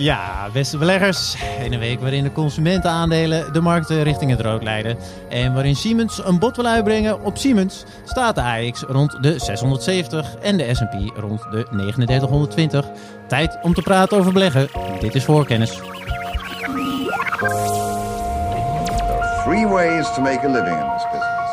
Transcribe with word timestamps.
Ja, 0.00 0.48
beste 0.52 0.78
beleggers. 0.78 1.36
In 1.64 1.72
een 1.72 1.78
week 1.78 2.00
waarin 2.00 2.22
de 2.22 2.32
consumentenaandelen 2.32 3.52
de 3.52 3.60
markten 3.60 4.02
richting 4.02 4.30
het 4.30 4.40
rood 4.40 4.62
leiden. 4.62 4.96
En 5.28 5.54
waarin 5.54 5.76
Siemens 5.76 6.24
een 6.24 6.38
bod 6.38 6.56
wil 6.56 6.66
uitbrengen 6.66 7.22
op 7.22 7.36
Siemens, 7.36 7.84
staat 8.04 8.34
de 8.34 8.42
AX 8.42 8.82
rond 8.82 9.22
de 9.22 9.38
670 9.38 10.36
en 10.36 10.56
de 10.56 10.74
S&P 10.74 11.18
rond 11.18 11.40
de 11.50 11.66
3920. 11.70 12.86
Tijd 13.28 13.58
om 13.62 13.74
te 13.74 13.82
praten 13.82 14.18
over 14.18 14.32
beleggen. 14.32 14.68
Dit 15.00 15.14
is 15.14 15.24
voorkennis. 15.24 15.70
There 15.70 15.86
are 19.20 19.42
three 19.44 19.66
ways 19.66 20.14
to 20.14 20.20
make 20.20 20.46
a 20.46 20.50
living 20.50 20.78
in 20.80 20.88
this 20.96 21.04
business. 21.12 21.50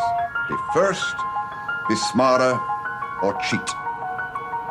Be 0.48 0.79
first, 0.79 1.16
be 1.88 1.95
smarter, 1.95 2.59
or 3.21 3.36
cheat. 3.38 3.75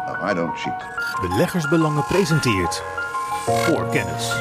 No, 0.06 0.30
I 0.30 0.34
don't 0.34 0.58
cheat. 0.58 0.84
Beleggersbelangen 1.20 2.04
presenteert 2.04 2.82
voor 3.46 3.88
kennis. 3.88 4.34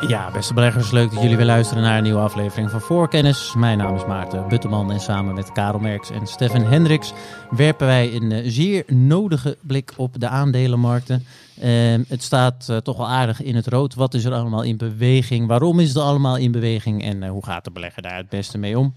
Ja, 0.00 0.30
beste 0.30 0.54
beleggers, 0.54 0.90
leuk 0.90 1.10
dat 1.10 1.22
jullie 1.22 1.36
weer 1.36 1.46
luisteren 1.46 1.82
naar 1.82 1.96
een 1.96 2.02
nieuwe 2.02 2.20
aflevering 2.20 2.70
van 2.70 2.80
Voorkennis. 2.80 3.54
Mijn 3.56 3.78
naam 3.78 3.94
is 3.94 4.06
Maarten 4.06 4.48
Butteman 4.48 4.92
en 4.92 5.00
samen 5.00 5.34
met 5.34 5.52
Karel 5.52 5.78
Merks 5.78 6.10
en 6.10 6.26
Stefan 6.26 6.62
Hendricks 6.62 7.12
werpen 7.50 7.86
wij 7.86 8.14
een 8.14 8.32
eh, 8.32 8.42
zeer 8.44 8.84
nodige 8.86 9.56
blik 9.60 9.92
op 9.96 10.20
de 10.20 10.28
aandelenmarkten. 10.28 11.26
Ehm, 11.60 12.02
het 12.08 12.22
staat 12.22 12.68
eh, 12.68 12.76
toch 12.76 12.96
wel 12.96 13.08
aardig 13.08 13.42
in 13.42 13.56
het 13.56 13.66
rood. 13.66 13.94
Wat 13.94 14.14
is 14.14 14.24
er 14.24 14.32
allemaal 14.32 14.62
in 14.62 14.76
beweging? 14.76 15.46
Waarom 15.46 15.80
is 15.80 15.88
het 15.88 15.98
allemaal 15.98 16.36
in 16.36 16.52
beweging? 16.52 17.04
En 17.04 17.22
eh, 17.22 17.30
hoe 17.30 17.44
gaat 17.44 17.64
de 17.64 17.70
belegger 17.70 18.02
daar 18.02 18.16
het 18.16 18.28
beste 18.28 18.58
mee 18.58 18.78
om? 18.78 18.92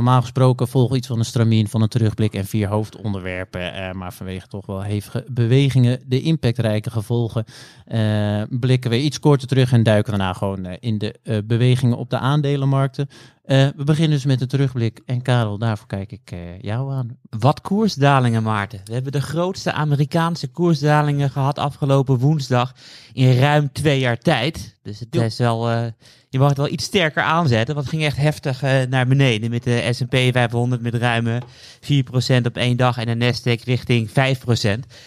Normaal 0.00 0.20
gesproken 0.20 0.68
volgen 0.68 0.96
iets 0.96 1.06
van 1.06 1.18
een 1.18 1.24
stramien 1.24 1.68
van 1.68 1.82
een 1.82 1.88
terugblik 1.88 2.34
en 2.34 2.44
vier 2.44 2.68
hoofdonderwerpen. 2.68 3.74
eh, 3.74 3.92
maar 3.92 4.12
vanwege 4.12 4.46
toch 4.46 4.66
wel 4.66 4.82
hevige 4.82 5.24
bewegingen, 5.30 6.02
de 6.06 6.20
impactrijke 6.20 6.90
gevolgen, 6.90 7.44
eh, 7.84 8.42
blikken 8.48 8.90
we 8.90 9.00
iets 9.00 9.20
korter 9.20 9.48
terug 9.48 9.72
en 9.72 9.82
duiken 9.82 10.12
daarna 10.12 10.32
gewoon 10.32 10.64
eh, 10.64 10.76
in 10.80 10.98
de 10.98 11.42
bewegingen 11.46 11.96
op 11.96 12.10
de 12.10 12.18
aandelenmarkten. 12.18 13.08
We 13.44 13.84
beginnen 13.84 14.10
dus 14.10 14.24
met 14.24 14.38
de 14.38 14.46
terugblik. 14.46 15.00
En 15.06 15.22
Karel, 15.22 15.58
daarvoor 15.58 15.86
kijk 15.86 16.12
ik 16.12 16.34
jou 16.60 16.92
aan. 16.92 17.16
Wat 17.38 17.60
koersdalingen, 17.60 18.42
Maarten. 18.42 18.80
We 18.84 18.92
hebben 18.92 19.12
de 19.12 19.20
grootste 19.20 19.72
Amerikaanse 19.72 20.48
koersdalingen 20.48 21.30
gehad 21.30 21.58
afgelopen 21.58 22.18
woensdag 22.18 22.74
in 23.12 23.38
ruim 23.38 23.72
twee 23.72 23.98
jaar 23.98 24.18
tijd. 24.18 24.78
Dus 24.82 25.00
het 25.00 25.14
is 25.14 25.38
wel, 25.38 25.92
je 26.30 26.38
mag 26.38 26.48
het 26.48 26.56
wel 26.56 26.68
iets 26.68 26.84
sterker 26.84 27.22
aanzetten, 27.22 27.74
want 27.74 27.86
het 27.86 27.94
ging 27.94 28.06
echt 28.06 28.16
heftig 28.16 28.62
eh, 28.62 28.82
naar 28.88 29.06
beneden. 29.06 29.50
Met 29.50 29.62
de 29.62 29.88
S&P 29.90 30.16
500 30.32 30.82
met 30.82 30.94
ruim 30.94 31.26
4% 31.28 32.46
op 32.46 32.56
één 32.56 32.76
dag 32.76 32.98
en 32.98 33.18
de 33.18 33.32
Nasdaq 33.32 33.64
richting 33.64 34.08
5%. 34.08 34.12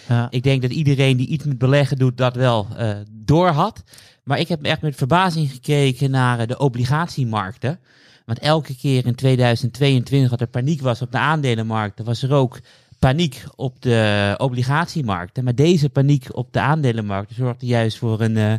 Ja. 0.08 0.28
Ik 0.30 0.44
denk 0.44 0.62
dat 0.62 0.72
iedereen 0.72 1.18
die 1.18 1.28
iets 1.28 1.46
met 1.46 1.58
beleggen 1.58 1.98
doet, 1.98 2.18
dat 2.18 2.36
wel 2.36 2.68
eh 2.78 2.96
door 3.12 3.48
had. 3.48 3.84
Maar 4.24 4.40
ik 4.40 4.48
heb 4.48 4.64
echt 4.64 4.82
met 4.82 4.96
verbazing 4.96 5.52
gekeken 5.52 6.12
naar 6.12 6.40
eh, 6.40 6.48
de 6.48 6.58
obligatiemarkten. 6.58 7.80
Want 8.26 8.40
elke 8.40 8.76
keer 8.76 9.06
in 9.06 9.16
2022 9.16 10.30
dat 10.30 10.42
er 10.42 10.48
paniek 10.48 10.82
was 10.82 11.02
op 11.02 11.12
de 11.12 11.18
aandelenmarkten, 11.18 12.06
was 12.06 12.24
er 12.24 12.34
ook 12.34 12.60
paniek 13.04 13.44
op 13.56 13.82
de 13.82 14.36
obligatiemarkten. 14.38 15.44
Maar 15.44 15.56
deze 15.56 15.90
paniek 15.90 16.28
op 16.32 16.54
de 16.54 16.60
aandelenmarkten 16.60 17.36
zorgde 17.36 17.66
juist 17.66 17.98
voor 17.98 18.22
een 18.22 18.38
eh, 18.38 18.54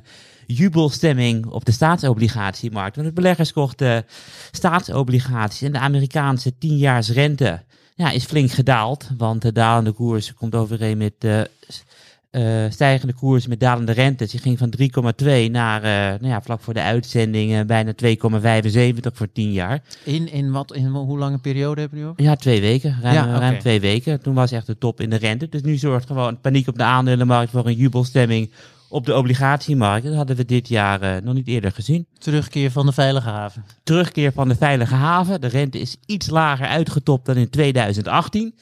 jubelstemming 0.47 1.47
op 1.47 1.65
de 1.65 1.73
staatsobligatiemarkt. 1.73 2.97
Want 2.97 3.09
de 3.09 3.15
beleggers 3.15 3.53
kochten 3.53 4.07
staatsobligaties 4.51 5.63
en 5.63 5.73
de 5.73 5.79
Amerikaanse 5.79 6.53
10-jaarsrente 6.53 7.63
ja, 7.95 8.11
is 8.11 8.25
flink 8.25 8.51
gedaald. 8.51 9.11
Want 9.17 9.43
de 9.43 9.53
dalende 9.53 9.93
koers 9.93 10.35
komt 10.35 10.55
overeen 10.55 10.99
met 10.99 11.15
de 11.19 11.51
eh, 12.35 12.71
stijgende 12.71 13.13
koers 13.13 13.47
met 13.47 13.61
dalende 13.61 13.93
rentes. 13.93 14.31
Die 14.31 14.41
ging 14.41 14.59
van 14.59 14.73
3,2 14.81 15.51
naar 15.51 15.83
eh, 15.83 16.21
nou 16.21 16.27
ja, 16.27 16.43
vlak 16.43 16.61
voor 16.61 16.75
de 16.75 16.83
uitzending 16.83 17.55
eh, 17.55 17.65
bijna 17.65 17.93
2,75 17.93 19.13
voor 19.13 19.33
10 19.33 19.53
jaar. 19.53 19.83
In, 20.05 20.33
in, 20.33 20.51
wat, 20.51 20.75
in 20.75 20.87
hoe 20.87 21.19
lange 21.19 21.39
periode 21.39 21.81
hebben 21.81 21.99
we 21.99 22.13
nu? 22.17 22.25
Ja, 22.27 22.37
twee 22.37 22.61
weken. 22.61 22.99
Ruim, 23.03 23.15
Ja, 23.15 23.39
ruim 23.39 23.59
twee 23.59 23.81
weken. 23.81 24.23
Toen 24.23 24.35
was 24.35 24.53
echt 24.53 24.67
de 24.67 24.79
top 24.79 25.01
in 25.01 25.11
de 25.11 25.17
rente. 25.17 25.49
Dus 25.49 25.63
nu 25.63 25.77
zorgt 25.77 26.07
gewoon 26.07 26.41
paniek 26.41 26.69
op 26.69 26.77
de 26.77 26.83
aandelenmarkt 26.83 27.51
voor 27.51 27.67
een 27.67 27.77
jubelstemming 27.77 28.51
op 28.89 29.07
de 29.07 29.17
obligatiemarkt. 29.17 30.07
Dat 30.07 30.15
hadden 30.15 30.37
we 30.37 30.45
dit 30.45 30.69
jaar 30.69 31.23
nog 31.23 31.35
niet 31.35 31.49
eerder 31.49 31.73
gezien. 31.73 32.07
Terugkeer 32.19 32.71
van 32.71 32.87
de 32.87 32.93
veilige 32.93 33.29
haven. 33.29 33.65
Terugkeer 33.83 34.33
van 34.33 34.49
de 34.49 34.57
veilige 34.57 34.95
haven. 34.95 35.41
De 35.41 35.47
rente 35.47 35.79
is 35.79 35.97
iets 36.07 36.31
lager 36.31 36.67
uitgetopt 36.67 37.27
dan 37.27 37.37
in 37.37 37.51
2018. 37.51 38.55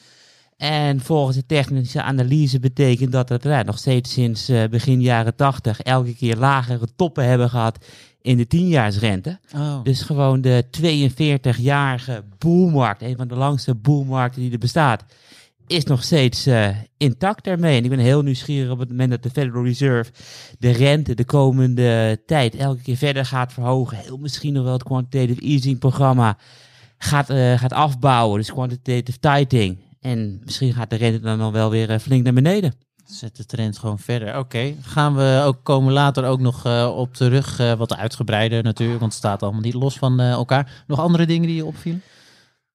En 0.57 0.99
volgens 0.99 1.35
de 1.35 1.45
technische 1.45 2.01
analyse 2.01 2.59
betekent 2.59 3.11
dat 3.11 3.27
dat 3.27 3.65
nog 3.65 3.77
steeds 3.77 4.11
sinds 4.11 4.49
eh, 4.49 4.63
begin 4.69 5.01
jaren 5.01 5.35
80 5.35 5.81
elke 5.81 6.15
keer 6.15 6.37
lagere 6.37 6.87
toppen 6.95 7.25
hebben 7.25 7.49
gehad 7.49 7.85
in 8.21 8.37
de 8.37 8.45
10-jaarsrente. 8.45 9.55
Oh. 9.55 9.83
Dus 9.83 10.01
gewoon 10.01 10.41
de 10.41 10.65
42-jarige 10.81 12.23
boelmarkt, 12.37 13.01
een 13.01 13.17
van 13.17 13.27
de 13.27 13.35
langste 13.35 13.75
boelmarkten 13.75 14.41
die 14.41 14.51
er 14.51 14.57
bestaat, 14.57 15.03
is 15.67 15.83
nog 15.83 16.03
steeds 16.03 16.45
eh, 16.45 16.69
intact 16.97 17.43
daarmee. 17.43 17.77
En 17.77 17.83
ik 17.83 17.89
ben 17.89 17.99
heel 17.99 18.21
nieuwsgierig 18.21 18.71
op 18.71 18.79
het 18.79 18.89
moment 18.89 19.09
dat 19.09 19.23
de 19.23 19.29
Federal 19.29 19.63
Reserve 19.63 20.11
de 20.59 20.71
rente 20.71 21.13
de 21.13 21.25
komende 21.25 22.21
tijd 22.25 22.55
elke 22.55 22.81
keer 22.81 22.97
verder 22.97 23.25
gaat 23.25 23.53
verhogen. 23.53 23.97
Heel 23.97 24.17
misschien 24.17 24.53
nog 24.53 24.63
wel 24.63 24.73
het 24.73 24.83
quantitative 24.83 25.41
easing 25.41 25.79
programma 25.79 26.37
gaat, 26.97 27.29
eh, 27.29 27.59
gaat 27.59 27.73
afbouwen, 27.73 28.37
dus 28.37 28.51
quantitative 28.51 29.19
tightening. 29.19 29.77
En 30.03 30.41
misschien 30.43 30.73
gaat 30.73 30.89
de 30.89 30.95
rente 30.95 31.19
dan 31.19 31.51
wel 31.51 31.69
weer 31.69 31.89
eh, 31.89 31.99
flink 31.99 32.23
naar 32.23 32.33
beneden. 32.33 32.73
Zet 33.05 33.35
de 33.37 33.45
trend 33.45 33.77
gewoon 33.77 33.99
verder. 33.99 34.37
Oké, 34.37 34.73
gaan 34.81 35.15
we 35.15 35.41
ook 35.45 35.57
komen 35.63 35.93
later 35.93 36.25
ook 36.25 36.39
nog 36.39 36.65
eh, 36.65 36.93
op 36.95 37.13
terug. 37.13 37.59
eh, 37.59 37.73
wat 37.73 37.95
uitgebreider 37.95 38.63
natuurlijk, 38.63 38.99
want 38.99 39.11
het 39.11 39.21
staat 39.21 39.43
allemaal 39.43 39.61
niet 39.61 39.73
los 39.73 39.97
van 39.97 40.19
elkaar. 40.19 40.83
Nog 40.87 40.99
andere 40.99 41.25
dingen 41.25 41.47
die 41.47 41.55
je 41.55 41.65
opvielen? 41.65 42.01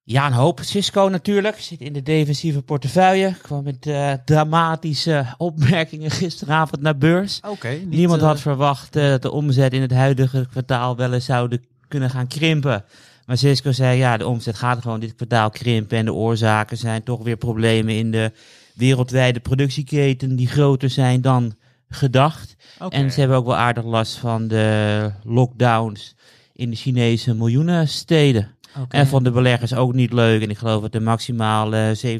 Ja, 0.02 0.26
een 0.26 0.32
hoop. 0.32 0.60
Cisco 0.62 1.08
natuurlijk. 1.08 1.58
Zit 1.60 1.80
in 1.80 1.92
de 1.92 2.02
defensieve 2.02 2.62
portefeuille. 2.62 3.34
Kwam 3.42 3.64
met 3.64 3.90
dramatische 4.24 5.26
opmerkingen 5.36 6.10
gisteravond 6.10 6.82
naar 6.82 6.98
beurs. 6.98 7.40
Oké. 7.48 7.68
Niemand 7.68 8.20
had 8.20 8.40
verwacht 8.40 8.92
dat 8.92 9.22
de 9.22 9.30
omzet 9.30 9.72
in 9.72 9.82
het 9.82 9.92
huidige 9.92 10.46
kwartaal 10.50 10.96
wel 10.96 11.12
eens 11.12 11.24
zouden 11.24 11.64
kunnen 11.88 12.10
gaan 12.10 12.26
krimpen. 12.26 12.84
Maar 13.28 13.38
Cisco 13.38 13.72
zei, 13.72 13.98
ja, 13.98 14.16
de 14.16 14.26
omzet 14.26 14.56
gaat 14.56 14.82
gewoon 14.82 15.00
dit 15.00 15.14
kwartaal 15.14 15.50
krimpen. 15.50 15.98
En 15.98 16.04
de 16.04 16.12
oorzaken 16.12 16.76
zijn 16.76 17.02
toch 17.02 17.22
weer 17.22 17.36
problemen 17.36 17.94
in 17.94 18.10
de 18.10 18.32
wereldwijde 18.74 19.40
productieketen 19.40 20.36
die 20.36 20.46
groter 20.46 20.90
zijn 20.90 21.20
dan 21.20 21.54
gedacht. 21.88 22.56
En 22.88 23.12
ze 23.12 23.20
hebben 23.20 23.38
ook 23.38 23.46
wel 23.46 23.56
aardig 23.56 23.84
last 23.84 24.16
van 24.16 24.48
de 24.48 25.10
lockdowns 25.24 26.16
in 26.52 26.70
de 26.70 26.76
Chinese 26.76 27.34
miljoenen 27.34 27.88
steden. 27.88 28.56
En 28.88 29.06
van 29.06 29.22
de 29.22 29.30
beleggers 29.30 29.74
ook 29.74 29.92
niet 29.92 30.12
leuk. 30.12 30.42
En 30.42 30.50
ik 30.50 30.58
geloof 30.58 30.82
dat 30.82 30.94
er 30.94 31.02
maximaal 31.02 31.74
eh 31.74 32.16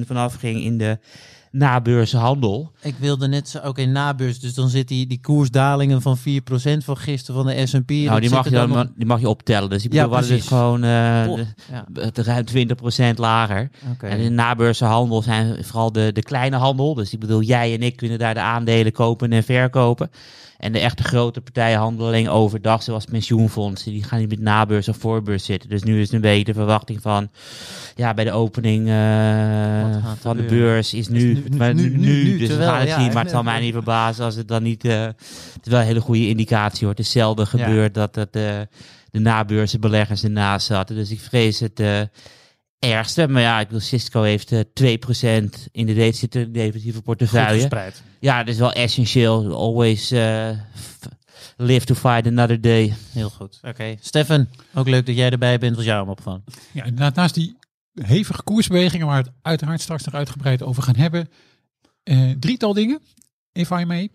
17% 0.00 0.06
vanaf 0.06 0.34
ging 0.34 0.62
in 0.62 0.78
de 0.78 0.98
nabeurzenhandel. 1.50 2.72
Ik 2.82 2.94
wilde 2.98 3.28
net 3.28 3.48
zo, 3.48 3.58
oké, 3.58 3.84
nabeurs, 3.84 4.40
dus 4.40 4.54
dan 4.54 4.68
zit 4.68 4.88
die, 4.88 5.06
die 5.06 5.20
koersdalingen 5.20 6.02
van 6.02 6.18
4% 6.18 6.20
van 6.84 6.96
gisteren 6.96 7.42
van 7.44 7.54
de 7.54 7.66
S&P. 7.66 7.90
Nou, 7.90 8.20
die 8.20 8.30
mag, 8.30 8.44
je 8.44 8.50
dan, 8.50 8.92
die 8.96 9.06
mag 9.06 9.20
je 9.20 9.28
optellen. 9.28 9.70
Dus 9.70 9.84
ik 9.84 9.92
Ja, 9.92 10.08
hadden 10.08 10.28
dus 10.30 10.46
gewoon 10.46 10.80
Poh, 10.80 11.38
de- 12.12 12.22
ruim 12.22 12.44
20% 13.14 13.14
lager. 13.18 13.70
En 14.00 14.18
in 14.18 14.24
de 14.24 14.30
nabeurzenhandel 14.30 15.22
zijn 15.22 15.64
vooral 15.64 15.92
de, 15.92 16.10
de 16.12 16.22
kleine 16.22 16.56
handel. 16.56 16.94
Dus 16.94 17.12
ik 17.12 17.20
bedoel, 17.20 17.42
jij 17.42 17.74
en 17.74 17.82
ik 17.82 17.96
kunnen 17.96 18.18
daar 18.18 18.34
de 18.34 18.40
aandelen 18.40 18.92
kopen 18.92 19.32
en 19.32 19.42
verkopen. 19.44 20.10
En 20.60 20.72
de 20.72 20.78
echte 20.78 21.02
grote 21.02 21.40
partijen 21.40 21.78
handelen 21.78 22.06
alleen 22.08 22.28
overdag, 22.28 22.82
zoals 22.82 23.04
pensioenfondsen. 23.04 23.92
Die 23.92 24.02
gaan 24.04 24.18
niet 24.18 24.28
met 24.28 24.40
nabeurs 24.40 24.88
of 24.88 24.96
voorbeurs 24.96 25.44
zitten. 25.44 25.68
Dus 25.68 25.82
nu 25.82 26.00
is 26.00 26.12
een 26.12 26.20
beetje 26.20 26.44
de 26.44 26.54
verwachting 26.54 27.02
van, 27.02 27.30
ja, 27.94 28.14
bij 28.14 28.24
de 28.24 28.32
opening 28.32 28.88
eh, 28.88 30.14
van 30.20 30.36
de 30.36 30.42
beurs 30.42 30.94
is 30.94 31.08
nu, 31.08 31.34
nu- 31.34 31.56
maar 31.56 31.74
nu- 31.74 31.82
nu, 31.90 31.96
nu- 31.96 32.22
nu, 32.22 32.38
dus 32.38 32.48
we 32.48 32.62
gaan 32.62 32.78
het 32.80 32.88
ja, 32.88 33.00
zien. 33.00 33.12
Maar 33.12 33.22
het 33.22 33.32
zal 33.32 33.42
mij 33.42 33.60
niet 33.60 33.72
verbazen 33.72 34.24
als 34.24 34.34
het 34.34 34.48
dan 34.48 34.62
niet, 34.62 34.84
eh, 34.84 35.00
het 35.02 35.60
is 35.64 35.70
wel 35.70 35.80
een 35.80 35.86
hele 35.86 36.00
goede 36.00 36.28
indicatie 36.28 36.80
hoor. 36.86 36.90
Het 36.96 37.04
is 37.04 37.10
zelden 37.10 37.46
Ja. 37.52 37.64
gebeurd 37.64 37.94
dat 37.94 38.14
het, 38.14 38.36
eh, 38.36 38.58
de 39.10 39.18
nabeurzenbeleggers 39.18 40.24
ernaast 40.24 40.66
zaten. 40.66 40.96
Dus 40.96 41.10
ik 41.10 41.20
vrees 41.20 41.60
het 41.60 41.82
ergste. 42.80 43.28
Maar 43.28 43.42
ja, 43.42 43.60
ik 43.60 43.66
bedoel, 43.66 43.80
Cisco 43.82 44.22
heeft 44.22 44.52
eh 44.52 44.60
2% 44.60 45.68
in 45.72 45.86
de 45.86 45.94
de- 45.94 46.12
zitten 46.12 46.52
defensieve 46.52 46.96
Goed 46.96 47.04
portefeuille. 47.04 47.60
gespreid. 47.60 48.02
Ja, 48.20 48.38
dat 48.44 48.54
is 48.54 48.60
wel 48.60 48.72
essentieel. 48.72 49.54
Always 49.54 50.10
eh, 50.10 50.50
live 51.56 51.86
to 51.86 51.94
fight 51.94 52.26
another 52.26 52.60
day. 52.60 52.94
Heel 53.12 53.30
goed. 53.30 53.58
Oké. 53.62 53.96
Stefan, 54.00 54.48
ook 54.74 54.88
leuk 54.88 55.06
dat 55.06 55.14
jij 55.16 55.30
erbij 55.30 55.58
bent. 55.58 55.76
Was 55.76 55.84
jou 55.84 56.00
hem 56.00 56.08
opgevallen? 56.10 56.44
Ja, 56.72 56.84
inderdaad, 56.84 57.14
naast 57.14 57.34
die 57.34 57.56
hevige 58.02 58.42
koersbewegingen 58.42 59.06
waar 59.06 59.22
we 59.22 59.28
het 59.28 59.38
uiteraard 59.42 59.80
straks 59.80 60.04
nog 60.04 60.14
uitgebreid 60.14 60.62
over 60.62 60.82
gaan 60.82 60.96
hebben. 60.96 61.28
eh, 62.02 62.30
drietal 62.38 62.72
dingen, 62.74 63.00
if 63.52 63.70
I 63.70 63.84
may. 63.84 64.08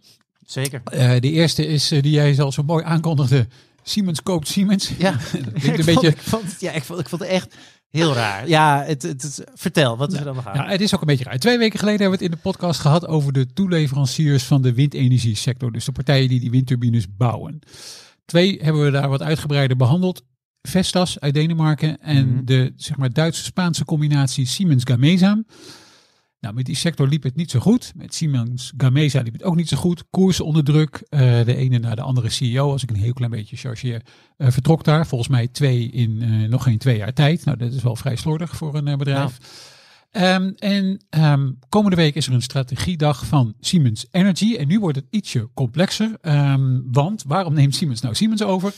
Zeker. 0.45 0.81
Eh, 0.85 1.19
de 1.19 1.31
eerste 1.31 1.67
is 1.67 1.91
eh, 1.91 2.01
die 2.01 2.11
jij 2.11 2.33
zelf 2.33 2.53
zo 2.53 2.63
mooi 2.63 2.83
aankondigde. 2.83 3.47
Siemens 3.83 4.23
koopt 4.23 4.47
Siemens. 4.47 4.91
Ja, 4.97 5.11
Dat 5.31 5.53
klinkt 5.53 5.63
ik 5.65 5.77
een 5.77 5.83
vond, 5.83 5.85
beetje... 5.85 6.07
ik 6.07 6.17
vond, 6.21 6.43
het- 6.51 6.61
ja, 6.61 6.71
ik 6.71 6.83
vond, 6.83 6.99
ik 6.99 7.09
vond 7.09 7.21
het 7.21 7.29
echt 7.31 7.55
Heel 7.95 8.13
raar. 8.13 8.47
Ja, 8.47 8.83
het, 8.85 9.01
het, 9.01 9.21
het- 9.21 9.43
vertel, 9.53 9.97
wat 9.97 10.13
is 10.13 10.19
er 10.19 10.25
dan 10.25 10.35
het 10.69 10.81
is 10.81 10.93
ook 10.95 11.01
een 11.01 11.07
beetje 11.07 11.23
raar. 11.23 11.37
Twee 11.39 11.57
weken 11.57 11.79
geleden 11.79 12.01
hebben 12.01 12.19
we 12.19 12.25
het 12.25 12.33
in 12.33 12.41
de 12.41 12.49
podcast 12.49 12.79
gehad 12.79 13.07
over 13.07 13.33
de 13.33 13.53
toeleveranciers 13.53 14.43
van 14.43 14.61
de 14.61 14.73
windenergiesector. 14.73 15.71
Dus 15.71 15.85
de 15.85 15.91
partijen 15.91 16.29
die 16.29 16.39
die 16.39 16.51
windturbines 16.51 17.05
bouwen. 17.17 17.59
Twee 18.25 18.59
hebben 18.61 18.83
we 18.83 18.91
daar 18.91 19.09
wat 19.09 19.21
uitgebreider 19.21 19.77
behandeld. 19.77 20.23
Vestas 20.61 21.19
uit 21.19 21.33
Denemarken 21.33 22.01
en 22.01 22.27
Mhm. 22.33 22.45
de 22.45 22.73
zeg 22.75 22.97
maar, 22.97 23.13
Duitse-Spaanse 23.13 23.85
combinatie 23.85 24.45
Siemens 24.45 24.83
Gamesa. 24.83 25.43
Nou, 26.45 26.57
met 26.57 26.65
die 26.65 26.75
sector 26.75 27.07
liep 27.07 27.23
het 27.23 27.35
niet 27.35 27.51
zo 27.51 27.59
goed. 27.59 27.91
Met 27.95 28.13
Siemens 28.13 28.73
Gamesa 28.77 29.21
liep 29.21 29.33
het 29.33 29.43
ook 29.43 29.55
niet 29.55 29.69
zo 29.69 29.77
goed. 29.77 30.03
Koers 30.09 30.39
onder 30.39 30.63
druk. 30.63 31.03
Eh, 31.09 31.19
de 31.19 31.55
ene 31.55 31.79
naar 31.79 31.95
de 31.95 32.01
andere 32.01 32.29
CEO, 32.29 32.71
als 32.71 32.83
ik 32.83 32.89
een 32.89 32.95
heel 32.95 33.13
klein 33.13 33.31
beetje 33.31 33.55
chargeer, 33.55 34.01
eh, 34.37 34.51
vertrok 34.51 34.83
daar. 34.83 35.07
Volgens 35.07 35.29
mij 35.29 35.47
twee 35.47 35.89
in 35.89 36.21
eh, 36.21 36.49
nog 36.49 36.63
geen 36.63 36.77
twee 36.77 36.97
jaar 36.97 37.13
tijd. 37.13 37.45
Nou, 37.45 37.57
dat 37.57 37.73
is 37.73 37.83
wel 37.83 37.95
vrij 37.95 38.15
slordig 38.15 38.55
voor 38.55 38.75
een 38.75 38.97
bedrijf. 38.97 39.37
Ehm, 40.15 40.51
en 40.55 41.01
ehm, 41.09 41.51
komende 41.69 41.95
week 41.95 42.15
is 42.15 42.27
er 42.27 42.33
een 42.33 42.41
strategiedag 42.41 43.25
van 43.25 43.53
Siemens 43.59 44.05
Energy. 44.11 44.55
En 44.55 44.67
nu 44.67 44.79
wordt 44.79 44.97
het 44.97 45.05
ietsje 45.09 45.49
complexer. 45.53 46.17
Ehm, 46.21 46.79
want 46.91 47.23
waarom 47.27 47.53
neemt 47.53 47.75
Siemens 47.75 48.01
nou 48.01 48.15
Siemens 48.15 48.43
over? 48.43 48.73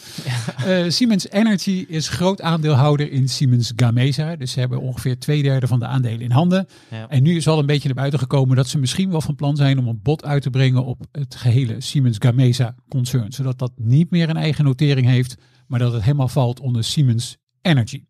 Eh, 0.66 0.84
Siemens 0.88 1.30
Energy 1.30 1.86
is 1.88 2.10
groot 2.10 2.42
aandeelhouder 2.42 3.12
in 3.12 3.30
Siemens 3.30 3.74
Gamesa. 3.76 4.36
Dus 4.36 4.52
ze 4.52 4.60
hebben 4.60 4.82
ongeveer 4.82 5.20
twee 5.20 5.44
derde 5.44 5.68
van 5.68 5.80
de 5.80 5.86
aandelen 5.86 6.22
in 6.22 6.32
handen. 6.32 6.68
Ja. 6.92 7.10
En 7.10 7.24
nu 7.24 7.36
is 7.36 7.48
al 7.48 7.60
een 7.60 7.66
beetje 7.66 7.88
naar 7.88 7.98
buiten 7.98 8.20
gekomen 8.20 8.56
dat 8.56 8.68
ze 8.68 8.80
misschien 8.80 9.10
wel 9.10 9.22
van 9.22 9.36
plan 9.36 9.56
zijn 9.56 9.80
om 9.80 9.88
een 9.88 10.02
bod 10.02 10.26
uit 10.26 10.42
te 10.42 10.50
brengen 10.50 10.86
op 10.86 11.06
het 11.12 11.36
gehele 11.36 11.82
Siemens 11.82 12.18
Gamesa 12.20 12.76
concern. 12.90 13.32
Zodat 13.32 13.60
dat 13.60 13.72
niet 13.76 14.12
meer 14.12 14.30
een 14.30 14.38
eigen 14.38 14.64
notering 14.64 15.08
heeft, 15.08 15.36
maar 15.68 15.80
dat 15.80 15.94
het 15.94 16.04
helemaal 16.04 16.28
valt 16.28 16.60
onder 16.60 16.84
Siemens 16.84 17.38
Energy. 17.62 18.04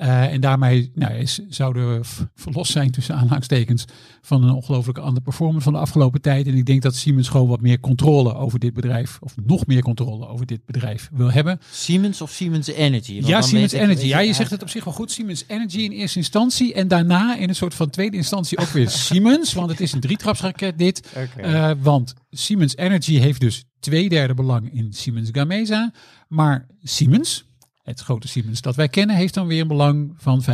Eh, 0.00 0.32
en 0.32 0.40
daarmee 0.40 0.90
nou, 0.94 1.14
is, 1.14 1.40
zouden 1.48 1.98
we 1.98 2.06
verlost 2.34 2.72
zijn 2.72 2.90
tussen 2.90 3.14
aanhalingstekens 3.14 3.84
van 4.22 4.42
een 4.44 4.54
ongelooflijke 4.54 5.00
andere 5.00 5.20
performance 5.20 5.62
van 5.62 5.72
de 5.72 5.78
afgelopen 5.78 6.20
tijd. 6.20 6.46
En 6.46 6.54
ik 6.54 6.66
denk 6.66 6.82
dat 6.82 6.94
Siemens 6.94 7.28
gewoon 7.28 7.48
wat 7.48 7.60
meer 7.60 7.80
controle 7.80 8.34
over 8.34 8.58
dit 8.58 8.74
bedrijf, 8.74 9.18
of 9.20 9.34
nog 9.44 9.66
meer 9.66 9.82
controle 9.82 10.28
over 10.28 10.46
dit 10.46 10.64
bedrijf 10.64 11.10
wil 11.12 11.30
hebben. 11.30 11.60
Siemens 11.70 12.20
of 12.20 12.30
Siemens 12.30 12.66
Energy? 12.68 13.14
Want 13.14 13.26
Ja, 13.26 13.42
Siemens 13.42 13.72
Energy. 13.72 14.06
Ja, 14.06 14.18
je 14.18 14.32
zegt 14.32 14.50
het 14.50 14.62
op 14.62 14.68
zich 14.68 14.84
wel 14.84 14.94
goed. 14.94 15.10
Siemens 15.10 15.44
Energy 15.46 15.78
in 15.78 15.90
eerste 15.90 16.18
instantie 16.18 16.74
en 16.74 16.88
daarna 16.88 17.36
in 17.36 17.48
een 17.48 17.54
soort 17.54 17.74
van 17.74 17.90
tweede 17.90 18.16
instantie 18.16 18.58
ook 18.58 18.68
weer 18.68 18.90
Siemens. 19.08 19.52
Want 19.52 19.70
het 19.70 19.80
is 19.80 19.92
een 19.92 20.00
drietrapsraket 20.00 20.78
dit. 20.78 21.08
Eh, 21.36 21.70
want 21.82 22.14
Siemens 22.30 22.76
Energy 22.76 23.18
heeft 23.18 23.40
dus 23.40 23.64
twee 23.80 24.08
derde 24.08 24.34
belang 24.34 24.74
in 24.74 24.92
Siemens 24.92 25.28
Gamesa. 25.32 25.92
Maar 26.28 26.66
Siemens, 26.82 27.44
het 27.82 28.00
grote 28.00 28.28
Siemens 28.28 28.60
dat 28.60 28.76
wij 28.76 28.88
kennen, 28.88 29.16
heeft 29.16 29.34
dan 29.34 29.46
weer 29.46 29.60
een 29.60 29.68
belang 29.68 30.12
van 30.16 30.42
35% 30.42 30.46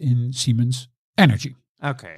in 0.00 0.26
Siemens 0.30 0.88
Energy. 1.14 1.54
Oké. 1.78 2.08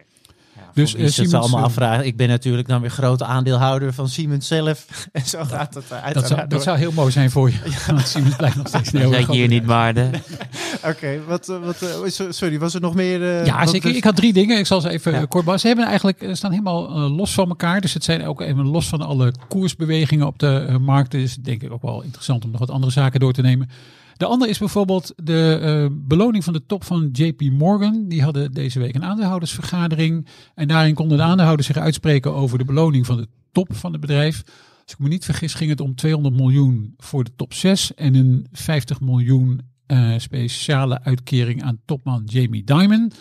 Ja, 0.56 0.70
Dus, 0.74 0.94
eh, 0.94 1.02
uh, 1.02 1.08
Siemens, 1.08 1.34
allemaal 1.34 1.58
eh, 1.58 1.64
afvragen. 1.64 2.06
Ik 2.06 2.16
ben 2.16 2.28
natuurlijk 2.28 2.68
dan 2.68 2.80
weer 2.80 2.90
grote 2.90 3.24
aandeelhouder 3.24 3.92
van 3.92 4.08
Siemens 4.08 4.46
zelf. 4.46 4.86
en 5.12 5.24
zo 5.26 5.44
gaat 5.44 5.74
het 5.74 5.92
uit. 5.92 6.14
Dat 6.14 6.26
zou, 6.26 6.46
dat 6.48 6.62
zou 6.62 6.78
heel 6.78 6.92
mooi 6.92 7.10
zijn 7.12 7.30
voor 7.30 7.50
je. 7.50 7.58
Want 7.86 8.06
Siemens 8.06 8.36
blijft 8.36 8.56
nog 8.56 8.68
steeds 8.68 8.90
heel 8.90 9.00
erg 9.12 9.14
zeg 9.16 9.26
je 9.26 9.32
hier 9.32 9.48
niet 9.48 9.64
waarde. 9.64 10.10
Oké, 10.90 11.24
wat, 11.26 11.48
eh, 11.48 11.58
wat, 11.64 11.82
eh, 11.82 11.88
so- 12.06 12.30
sorry, 12.32 12.58
was 12.58 12.74
er 12.74 12.80
nog 12.80 12.94
meer? 12.94 13.22
eh, 13.38 13.46
Ja, 13.46 13.66
zeker. 13.66 13.88
dus- 13.88 13.96
Ik 13.96 14.04
had 14.04 14.16
drie 14.16 14.32
dingen. 14.32 14.58
Ik 14.58 14.66
zal 14.66 14.80
ze 14.80 14.88
even 14.90 15.12
Ja. 15.12 15.20
eh, 15.20 15.22
kort 15.28 15.44
behandelen. 15.44 15.60
Ze 15.60 15.66
hebben 15.66 15.86
eigenlijk 15.86 16.22
eh, 16.22 16.34
staan 16.34 16.50
helemaal 16.50 16.88
eh, 16.88 17.16
los 17.16 17.32
van 17.34 17.48
elkaar. 17.48 17.80
Dus 17.80 17.94
het 17.94 18.04
zijn 18.04 18.24
ook 18.26 18.40
even 18.40 18.66
los 18.66 18.88
van 18.88 19.00
alle 19.02 19.32
koersbewegingen 19.48 20.26
op 20.26 20.38
de 20.38 20.66
eh, 20.68 20.76
markt. 20.76 21.10
Dus 21.10 21.34
denk 21.36 21.62
ik 21.62 21.72
ook 21.72 21.82
wel 21.82 22.02
interessant 22.02 22.44
om 22.44 22.50
nog 22.50 22.60
wat 22.60 22.70
andere 22.70 22.92
zaken 22.92 23.20
door 23.20 23.32
te 23.32 23.42
nemen. 23.42 23.68
De 24.16 24.26
andere 24.26 24.50
is 24.50 24.58
bijvoorbeeld 24.58 25.12
de 25.16 25.58
eh, 25.62 25.96
beloning 26.06 26.44
van 26.44 26.52
de 26.52 26.66
top 26.66 26.84
van 26.84 27.08
JP 27.12 27.40
Morgan. 27.40 28.08
Die 28.08 28.22
hadden 28.22 28.52
deze 28.52 28.78
week 28.78 28.94
een 28.94 29.04
aandeelhoudersvergadering. 29.04 30.26
En 30.54 30.68
daarin 30.68 30.94
konden 30.94 31.16
de 31.16 31.22
aandeelhouders 31.22 31.66
zich 31.66 31.76
uitspreken 31.76 32.34
over 32.34 32.58
de 32.58 32.64
beloning 32.64 33.06
van 33.06 33.16
de 33.16 33.28
top 33.52 33.74
van 33.74 33.92
het 33.92 34.00
bedrijf. 34.00 34.42
Als 34.82 34.92
ik 34.92 34.98
me 34.98 35.08
niet 35.08 35.24
vergis 35.24 35.54
ging 35.54 35.70
het 35.70 35.80
om 35.80 35.94
200 35.94 36.34
miljoen 36.34 36.94
voor 36.96 37.24
de 37.24 37.34
top 37.36 37.52
6 37.52 37.94
en 37.94 38.14
een 38.14 38.46
50 38.52 39.00
miljoen 39.00 39.60
eh, 39.86 40.18
speciale 40.18 41.02
uitkering 41.02 41.62
aan 41.62 41.80
topman 41.84 42.22
Jamie 42.24 42.64
Dimon. 42.64 43.12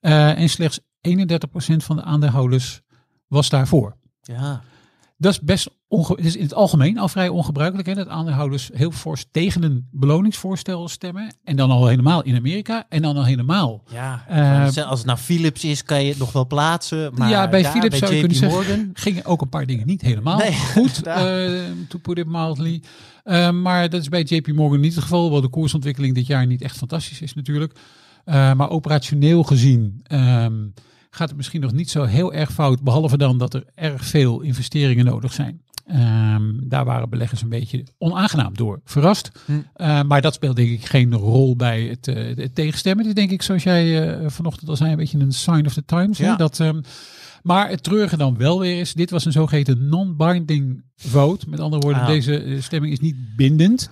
Eh, 0.00 0.38
en 0.38 0.48
slechts 0.48 0.80
31% 1.00 1.84
van 1.84 1.96
de 1.96 2.02
aandeelhouders 2.02 2.80
was 3.26 3.48
daarvoor. 3.48 3.96
Ja, 4.22 4.62
Dat 5.16 5.32
is 5.32 5.40
best 5.40 5.70
het 5.90 6.24
is 6.24 6.36
in 6.36 6.42
het 6.42 6.54
algemeen 6.54 6.98
al 6.98 7.08
vrij 7.08 7.28
ongebruikelijk. 7.28 7.88
Hè, 7.88 7.94
dat 7.94 8.08
aandeelhouders 8.08 8.70
heel 8.72 8.90
fors 8.90 9.24
tegen 9.30 9.62
een 9.62 9.88
beloningsvoorstel 9.90 10.88
stemmen. 10.88 11.34
En 11.44 11.56
dan 11.56 11.70
al 11.70 11.86
helemaal 11.86 12.22
in 12.22 12.36
Amerika. 12.36 12.86
En 12.88 13.02
dan 13.02 13.16
al 13.16 13.24
helemaal. 13.24 13.82
ja. 13.92 14.24
Eh, 14.28 14.88
als 14.88 14.98
het 14.98 15.06
nou 15.06 15.18
Philips 15.18 15.64
is, 15.64 15.82
kan 15.82 16.02
je 16.02 16.08
het 16.08 16.18
nog 16.18 16.32
wel 16.32 16.46
plaatsen. 16.46 17.12
Maar 17.14 17.28
ja, 17.28 17.48
bij 17.48 17.64
Philips 17.64 17.98
zou 17.98 18.12
je 18.12 18.18
kunnen 18.18 18.36
zeggen, 18.36 18.58
Morgan, 18.58 18.90
gingen 19.04 19.24
ook 19.24 19.40
een 19.40 19.48
paar 19.48 19.66
dingen 19.66 19.86
niet 19.86 20.00
helemaal 20.00 20.38
Nee, 20.38 20.52
goed, 20.52 20.96
inderdaad. 20.96 21.26
eh, 21.26 21.60
to 21.88 21.98
put 21.98 22.18
it 22.18 22.26
mildly. 22.26 22.82
Eh, 23.24 23.50
maar 23.50 23.90
dat 23.90 24.00
is 24.00 24.08
bij 24.08 24.22
JP 24.22 24.52
Morgan 24.52 24.80
niet 24.80 24.94
het 24.94 25.02
geval, 25.02 25.20
hoewel 25.20 25.40
de 25.40 25.48
koersontwikkeling 25.48 26.14
dit 26.14 26.26
jaar 26.26 26.46
niet 26.46 26.62
echt 26.62 26.76
fantastisch 26.76 27.20
is 27.20 27.34
natuurlijk. 27.34 27.78
Maar 28.24 28.70
operationeel 28.70 29.42
gezien 29.42 30.00
ehm, 30.02 30.54
gaat 31.10 31.28
het 31.28 31.36
misschien 31.36 31.60
nog 31.60 31.72
niet 31.72 31.90
zo 31.90 32.04
heel 32.04 32.32
erg 32.32 32.52
fout, 32.52 32.82
behalve 32.82 33.16
dan 33.16 33.38
dat 33.38 33.54
er 33.54 33.64
erg 33.74 34.04
veel 34.04 34.40
investeringen 34.40 35.04
nodig 35.04 35.32
zijn. 35.32 35.62
Ehm, 35.92 36.42
daar 36.62 36.84
waren 36.84 37.08
beleggers 37.10 37.42
een 37.42 37.48
beetje 37.48 37.84
onaangenaam 37.98 38.54
door 38.56 38.80
verrast. 38.84 39.30
Hm. 39.46 39.52
Eh, 39.74 40.02
maar 40.02 40.20
dat 40.20 40.34
speelt 40.34 40.56
denk 40.56 40.68
ik 40.70 40.84
geen 40.86 41.14
rol 41.14 41.56
bij 41.56 41.82
het, 41.82 42.08
eh, 42.08 42.36
het 42.36 42.54
tegenstemmen. 42.54 43.06
Is 43.06 43.14
denk 43.14 43.30
ik, 43.30 43.42
zoals 43.42 43.62
jij 43.62 44.08
eh, 44.18 44.28
vanochtend 44.30 44.68
al 44.68 44.76
zei, 44.76 44.90
een 44.90 44.96
beetje 44.96 45.18
een 45.18 45.32
sign 45.32 45.66
of 45.66 45.72
the 45.72 45.84
times. 45.84 46.18
hè? 46.18 46.36
Dat, 46.36 46.60
ehm, 46.60 46.80
maar 47.42 47.68
het 47.68 47.82
treurige 47.82 48.16
dan 48.16 48.36
wel 48.36 48.60
weer 48.60 48.80
is, 48.80 48.92
dit 48.92 49.10
was 49.10 49.24
een 49.24 49.32
zogeheten 49.32 49.88
non-binding 49.88 50.82
vote. 50.96 51.48
Met 51.48 51.60
andere 51.60 51.82
woorden, 51.82 52.02
Ah. 52.02 52.08
deze 52.08 52.56
stemming 52.60 52.92
is 52.92 53.00
niet 53.00 53.16
bindend. 53.36 53.90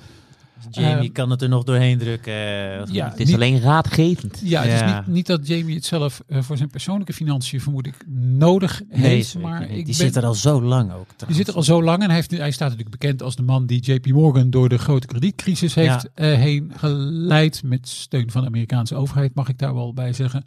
Jamie 0.70 1.08
Eh, 1.08 1.12
kan 1.14 1.30
het 1.30 1.42
er 1.42 1.48
nog 1.48 1.64
doorheen 1.64 1.98
drukken. 1.98 2.32
eh, 2.32 2.86
Ja. 2.92 3.08
Het 3.10 3.20
is 3.20 3.26
niet- 3.26 3.34
alleen 3.34 3.60
raadgevend. 3.60 4.40
Ja, 4.44 4.62
het 4.62 4.72
is 4.82 4.94
niet, 4.94 5.06
niet 5.06 5.26
dat 5.26 5.46
Jamie 5.46 5.74
het 5.74 5.84
zelf 5.84 6.22
eh, 6.26 6.42
voor 6.42 6.56
zijn 6.56 6.70
persoonlijke 6.70 7.12
financiën 7.12 7.60
vermoed 7.60 7.86
ik 7.86 7.94
nodig 8.16 8.82
Nee, 8.90 9.00
heeft. 9.02 9.38
maar 9.38 9.62
ik 9.62 9.68
die 9.74 9.84
ben, 9.84 9.94
zit 9.94 10.16
er 10.16 10.24
al 10.24 10.34
zo 10.34 10.62
lang 10.62 10.92
ook. 10.92 11.06
die 11.26 11.36
zit 11.36 11.48
er 11.48 11.54
al 11.54 11.62
zo 11.62 11.82
lang 11.82 11.98
en 12.02 12.06
hij, 12.06 12.14
heeft, 12.14 12.30
hij 12.30 12.50
staat 12.50 12.68
natuurlijk 12.70 13.00
bekend 13.00 13.22
als 13.22 13.36
de 13.36 13.42
man 13.42 13.66
die 13.66 13.80
JP 13.80 14.06
Morgan 14.06 14.50
door 14.50 14.68
de 14.68 14.78
grote 14.78 15.06
kredietcrisis 15.06 15.74
heeft 15.74 16.08
eh, 16.14 16.34
heen 16.34 16.72
geleid. 16.76 17.62
Met 17.64 17.88
steun 17.88 18.30
van 18.30 18.40
de 18.40 18.46
Amerikaanse 18.46 18.94
overheid, 18.94 19.34
mag 19.34 19.48
ik 19.48 19.58
daar 19.58 19.74
wel 19.74 19.94
bij 19.94 20.12
zeggen. 20.12 20.44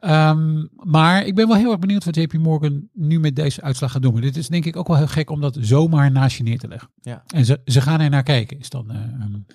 Ehm, 0.00 0.64
maar 0.82 1.26
ik 1.26 1.34
ben 1.34 1.48
wel 1.48 1.56
heel 1.56 1.70
erg 1.70 1.78
benieuwd 1.78 2.04
wat 2.04 2.16
JP 2.16 2.32
Morgan 2.32 2.88
nu 2.92 3.20
met 3.20 3.36
deze 3.36 3.62
uitslag 3.62 3.92
gaat 3.92 4.02
doen. 4.02 4.12
Maar 4.12 4.22
dit 4.22 4.36
is 4.36 4.48
denk 4.48 4.64
ik 4.64 4.76
ook 4.76 4.86
wel 4.88 4.96
heel 4.96 5.06
gek 5.06 5.30
om 5.30 5.40
dat 5.40 5.56
zomaar 5.60 6.10
naast 6.10 6.36
je 6.36 6.42
neer 6.42 6.58
te 6.58 6.68
leggen. 6.68 6.88
Ja. 7.02 7.22
En 7.26 7.44
ze, 7.44 7.60
ze 7.64 7.80
gaan 7.80 8.00
er 8.00 8.10
naar 8.10 8.22
kijken, 8.22 8.58
is 8.58 8.70
dan 8.70 8.90
eh, 8.90 8.98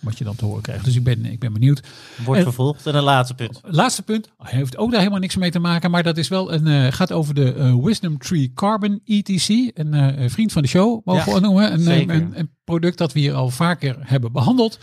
wat 0.02 0.18
je 0.18 0.24
dan 0.24 0.36
te 0.36 0.46
horen 0.46 0.62
krijgt. 0.62 0.86
Dus 0.86 0.96
ik 0.96 1.04
ben, 1.04 1.26
ik 1.26 1.40
ben 1.40 1.54
benieuwd. 1.54 1.82
Wordt 2.24 2.40
En- 2.40 2.46
vervolgd. 2.46 2.86
En 2.88 2.96
een 2.96 3.04
laatste 3.04 3.34
punt. 3.34 3.62
Laatste 3.64 4.02
punt, 4.04 4.30
hij 4.38 4.58
heeft 4.58 4.78
ook 4.78 4.90
daar 4.90 5.00
helemaal 5.00 5.20
niks 5.22 5.36
mee 5.36 5.52
te 5.52 5.60
maken, 5.60 5.92
maar 5.92 6.04
dat 6.04 6.18
is 6.18 6.28
wel 6.28 6.54
een, 6.54 6.68
eh, 6.68 6.92
gaat 6.92 7.12
over 7.12 7.34
de 7.34 7.54
eh, 7.54 7.76
Wisdom 7.76 8.18
Tree 8.18 8.52
Carbon 8.54 9.02
ETC, 9.06 9.50
een 9.74 10.30
vriend 10.30 10.52
van 10.52 10.62
de 10.62 10.68
show, 10.68 11.06
mogen 11.06 11.26
Ja, 11.32 11.34
we 11.34 11.40
noemen. 11.46 11.74
Een, 11.74 12.10
een, 12.10 12.40
een 12.40 12.50
product 12.64 12.98
dat 12.98 13.14
we 13.14 13.20
hier 13.20 13.34
al 13.34 13.50
vaker 13.50 13.98
hebben 14.00 14.32
behandeld. 14.32 14.80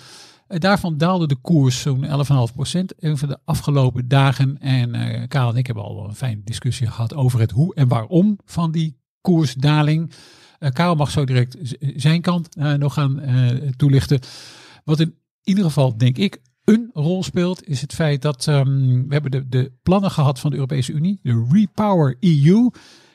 Eh, 0.51 0.59
daarvan 0.59 0.99
daalde 0.99 1.27
de 1.27 1.37
koers 1.37 1.81
zo'n 1.81 2.05
11,5% 2.05 2.95
over 3.01 3.29
de 3.29 3.39
afgelopen 3.45 4.09
dagen. 4.09 4.59
En 4.61 4.95
eh 4.95 5.29
Karel 5.29 5.51
en 5.51 5.57
ik 5.57 5.67
hebben 5.67 5.85
al 5.85 6.05
een 6.05 6.15
fijne 6.15 6.41
discussie 6.45 6.87
gehad 6.87 7.15
over 7.15 7.41
het 7.41 7.51
hoe 7.51 7.75
en 7.75 7.89
waarom 7.89 8.39
van 8.45 8.71
die 8.71 8.97
koersdaling. 9.21 10.13
Eh 10.59 10.71
Karel 10.71 10.95
mag 10.95 11.11
zo 11.11 11.25
direct 11.25 11.57
zijn 11.97 12.21
kant 12.21 12.57
nog 12.57 12.95
gaan 12.95 13.23
toelichten. 13.77 14.21
Wat 14.85 15.01
in 15.01 15.15
ieder 15.43 15.65
geval, 15.65 15.97
denk 15.97 16.17
ik, 16.17 16.39
een 16.65 16.91
rol 16.93 17.23
speelt, 17.23 17.69
is 17.69 17.81
het 17.81 17.93
feit 17.95 18.23
dat 18.23 18.47
ehm, 18.47 19.07
we 19.07 19.13
hebben 19.13 19.31
de, 19.31 19.49
de 19.49 19.73
plannen 19.83 20.11
gehad 20.11 20.41
van 20.41 20.51
de 20.51 20.57
Europese 20.57 20.93
Unie, 20.93 21.19
de 21.23 21.47
Repower 21.51 22.17
EU. 22.21 22.71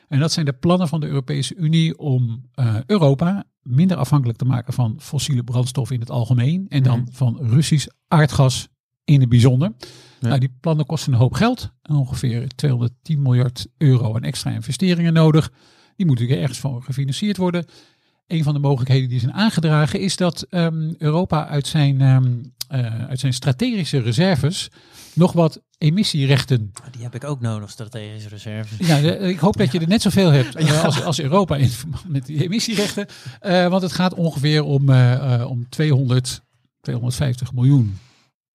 En 0.08 0.18
dat 0.18 0.32
zijn 0.32 0.46
de 0.46 0.52
plannen 0.52 0.88
van 0.88 1.00
de 1.00 1.06
Europese 1.06 1.54
Unie 1.54 1.98
om 1.98 2.48
eh, 2.54 2.76
Europa 2.86 3.44
minder 3.62 3.96
afhankelijk 3.96 4.38
te 4.38 4.44
maken 4.44 4.72
van 4.72 4.96
fossiele 5.00 5.42
brandstoffen 5.44 5.94
in 5.94 6.00
het 6.00 6.10
algemeen. 6.10 6.66
En 6.68 6.82
dan 6.82 7.00
Mhm. 7.00 7.12
van 7.12 7.38
Russisch 7.40 7.86
aardgas 8.08 8.68
in 9.04 9.20
het 9.20 9.28
bijzonder. 9.28 9.72
Ja. 10.20 10.28
Nou, 10.28 10.40
die 10.40 10.56
plannen 10.60 10.86
kosten 10.86 11.12
een 11.12 11.18
hoop 11.18 11.32
geld. 11.34 11.70
Ongeveer 11.82 12.48
210 12.54 13.22
miljard 13.22 13.66
euro 13.78 14.14
aan 14.14 14.22
extra 14.22 14.50
investeringen 14.50 15.12
nodig. 15.12 15.52
Die 15.96 16.06
moeten 16.06 16.28
er 16.28 16.38
ergens 16.40 16.58
van 16.58 16.82
gefinancierd 16.82 17.36
worden. 17.36 17.64
Een 18.26 18.42
van 18.42 18.54
de 18.54 18.60
mogelijkheden 18.60 19.08
die 19.08 19.20
zijn 19.20 19.32
aangedragen 19.32 20.00
is 20.00 20.16
dat 20.16 20.42
ehm, 20.42 20.92
Europa 20.98 21.46
uit 21.46 21.66
zijn, 21.66 22.00
ehm, 22.00 22.32
eh, 22.68 23.04
uit 23.08 23.20
zijn 23.20 23.32
strategische 23.32 23.98
reserves 23.98 24.68
nog 25.14 25.32
wat 25.32 25.62
emissierechten 25.78 26.72
Oh, 26.80 26.92
Die 26.92 27.02
heb 27.02 27.14
ik 27.14 27.24
ook 27.24 27.40
nodig, 27.40 27.70
strategische 27.70 28.28
reserve. 28.28 28.84
ja, 28.84 28.96
ik 29.18 29.38
hoop 29.38 29.56
dat 29.56 29.72
je 29.72 29.80
er 29.80 29.88
net 29.88 30.02
zoveel 30.02 30.30
hebt 30.30 30.54
eh, 30.56 30.84
als, 30.84 31.02
als 31.02 31.20
Europa 31.20 31.56
in 31.56 31.70
met 32.06 32.26
die 32.26 32.42
emissierechten. 32.44 33.06
Eh, 33.40 33.68
want 33.68 33.82
het 33.82 33.92
gaat 33.92 34.14
ongeveer 34.14 34.62
om, 34.62 34.88
eh, 34.90 35.46
om 35.48 35.68
200, 35.68 36.42
250 36.80 37.52
miljoen 37.52 37.98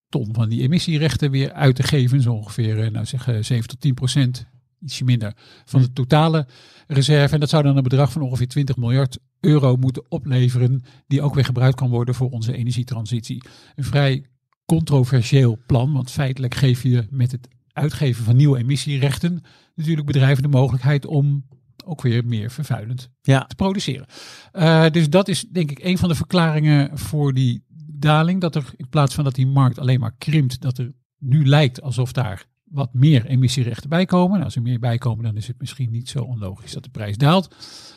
ton 0.08 0.28
van 0.32 0.48
die 0.48 0.62
emissierechten 0.62 1.30
weer 1.30 1.52
uit 1.52 1.76
te 1.76 1.82
geven. 1.82 2.20
Zo 2.22 2.32
ongeveer, 2.32 2.90
nou 2.90 3.06
zeg, 3.06 3.28
eh, 3.28 3.42
7 3.42 3.68
tot 3.68 3.80
10 3.80 3.94
procent, 3.94 4.46
ietsje 4.80 5.04
minder, 5.04 5.32
van 5.64 5.80
de 5.82 5.92
totale 5.92 6.46
reserve. 6.86 7.34
En 7.34 7.40
dat 7.40 7.48
zou 7.48 7.62
dan 7.62 7.76
een 7.76 7.82
bedrag 7.82 8.12
van 8.12 8.22
ongeveer 8.22 8.48
20 8.48 8.76
miljard 8.76 9.18
euro 9.40 9.76
moeten 9.76 10.04
opleveren, 10.08 10.84
die 11.06 11.22
ook 11.22 11.34
weer 11.34 11.44
gebruikt 11.44 11.76
kan 11.76 11.90
worden 11.90 12.14
voor 12.14 12.30
onze 12.30 12.56
energietransitie. 12.56 13.42
Een 13.74 13.84
vrij 13.84 14.24
controversieel 14.72 15.58
plan, 15.66 15.92
want 15.92 16.10
feitelijk 16.10 16.54
geef 16.54 16.82
je 16.82 17.06
met 17.10 17.32
het 17.32 17.48
uitgeven 17.72 18.24
van 18.24 18.36
nieuwe 18.36 18.58
emissierechten 18.58 19.42
natuurlijk 19.74 20.06
bedrijven 20.06 20.42
de 20.42 20.48
mogelijkheid 20.48 21.06
om 21.06 21.44
ook 21.84 22.02
weer 22.02 22.24
meer 22.24 22.50
vervuilend 22.50 23.08
Ja, 23.22 23.44
te 23.44 23.54
produceren. 23.54 24.06
Eh, 24.52 24.90
dus 24.90 25.10
dat 25.10 25.28
is 25.28 25.44
denk 25.48 25.70
ik 25.70 25.84
een 25.84 25.98
van 25.98 26.08
de 26.08 26.14
verklaringen 26.14 26.98
voor 26.98 27.34
die 27.34 27.64
daling. 27.86 28.40
Dat 28.40 28.54
er 28.54 28.72
in 28.76 28.88
plaats 28.88 29.14
van 29.14 29.24
dat 29.24 29.34
die 29.34 29.46
markt 29.46 29.78
alleen 29.78 30.00
maar 30.00 30.14
krimpt, 30.18 30.60
dat 30.60 30.78
er 30.78 30.92
nu 31.18 31.46
lijkt 31.46 31.82
alsof 31.82 32.12
daar 32.12 32.46
wat 32.64 32.94
meer 32.94 33.26
emissierechten 33.26 33.88
bij 33.88 34.04
komen. 34.04 34.32
Nou, 34.32 34.44
als 34.44 34.56
er 34.56 34.62
meer 34.62 34.78
bij 34.78 34.98
komen, 34.98 35.24
dan 35.24 35.36
is 35.36 35.46
het 35.46 35.58
misschien 35.58 35.90
niet 35.90 36.08
zo 36.08 36.18
onlogisch 36.18 36.72
dat 36.72 36.84
de 36.84 36.90
prijs 36.90 37.16
daalt. 37.16 37.54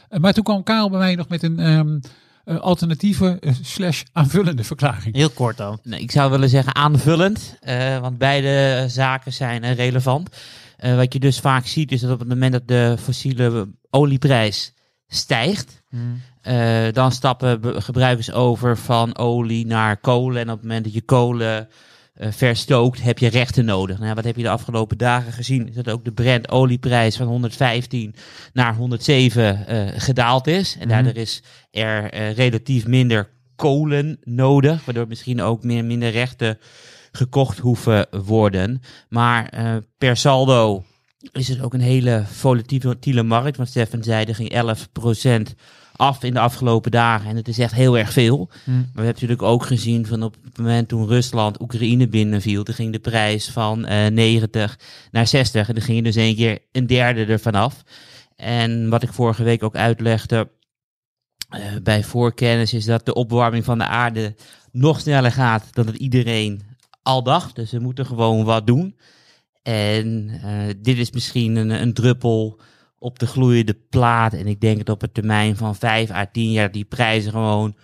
Eh, 0.09 0.19
maar 0.19 0.33
toen 0.33 0.43
kwam 0.43 0.63
Karel 0.63 0.89
bij 0.89 0.99
mij 0.99 1.15
nog 1.15 1.29
met 1.29 1.43
een 1.43 1.59
ehm, 1.59 1.99
eh, 2.45 2.59
alternatieve 2.59 3.37
eh, 3.39 3.53
slash 3.61 4.03
aanvullende 4.11 4.63
verklaring. 4.63 5.15
heel 5.15 5.29
kort 5.29 5.57
dan. 5.57 5.79
Nee, 5.83 5.99
ik 5.99 6.11
zou 6.11 6.31
willen 6.31 6.49
zeggen 6.49 6.75
aanvullend, 6.75 7.57
eh, 7.61 7.99
want 7.99 8.17
beide 8.17 8.85
zaken 8.87 9.33
zijn 9.33 9.63
eh, 9.63 9.75
relevant. 9.75 10.29
Eh, 10.77 10.95
wat 10.95 11.13
je 11.13 11.19
dus 11.19 11.39
vaak 11.39 11.65
ziet 11.65 11.91
is 11.91 12.01
dat 12.01 12.11
op 12.11 12.19
het 12.19 12.27
moment 12.27 12.51
dat 12.51 12.67
de 12.67 12.97
fossiele 13.01 13.67
olieprijs 13.89 14.73
stijgt, 15.07 15.83
eh, 16.41 16.85
dan 16.91 17.11
stappen 17.11 17.83
gebruikers 17.83 18.31
over 18.31 18.77
van 18.77 19.17
olie 19.17 19.65
naar 19.65 19.97
kolen. 19.97 20.41
En 20.41 20.49
op 20.49 20.55
het 20.55 20.61
moment 20.67 20.83
dat 20.83 20.93
je 20.93 21.01
kolen 21.01 21.69
eh, 22.15 22.31
verstookt, 22.31 23.01
heb 23.01 23.19
je 23.19 23.27
rechten 23.27 23.65
nodig. 23.65 23.99
Nou, 23.99 24.13
wat 24.13 24.23
heb 24.23 24.35
je 24.35 24.43
de 24.43 24.49
afgelopen 24.49 24.97
dagen 24.97 25.33
gezien? 25.33 25.67
Is 25.67 25.75
dat 25.75 25.89
ook 25.89 26.05
de 26.05 26.11
Brent 26.11 26.49
olieprijs 26.49 27.17
van 27.17 27.27
115 27.27 28.15
naar 28.53 28.75
107 28.75 29.67
eh, 29.67 30.01
gedaald 30.01 30.47
is. 30.47 30.77
En 30.79 30.87
daardoor 30.87 31.15
is 31.15 31.43
er 31.71 32.11
eh, 32.11 32.33
relatief 32.33 32.87
minder 32.87 33.29
kolen 33.55 34.19
nodig, 34.23 34.85
waardoor 34.85 35.07
misschien 35.07 35.41
ook 35.41 35.63
meer, 35.63 35.85
minder 35.85 36.09
rechten 36.09 36.57
gekocht 37.11 37.57
hoeven 37.57 38.07
worden. 38.25 38.81
Maar 39.09 39.49
per 39.97 40.17
saldo 40.17 40.83
is 41.31 41.47
het 41.47 41.61
ook 41.61 41.73
een 41.73 41.81
hele 41.81 42.23
volatiele 42.25 43.23
markt. 43.23 43.57
Want 43.57 43.69
Stefan 43.69 44.03
zei, 44.03 44.25
er 44.25 44.35
ging 44.35 44.77
11% 45.51 45.55
af 45.95 46.23
in 46.23 46.33
de 46.33 46.39
afgelopen 46.39 46.91
dagen. 46.91 47.29
En 47.29 47.35
het 47.35 47.47
is 47.47 47.59
echt 47.59 47.73
heel 47.73 47.97
erg 47.97 48.11
veel. 48.11 48.49
Hm. 48.63 48.71
Maar 48.71 48.81
we 48.81 48.85
hebben 48.93 49.05
natuurlijk 49.05 49.41
ook 49.41 49.65
gezien 49.65 50.05
van 50.05 50.23
op 50.23 50.35
het 50.43 50.57
moment 50.57 50.87
toen 50.87 51.07
Rusland 51.07 51.61
Oekraïne 51.61 52.07
binnenviel, 52.07 52.63
toen 52.63 52.75
ging 52.75 52.91
de 52.91 52.99
prijs 52.99 53.49
van 53.49 53.85
eh 53.85 54.11
90 54.11 54.79
naar 55.11 55.27
60. 55.27 55.67
En 55.67 55.73
dan 55.73 55.83
ging 55.83 55.97
je 55.97 56.03
dus 56.03 56.15
één 56.15 56.35
keer 56.35 56.59
een 56.71 56.87
derde 56.87 57.25
ervan 57.25 57.55
af. 57.55 57.83
En 58.35 58.89
wat 58.89 59.03
ik 59.03 59.13
vorige 59.13 59.43
week 59.43 59.63
ook 59.63 59.75
uitlegde 59.75 60.49
eh, 61.49 61.61
bij 61.83 62.03
voorkennis 62.03 62.73
is 62.73 62.85
dat 62.85 63.05
de 63.05 63.13
opwarming 63.13 63.65
van 63.65 63.77
de 63.77 63.87
aarde 63.87 64.35
nog 64.71 64.99
sneller 64.99 65.31
gaat 65.31 65.67
dan 65.71 65.87
het 65.87 65.95
iedereen 65.95 66.61
al 67.03 67.23
dacht. 67.23 67.55
Dus 67.55 67.71
we 67.71 67.79
moeten 67.79 68.05
gewoon 68.05 68.43
wat 68.43 68.67
doen. 68.67 68.95
En 69.63 70.39
eh, 70.43 70.73
dit 70.77 70.97
is 70.97 71.11
misschien 71.11 71.55
een, 71.55 71.69
een 71.69 71.93
druppel 71.93 72.59
op 73.05 73.19
de 73.19 73.27
gloeiende 73.27 73.77
plaat. 73.89 74.33
En 74.33 74.47
ik 74.47 74.61
denk 74.61 74.77
dat 74.77 74.89
op 74.89 75.01
een 75.01 75.11
termijn 75.11 75.57
van 75.57 75.75
5 75.75 76.11
à 76.11 76.25
10 76.31 76.51
jaar 76.51 76.71
die 76.71 76.83
prijzen 76.85 77.31
gewoon 77.31 77.75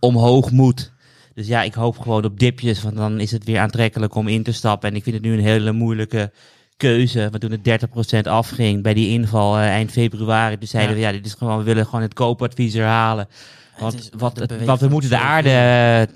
omhoog 0.00 0.50
moet. 0.50 0.92
Dus 1.34 1.46
ja, 1.46 1.62
ik 1.62 1.74
hoop 1.74 1.98
gewoon 1.98 2.24
op 2.24 2.38
dipjes, 2.38 2.82
want 2.82 2.96
dan 2.96 3.20
is 3.20 3.30
het 3.30 3.44
weer 3.44 3.58
aantrekkelijk 3.58 4.14
om 4.14 4.28
in 4.28 4.42
te 4.42 4.52
stappen. 4.52 4.90
En 4.90 4.96
ik 4.96 5.02
vind 5.02 5.14
het 5.16 5.24
nu 5.24 5.32
een 5.32 5.44
hele 5.44 5.72
moeilijke 5.72 6.32
keuze. 6.76 7.28
Want 7.30 7.40
toen 7.40 7.50
het 7.50 8.24
30% 8.26 8.28
afging 8.30 8.82
bij 8.82 8.94
die 8.94 9.08
inval 9.08 9.56
eh, 9.56 9.62
eind 9.66 9.90
februari, 9.90 10.58
toen 10.58 10.68
zeiden 10.68 10.96
Ja. 10.96 11.00
we 11.00 11.06
ja, 11.06 11.12
dit 11.12 11.26
is 11.26 11.34
gewoon, 11.34 11.58
we 11.58 11.64
willen 11.64 11.84
gewoon 11.84 12.02
het 12.02 12.14
koopadvies 12.14 12.74
herhalen. 12.74 13.28
Want, 13.78 13.94
is- 13.94 14.10
wat, 14.16 14.38
het- 14.38 14.64
want 14.64 14.80
we 14.80 14.88
moeten 14.88 15.10
de 15.10 15.18
aarde, 15.18 16.08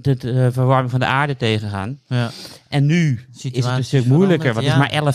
de, 0.00 0.16
de 0.16 0.48
verwarming 0.52 0.90
van 0.90 1.00
de 1.00 1.06
aarde 1.06 1.36
tegengaan. 1.36 2.00
Ja. 2.06 2.30
En 2.68 2.86
nu 2.86 3.12
is 3.12 3.42
het 3.42 3.54
Situatie 3.54 3.76
een 3.78 3.84
stuk 3.84 4.06
moeilijker, 4.06 4.54
want 4.54 4.66
het 4.66 4.74
is 4.74 4.80
maar 5.02 5.14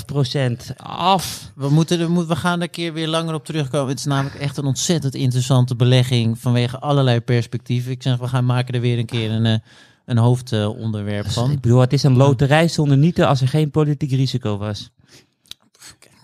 11% 0.75 0.75
af. 0.83 1.51
We, 1.55 1.69
moeten, 1.69 2.11
moet- 2.11 2.27
we 2.27 2.35
gaan 2.35 2.57
er 2.57 2.63
een 2.63 2.69
keer 2.69 2.93
weer 2.93 3.07
langer 3.07 3.33
op 3.33 3.45
terugkomen. 3.45 3.89
Het 3.89 3.99
is 3.99 4.05
namelijk 4.05 4.35
echt 4.35 4.57
een 4.57 4.65
ontzettend 4.65 5.15
interessante 5.15 5.75
belegging 5.75 6.39
vanwege 6.39 6.79
allerlei 6.79 7.19
perspectieven. 7.19 7.91
Ik 7.91 8.03
zeg, 8.03 8.17
we 8.17 8.27
gaan 8.27 8.45
maken 8.45 8.73
er 8.73 8.81
weer 8.81 8.97
een 8.97 9.05
keer 9.05 9.31
een, 9.31 9.45
eh, 9.45 9.57
een 10.05 10.17
hoofdonderwerp 10.17 11.29
van. 11.31 11.51
Ik 11.51 11.61
bedoel, 11.61 11.79
het 11.79 11.93
is 11.93 12.03
een 12.03 12.17
loterij 12.17 12.67
zonder 12.67 12.97
nieten 12.97 13.27
als 13.27 13.41
er 13.41 13.47
geen 13.47 13.71
politiek 13.71 14.11
risico 14.11 14.57
was. 14.57 14.89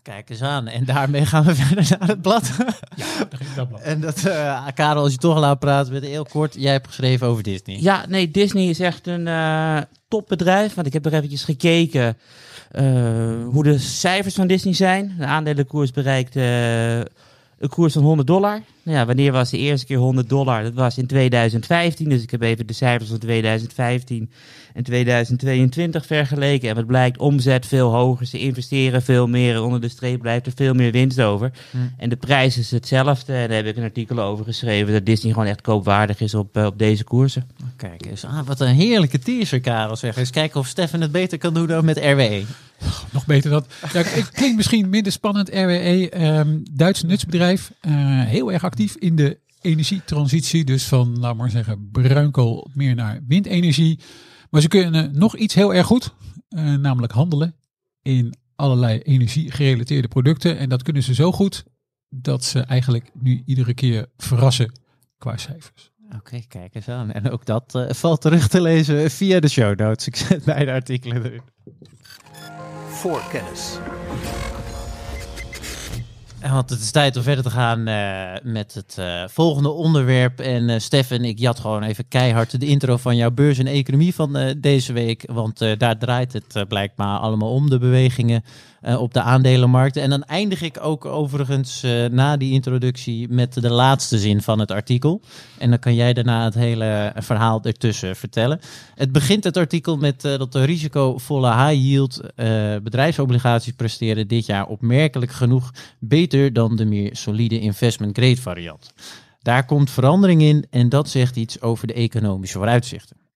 Kijk 0.08 0.30
eens 0.30 0.42
aan. 0.42 0.68
En 0.68 0.86
daarmee 0.86 1.26
gaan 1.26 1.44
we 1.44 1.56
verder 1.66 1.98
naar 2.00 2.08
het 2.08 2.22
blad. 2.22 2.52
Daar 2.58 3.28
ging 3.30 3.54
dat 3.56 3.68
blad. 3.68 3.82
en 3.82 4.02
dat, 4.02 4.26
eh 4.26 4.68
Karel, 4.74 5.04
als 5.04 5.12
je 5.12 5.18
toch 5.18 5.40
laat 5.40 5.60
praten, 5.60 5.94
met 5.94 6.04
heel 6.04 6.26
kort. 6.26 6.56
Jij 6.58 6.72
hebt 6.72 6.88
geschreven 6.88 7.28
over 7.28 7.44
Disney. 7.44 7.78
Ja, 7.80 8.06
nee, 8.08 8.32
Disney 8.32 8.70
is 8.70 8.80
echt 8.80 9.08
een 9.08 9.28
eh, 9.28 9.78
topbedrijf. 10.08 10.74
Want 10.74 10.88
ik 10.88 10.94
heb 10.94 11.06
er 11.06 11.14
eventjes 11.14 11.44
gekeken 11.44 12.18
eh, 12.72 12.84
hoe 13.52 13.64
de 13.64 13.78
cijfers 13.78 14.36
van 14.36 14.48
Disney 14.48 14.74
zijn. 14.74 15.16
De 15.18 15.26
aandelenkoers 15.26 15.92
bereikt 15.92 16.36
eh, 16.36 17.00
een 17.60 17.70
koers 17.70 17.94
van 17.94 18.04
100 18.04 18.28
dollar. 18.28 18.62
Nou 18.84 18.98
ja, 18.98 19.06
wanneer 19.06 19.32
was 19.32 19.50
de 19.50 19.58
eerste 19.58 19.86
keer 19.86 19.98
100 19.98 20.30
dollar? 20.30 20.64
Dat 20.64 20.74
was 20.74 20.98
in 20.98 21.08
2015. 21.08 22.10
Dus 22.10 22.22
ik 22.22 22.32
heb 22.32 22.42
even 22.42 22.68
de 22.68 22.74
cijfers 22.74 23.10
van 23.10 23.20
2015 23.20 24.30
en 24.74 24.84
2022 24.84 26.06
vergeleken. 26.06 26.70
En 26.70 26.76
wat 26.76 26.86
blijkt, 26.86 27.18
omzet 27.18 27.66
veel 27.66 27.94
hoger. 27.94 28.26
Ze 28.26 28.40
investeren 28.40 29.02
veel 29.02 29.28
meer. 29.28 29.64
Onder 29.64 29.82
de 29.82 29.90
streep 29.90 30.20
blijft 30.22 30.46
er 30.46 30.52
veel 30.56 30.74
meer 30.74 30.92
winst 30.92 31.22
over. 31.22 31.52
Hm. 31.72 31.78
En 31.98 32.10
de 32.10 32.16
prijs 32.16 32.58
is 32.58 32.72
hetzelfde. 32.72 33.34
En 33.34 33.48
daar 33.48 33.58
heb 33.58 33.66
ik 33.66 33.78
een 33.78 33.84
artikel 33.84 34.20
over 34.20 34.46
geschreven. 34.46 34.94
Dat 34.94 35.06
Disney 35.06 35.34
gewoon 35.34 35.48
echt 35.48 35.62
koopwaardig 35.62 36.20
is 36.20 36.34
op, 36.34 36.58
eh, 36.58 36.66
op 36.66 36.80
deze 36.80 37.04
koersen. 37.04 37.50
Kijk 37.76 38.06
eens. 38.06 38.26
Ah, 38.26 38.46
wat 38.46 38.60
een 38.60 38.76
heerlijke 38.76 39.20
teaser, 39.20 39.60
Karel. 39.60 39.96
Zeg. 39.96 40.18
Eens 40.18 40.30
kijken 40.30 40.60
of 40.60 40.68
Stefan 40.68 41.02
het 41.02 41.12
beter 41.12 41.38
kan 41.38 41.54
doen 41.54 41.68
dan 41.68 41.86
met. 41.86 41.98
RWE. 41.98 42.44
Nog 43.12 43.26
beter 43.26 43.50
dat. 43.50 43.74
Ja, 43.94 44.02
het 44.04 44.32
klinkt 44.32 44.56
misschien 44.56 44.90
minder 44.90 45.12
spannend. 45.12 45.50
RWE, 45.50 46.10
ehm, 46.10 46.60
Duits 46.72 47.04
nutsbedrijf, 47.04 47.72
eh, 47.80 47.92
heel 48.22 48.52
erg 48.52 48.64
actief 48.64 48.96
in 48.96 49.16
de 49.16 49.40
energietransitie. 49.62 50.64
Dus 50.64 50.84
van, 50.84 51.20
laat 51.20 51.36
maar 51.36 51.50
zeggen, 51.50 51.90
bruinkool 51.92 52.70
meer 52.74 52.96
naar 52.96 53.22
windenergie. 53.28 54.00
Maar 54.50 54.62
ze 54.62 54.68
kunnen 54.68 55.18
nog 55.18 55.36
iets 55.38 55.54
heel 55.54 55.74
erg 55.74 55.86
goed, 55.86 56.14
eh, 56.50 56.74
namelijk 56.74 57.14
handelen 57.14 57.56
in 58.02 58.36
allerlei 58.56 59.00
energie-gerelateerde 59.00 60.08
producten. 60.08 60.58
En 60.58 60.70
dat 60.70 60.84
kunnen 60.84 61.04
ze 61.04 61.14
zo 61.14 61.32
goed 61.32 61.64
dat 62.10 62.44
ze 62.44 62.60
eigenlijk 62.60 63.12
nu 63.14 63.44
iedere 63.46 63.74
keer 63.74 64.06
verrassen 64.18 64.72
qua 65.18 65.38
cijfers. 65.38 65.92
Oké, 66.16 66.42
kijk 66.48 66.76
eens 66.76 66.88
aan. 66.88 67.12
En 67.12 67.32
ook 67.32 67.46
dat 67.46 67.76
eh, 67.76 67.90
valt 67.90 68.22
terug 68.22 68.48
te 68.48 68.62
lezen 68.62 69.12
via 69.12 69.40
de 69.40 69.48
show 69.48 69.80
notes. 69.80 70.08
Ik 70.08 70.16
zet 70.16 70.44
beide 70.44 70.72
artikelen 70.72 71.26
erin. 71.26 71.42
Voorkennis. 72.98 73.78
En 76.40 76.52
Want 76.52 76.70
het 76.70 76.80
is 76.80 76.92
tijd 76.92 77.18
om 77.18 77.24
verder 77.24 77.44
te 77.44 77.50
gaan 77.50 77.88
eh, 77.88 78.32
met 78.44 78.74
het 78.74 78.96
eh, 78.98 79.24
volgende 79.28 79.70
onderwerp. 79.70 80.40
En 80.40 80.70
eh 80.70 80.80
Stefan, 80.80 81.24
ik 81.24 81.40
jat 81.40 81.60
gewoon 81.60 81.84
even 81.84 82.08
keihard 82.08 82.60
de 82.60 82.66
intro 82.66 82.98
van 82.98 83.16
jouw 83.16 83.32
beurs 83.32 83.58
en 83.58 83.68
economie 83.68 84.16
van 84.16 84.56
deze 84.58 84.94
week. 84.94 85.24
Want 85.32 85.60
daar 85.78 85.98
draait 85.98 86.34
het 86.34 86.68
blijkbaar 86.68 87.20
allemaal 87.20 87.52
om, 87.52 87.70
de 87.70 87.80
bewegingen 87.80 88.44
eh, 88.88 89.02
op 89.02 89.14
de 89.14 89.22
aandelenmarkt. 89.22 89.98
En 89.98 90.10
dan 90.10 90.24
eindig 90.24 90.62
ik 90.62 90.78
ook 90.82 91.06
overigens 91.06 91.84
eh, 91.84 92.06
na 92.06 92.38
die 92.38 92.54
introductie 92.54 93.30
met 93.30 93.54
de 93.54 93.70
laatste 93.70 94.18
zin 94.18 94.42
van 94.42 94.60
het 94.60 94.72
artikel. 94.72 95.22
En 95.58 95.70
dan 95.70 95.80
kan 95.80 95.96
jij 95.96 96.14
daarna 96.14 96.44
het 96.44 96.54
hele 96.54 97.14
verhaal 97.16 97.64
ertussen 97.64 98.16
vertellen. 98.16 98.60
Het 98.96 99.12
begint 99.12 99.44
het 99.44 99.58
artikel 99.58 99.98
met 99.98 100.26
eh, 100.26 100.38
dat 100.38 100.52
de 100.52 100.64
risicovolle 100.64 101.54
high-yield 101.54 102.22
eh, 102.36 102.76
bedrijfsobligaties 102.84 103.74
presteren 103.74 104.28
dit 104.28 104.46
jaar 104.46 104.68
opmerkelijk 104.68 105.32
genoeg 105.32 105.72
beter 106.00 106.54
dan 106.54 106.76
de 106.76 106.86
meer 106.86 107.16
solide 107.16 107.60
investment 107.60 108.18
grade 108.18 108.42
variant. 108.42 108.94
Daar 109.42 109.66
komt 109.66 109.92
verandering 109.92 110.42
in 110.42 110.66
en 110.70 110.90
dat 110.90 111.10
zegt 111.10 111.36
iets 111.36 111.62
over 111.62 111.88
de 111.88 111.94
economische 111.94 112.58
vooruitzichten. 112.58 113.27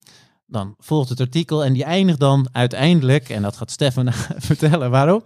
Dan 0.51 0.75
volgt 0.79 1.10
het 1.10 1.20
artikel 1.20 1.65
en 1.65 1.74
die 1.74 1.84
eindigt 1.84 2.20
dan 2.20 2.48
uiteindelijk, 2.51 3.29
en 3.29 3.41
dat 3.41 3.58
gaat 3.58 3.72
Stefan 3.72 4.13
vertellen 4.50 4.91
waarom. 4.91 5.24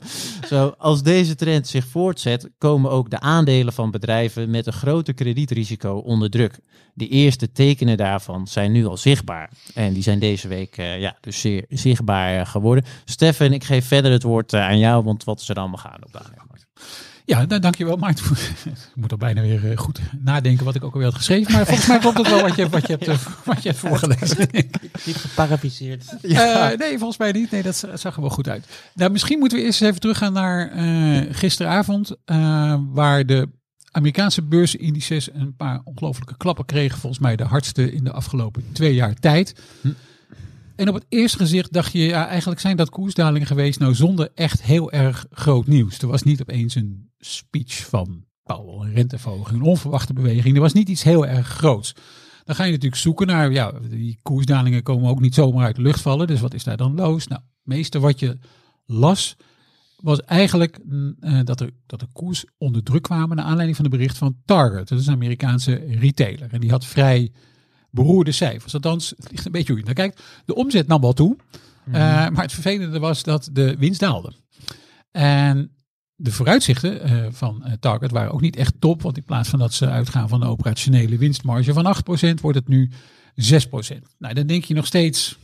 Zo, 0.47 0.73
als 0.77 1.03
deze 1.03 1.35
trend 1.35 1.67
zich 1.67 1.85
voortzet, 1.85 2.49
komen 2.57 2.91
ook 2.91 3.09
de 3.09 3.19
aandelen 3.19 3.73
van 3.73 3.91
bedrijven 3.91 4.49
met 4.49 4.67
een 4.67 4.73
groter 4.73 5.13
kredietrisico 5.13 5.95
onder 5.95 6.29
druk. 6.29 6.59
De 6.93 7.07
eerste 7.07 7.51
tekenen 7.51 7.97
daarvan 7.97 8.47
zijn 8.47 8.71
nu 8.71 8.85
al 8.85 8.97
zichtbaar. 8.97 9.49
En 9.73 9.93
die 9.93 10.03
zijn 10.03 10.19
deze 10.19 10.47
week 10.47 10.77
eh, 10.77 10.99
ja, 10.99 11.17
dus 11.21 11.39
zeer 11.39 11.65
zichtbaar 11.69 12.39
eh, 12.39 12.45
geworden. 12.45 12.85
Stefan, 13.05 13.53
ik 13.53 13.63
geef 13.63 13.87
verder 13.87 14.11
het 14.11 14.23
woord 14.23 14.53
eh, 14.53 14.61
aan 14.61 14.79
jou, 14.79 15.03
want 15.03 15.23
wat 15.23 15.39
is 15.39 15.49
er 15.49 15.55
allemaal 15.55 15.77
gaande 15.77 16.05
op 16.05 16.11
de 16.11 16.19
aandelenmarkt? 16.19 16.67
Ja, 17.25 17.45
dan 17.45 17.61
dankjewel. 17.61 17.97
Maar 17.97 18.09
ik 18.65 18.71
moet 18.95 19.11
al 19.11 19.17
bijna 19.17 19.41
weer 19.41 19.71
eh, 19.71 19.77
goed 19.77 19.99
nadenken 20.19 20.65
wat 20.65 20.75
ik 20.75 20.83
ook 20.83 20.91
alweer 20.93 21.07
had 21.07 21.17
geschreven. 21.17 21.51
Maar 21.51 21.65
volgens 21.65 21.87
mij 21.87 21.97
klopt 21.99 22.17
het 22.17 22.29
wel 22.29 22.41
wat 22.41 22.55
je, 22.55 22.69
wat 22.69 22.87
je, 22.87 22.93
hebt, 22.93 23.07
eh, 23.07 23.17
wat 23.45 23.63
je 23.63 23.69
hebt 23.69 23.81
voorgelezen. 23.81 24.47
Niet 25.05 25.15
geparaficeerd. 25.15 26.15
Eh, 26.21 26.69
nee, 26.77 26.97
volgens 26.97 27.17
mij 27.17 27.31
niet. 27.31 27.51
Nee, 27.51 27.63
dat 27.63 27.75
za- 27.75 27.97
zag 27.97 28.15
er 28.15 28.21
wel 28.21 28.29
goed 28.29 28.49
uit. 28.49 28.65
Nou, 28.93 29.11
misschien 29.11 29.39
moeten 29.39 29.57
we 29.57 29.63
eerst 29.63 29.81
even 29.81 29.99
teruggaan 29.99 30.33
naar 30.33 30.71
gisteravond. 31.33 32.15
waar 32.93 33.25
de 33.25 33.49
Amerikaanse 33.91 34.41
beursindices 34.41 35.29
een 35.33 35.55
paar 35.55 35.81
ongelofelijke 35.83 36.37
klappen 36.37 36.65
kregen. 36.65 36.99
Volgens 36.99 37.21
mij 37.21 37.35
de 37.35 37.43
hardste 37.43 37.91
in 37.93 38.03
de 38.03 38.11
afgelopen 38.11 38.63
twee 38.73 38.93
jaar 38.93 39.13
tijd. 39.13 39.55
En 40.75 40.87
op 40.87 40.93
het 40.93 41.05
eerste 41.09 41.37
gezicht 41.37 41.73
dacht 41.73 41.91
je, 41.91 41.99
ja, 41.99 42.27
eigenlijk 42.27 42.59
zijn 42.59 42.77
dat 42.77 42.89
koersdalingen 42.89 43.47
geweest. 43.47 43.79
Nou, 43.79 43.95
zonder 43.95 44.31
echt 44.33 44.63
heel 44.63 44.91
erg 44.91 45.25
groot 45.31 45.67
nieuws. 45.67 45.97
Er 45.97 46.07
was 46.07 46.23
niet 46.23 46.41
opeens 46.41 46.75
een 46.75 47.09
speech 47.19 47.85
van 47.85 48.25
Powell, 48.43 48.87
een 48.87 48.93
renteverhoging, 48.93 49.59
een 49.59 49.65
onverwachte 49.65 50.13
beweging. 50.13 50.55
Er 50.55 50.61
was 50.61 50.73
niet 50.73 50.89
iets 50.89 51.03
heel 51.03 51.27
erg 51.27 51.47
groots. 51.47 51.95
Dan 52.43 52.55
ga 52.55 52.63
je 52.63 52.71
natuurlijk 52.71 53.01
zoeken 53.01 53.27
naar, 53.27 53.51
ja, 53.51 53.71
die 53.89 54.19
koersdalingen 54.21 54.83
komen 54.83 55.09
ook 55.09 55.19
niet 55.19 55.33
zomaar 55.33 55.65
uit 55.65 55.75
de 55.75 55.81
lucht 55.81 56.01
vallen. 56.01 56.27
Dus 56.27 56.39
wat 56.39 56.53
is 56.53 56.63
daar 56.63 56.77
dan 56.77 56.95
los? 56.95 57.27
Nou, 57.27 57.41
meeste 57.63 57.99
wat 57.99 58.19
je 58.19 58.37
las 58.85 59.35
was 59.95 60.21
eigenlijk 60.21 60.79
mm, 60.85 61.15
eh, 61.19 61.39
dat, 61.43 61.59
er, 61.59 61.69
dat 61.85 61.99
de 61.99 62.07
koers 62.13 62.45
onder 62.57 62.83
druk 62.83 63.03
kwamen 63.03 63.35
naar 63.35 63.45
aanleiding 63.45 63.75
van 63.75 63.85
de 63.85 63.97
bericht 63.97 64.17
van 64.17 64.37
Target. 64.45 64.87
Dat 64.87 64.99
is 64.99 65.07
een 65.07 65.13
Amerikaanse 65.13 65.75
retailer. 65.75 66.53
En 66.53 66.59
die 66.59 66.69
had 66.69 66.85
vrij 66.85 67.31
beroerde 67.95 68.31
cijfers. 68.31 68.73
Althans, 68.73 69.13
het 69.17 69.31
ligt 69.31 69.45
een 69.45 69.51
beetje 69.51 69.71
hoe 69.71 69.79
je 69.79 69.85
naar 69.85 69.93
kijkt. 69.93 70.21
De 70.45 70.55
omzet 70.55 70.87
nam 70.87 71.01
wel 71.01 71.13
toe. 71.13 71.37
eh, 71.85 71.93
maar 71.93 72.41
het 72.41 72.53
vervelende 72.53 72.99
was 72.99 73.23
dat 73.23 73.49
de 73.51 73.75
winst 73.77 73.99
daalde. 73.99 74.33
En 75.11 75.75
de 76.15 76.31
vooruitzichten 76.31 77.01
eh, 77.01 77.25
van 77.31 77.63
eh, 77.63 77.73
Target 77.79 78.11
waren 78.11 78.31
ook 78.31 78.41
niet 78.41 78.55
echt 78.55 78.73
top. 78.79 79.01
Want 79.01 79.17
in 79.17 79.23
plaats 79.23 79.49
van 79.49 79.59
dat 79.59 79.73
ze 79.73 79.89
uitgaan 79.89 80.29
van 80.29 80.41
een 80.41 80.47
operationele 80.47 81.17
winstmarge 81.17 81.73
van 81.73 81.95
8%, 82.37 82.41
wordt 82.41 82.57
het 82.57 82.67
nu 82.67 82.91
6%. 83.35 84.01
Nou, 84.17 84.33
dan 84.33 84.47
denk 84.47 84.63
je 84.63 84.73
nog 84.73 84.85
steeds, 84.85 85.37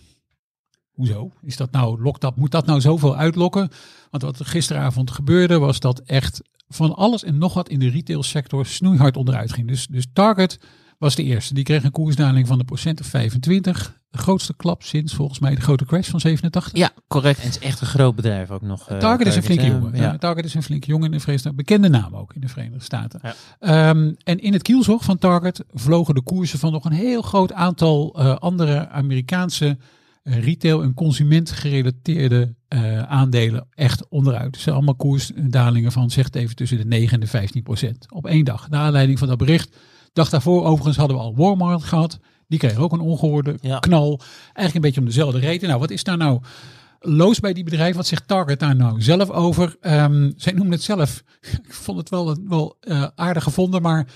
hoezo? 0.91 1.31
Is 1.41 1.57
dat 1.57 1.71
nou, 1.71 2.01
lokt 2.01 2.21
dat, 2.21 2.35
moet 2.35 2.51
dat 2.51 2.65
nou 2.65 2.81
zoveel 2.81 3.15
uitlokken? 3.15 3.69
Want 4.09 4.23
wat 4.23 4.39
er 4.39 4.45
gisteravond 4.45 5.11
gebeurde, 5.11 5.57
was 5.59 5.79
dat 5.79 5.99
echt 5.99 6.41
van 6.67 6.95
alles 6.95 7.23
en 7.23 7.37
nog 7.37 7.53
wat 7.53 7.69
in 7.69 7.79
de 7.79 7.89
retailsector 7.89 8.65
snoeihard 8.65 9.17
onderuit 9.17 9.53
ging. 9.53 9.67
Dus, 9.67 9.87
dus 9.87 10.05
Target 10.13 10.59
was 11.01 11.15
de 11.15 11.23
eerste. 11.23 11.53
Die 11.53 11.63
kreeg 11.63 11.83
een 11.83 11.91
koersdaling 11.91 12.47
van 12.47 12.57
de 12.57 12.63
procent 12.63 12.99
of 12.99 13.05
25. 13.05 13.99
De 14.09 14.17
grootste 14.17 14.53
klap 14.55 14.83
sinds 14.83 15.13
volgens 15.13 15.39
mij 15.39 15.55
de 15.55 15.61
grote 15.61 15.85
crash 15.85 16.09
van 16.09 16.19
87. 16.19 16.75
Ja, 16.77 16.91
correct. 17.07 17.39
En 17.39 17.45
het 17.45 17.55
is 17.55 17.67
echt 17.67 17.81
een 17.81 17.87
groot 17.87 18.15
bedrijf 18.15 18.51
ook 18.51 18.61
nog. 18.61 18.89
eh, 18.89 18.97
Target 18.97 19.27
is 19.27 19.35
een 19.35 19.43
flinke 19.43 19.65
jongen. 19.65 19.95
Ja. 19.95 20.01
Ja. 20.01 20.17
Target 20.17 20.45
is 20.45 20.53
een 20.53 20.63
flinke 20.63 20.87
jongen 20.87 21.05
in 21.05 21.11
de 21.11 21.19
Verenigde 21.19 21.49
Staten. 21.49 21.65
Bekende 21.65 21.89
naam 21.99 22.15
ook 22.15 22.33
in 22.33 22.41
de 22.41 22.47
Verenigde 22.47 22.83
Staten. 22.83 23.19
Ja. 23.23 23.33
Ehm, 23.59 24.13
en 24.23 24.39
in 24.39 24.53
het 24.53 24.61
kielzog 24.61 25.03
van 25.03 25.17
Target 25.17 25.63
vlogen 25.73 26.15
de 26.15 26.21
koersen 26.21 26.59
van 26.59 26.71
nog 26.71 26.85
een 26.85 26.91
heel 26.91 27.21
groot 27.21 27.53
aantal 27.53 28.15
eh, 28.19 28.35
andere 28.35 28.89
Amerikaanse 28.89 29.77
eh, 30.23 30.43
retail- 30.43 30.81
en 30.83 30.93
consumentgerelateerde 30.93 32.53
eh, 32.67 33.01
aandelen 33.01 33.67
echt 33.75 34.07
onderuit. 34.09 34.53
Dus 34.53 34.67
allemaal 34.67 34.95
koersdalingen 34.95 35.91
van 35.91 36.09
zeg 36.09 36.25
het 36.25 36.35
even 36.35 36.55
tussen 36.55 36.77
de 36.77 36.85
9 36.85 37.13
en 37.13 37.19
de 37.19 37.27
15 37.27 37.63
procent 37.63 38.05
op 38.11 38.25
één 38.27 38.45
dag. 38.45 38.69
Naar 38.69 38.81
aanleiding 38.81 39.19
van 39.19 39.27
dat 39.27 39.37
bericht. 39.37 39.75
Dag 40.13 40.29
daarvoor 40.29 40.63
overigens 40.65 40.97
hadden 40.97 41.17
we 41.17 41.23
al 41.23 41.35
Walmart 41.35 41.83
gehad. 41.83 42.19
Die 42.47 42.59
kreeg 42.59 42.77
ook 42.77 42.91
een 42.91 42.99
ongehoorde 42.99 43.57
Ja. 43.61 43.79
knal. 43.79 44.19
Eigenlijk 44.43 44.75
een 44.75 44.81
beetje 44.81 44.99
om 44.99 45.05
dezelfde 45.05 45.39
reden. 45.39 45.67
Nou, 45.67 45.79
wat 45.79 45.89
is 45.91 46.03
daar 46.03 46.17
nou 46.17 46.41
loos 46.99 47.39
bij 47.39 47.53
die 47.53 47.63
bedrijf? 47.63 47.95
Wat 47.95 48.07
zegt 48.07 48.27
Target 48.27 48.59
daar 48.59 48.75
nou 48.75 49.01
zelf 49.01 49.29
over? 49.29 49.75
Ehm, 49.79 50.31
zij 50.35 50.53
noemen 50.53 50.71
het 50.73 50.83
zelf, 50.83 51.23
ik 51.67 51.73
vond 51.73 51.97
het 51.97 52.09
wel, 52.09 52.37
wel 52.47 52.77
eh, 52.79 53.07
aardig 53.15 53.43
gevonden, 53.43 53.81
maar 53.81 54.07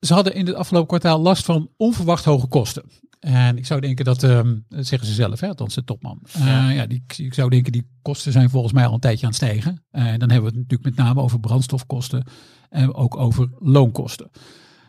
ze 0.00 0.14
hadden 0.14 0.34
in 0.34 0.46
het 0.46 0.54
afgelopen 0.54 0.88
kwartaal 0.88 1.20
last 1.20 1.44
van 1.44 1.70
onverwacht 1.76 2.24
hoge 2.24 2.46
kosten. 2.46 2.84
En 3.20 3.56
ik 3.58 3.66
zou 3.66 3.80
denken 3.80 4.04
dat, 4.04 4.22
ehm, 4.22 4.56
dat 4.68 4.86
zeggen 4.86 5.08
ze 5.08 5.14
zelf, 5.14 5.40
hè, 5.40 5.48
althans 5.48 5.74
de 5.74 5.84
topman. 5.84 6.20
Eh, 6.32 6.74
ja. 6.74 6.86
die, 6.86 7.04
ik 7.16 7.34
zou 7.34 7.50
denken 7.50 7.72
die 7.72 7.88
kosten 8.02 8.32
zijn 8.32 8.50
volgens 8.50 8.72
mij 8.72 8.86
al 8.86 8.94
een 8.94 9.00
tijdje 9.00 9.26
aan 9.26 9.32
het 9.32 9.42
stijgen. 9.42 9.84
En 9.90 10.18
dan 10.18 10.30
hebben 10.30 10.50
we 10.50 10.58
het 10.58 10.68
natuurlijk 10.68 10.96
met 10.96 11.06
name 11.06 11.20
over 11.20 11.40
brandstofkosten 11.40 12.26
en 12.70 12.94
ook 12.94 13.16
over 13.16 13.48
loonkosten. 13.58 14.30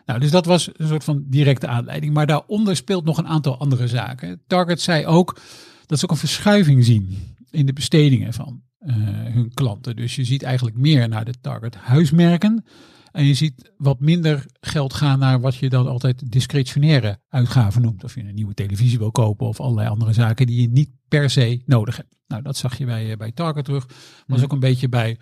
Nou, 0.08 0.20
dus 0.20 0.30
dat 0.30 0.46
was 0.46 0.70
een 0.72 0.88
soort 0.88 1.04
van 1.04 1.24
directe 1.26 1.66
aanleiding. 1.66 2.14
Maar 2.14 2.26
daaronder 2.26 2.76
speelt 2.76 3.04
nog 3.04 3.18
een 3.18 3.26
aantal 3.26 3.58
andere 3.58 3.88
zaken. 3.88 4.40
Target 4.46 4.80
zei 4.80 5.06
ook 5.06 5.40
dat 5.86 5.98
ze 5.98 6.04
ook 6.04 6.10
een 6.10 6.16
verschuiving 6.16 6.84
zien 6.84 7.16
in 7.50 7.66
de 7.66 7.72
bestedingen 7.72 8.32
van 8.32 8.62
eh, 8.78 8.94
hun 9.06 9.54
klanten. 9.54 9.96
Dus 9.96 10.16
je 10.16 10.24
ziet 10.24 10.42
eigenlijk 10.42 10.76
meer 10.76 11.08
naar 11.08 11.24
de 11.24 11.34
Target 11.40 11.74
huismerken. 11.74 12.64
En 13.12 13.24
je 13.24 13.34
ziet 13.34 13.72
wat 13.76 14.00
minder 14.00 14.46
geld 14.60 14.94
gaan 14.94 15.18
naar 15.18 15.40
wat 15.40 15.56
je 15.56 15.68
dan 15.68 15.88
altijd 15.88 16.32
discretionaire 16.32 17.20
uitgaven 17.28 17.82
noemt. 17.82 18.04
Of 18.04 18.14
je 18.14 18.20
een 18.20 18.34
nieuwe 18.34 18.54
televisie 18.54 18.98
wil 18.98 19.10
kopen 19.10 19.46
of 19.46 19.60
allerlei 19.60 19.88
andere 19.88 20.12
zaken 20.12 20.46
die 20.46 20.60
je 20.60 20.68
niet 20.68 20.90
per 21.08 21.30
se 21.30 21.62
nodig 21.66 21.96
hebt. 21.96 22.16
Nou, 22.26 22.42
dat 22.42 22.56
zag 22.56 22.78
je 22.78 22.84
bij, 22.84 23.10
eh, 23.10 23.16
bij 23.16 23.32
Target 23.32 23.64
terug. 23.64 23.86
Was 24.26 24.42
ook 24.42 24.52
een 24.52 24.60
beetje 24.60 24.88
bij 24.88 25.18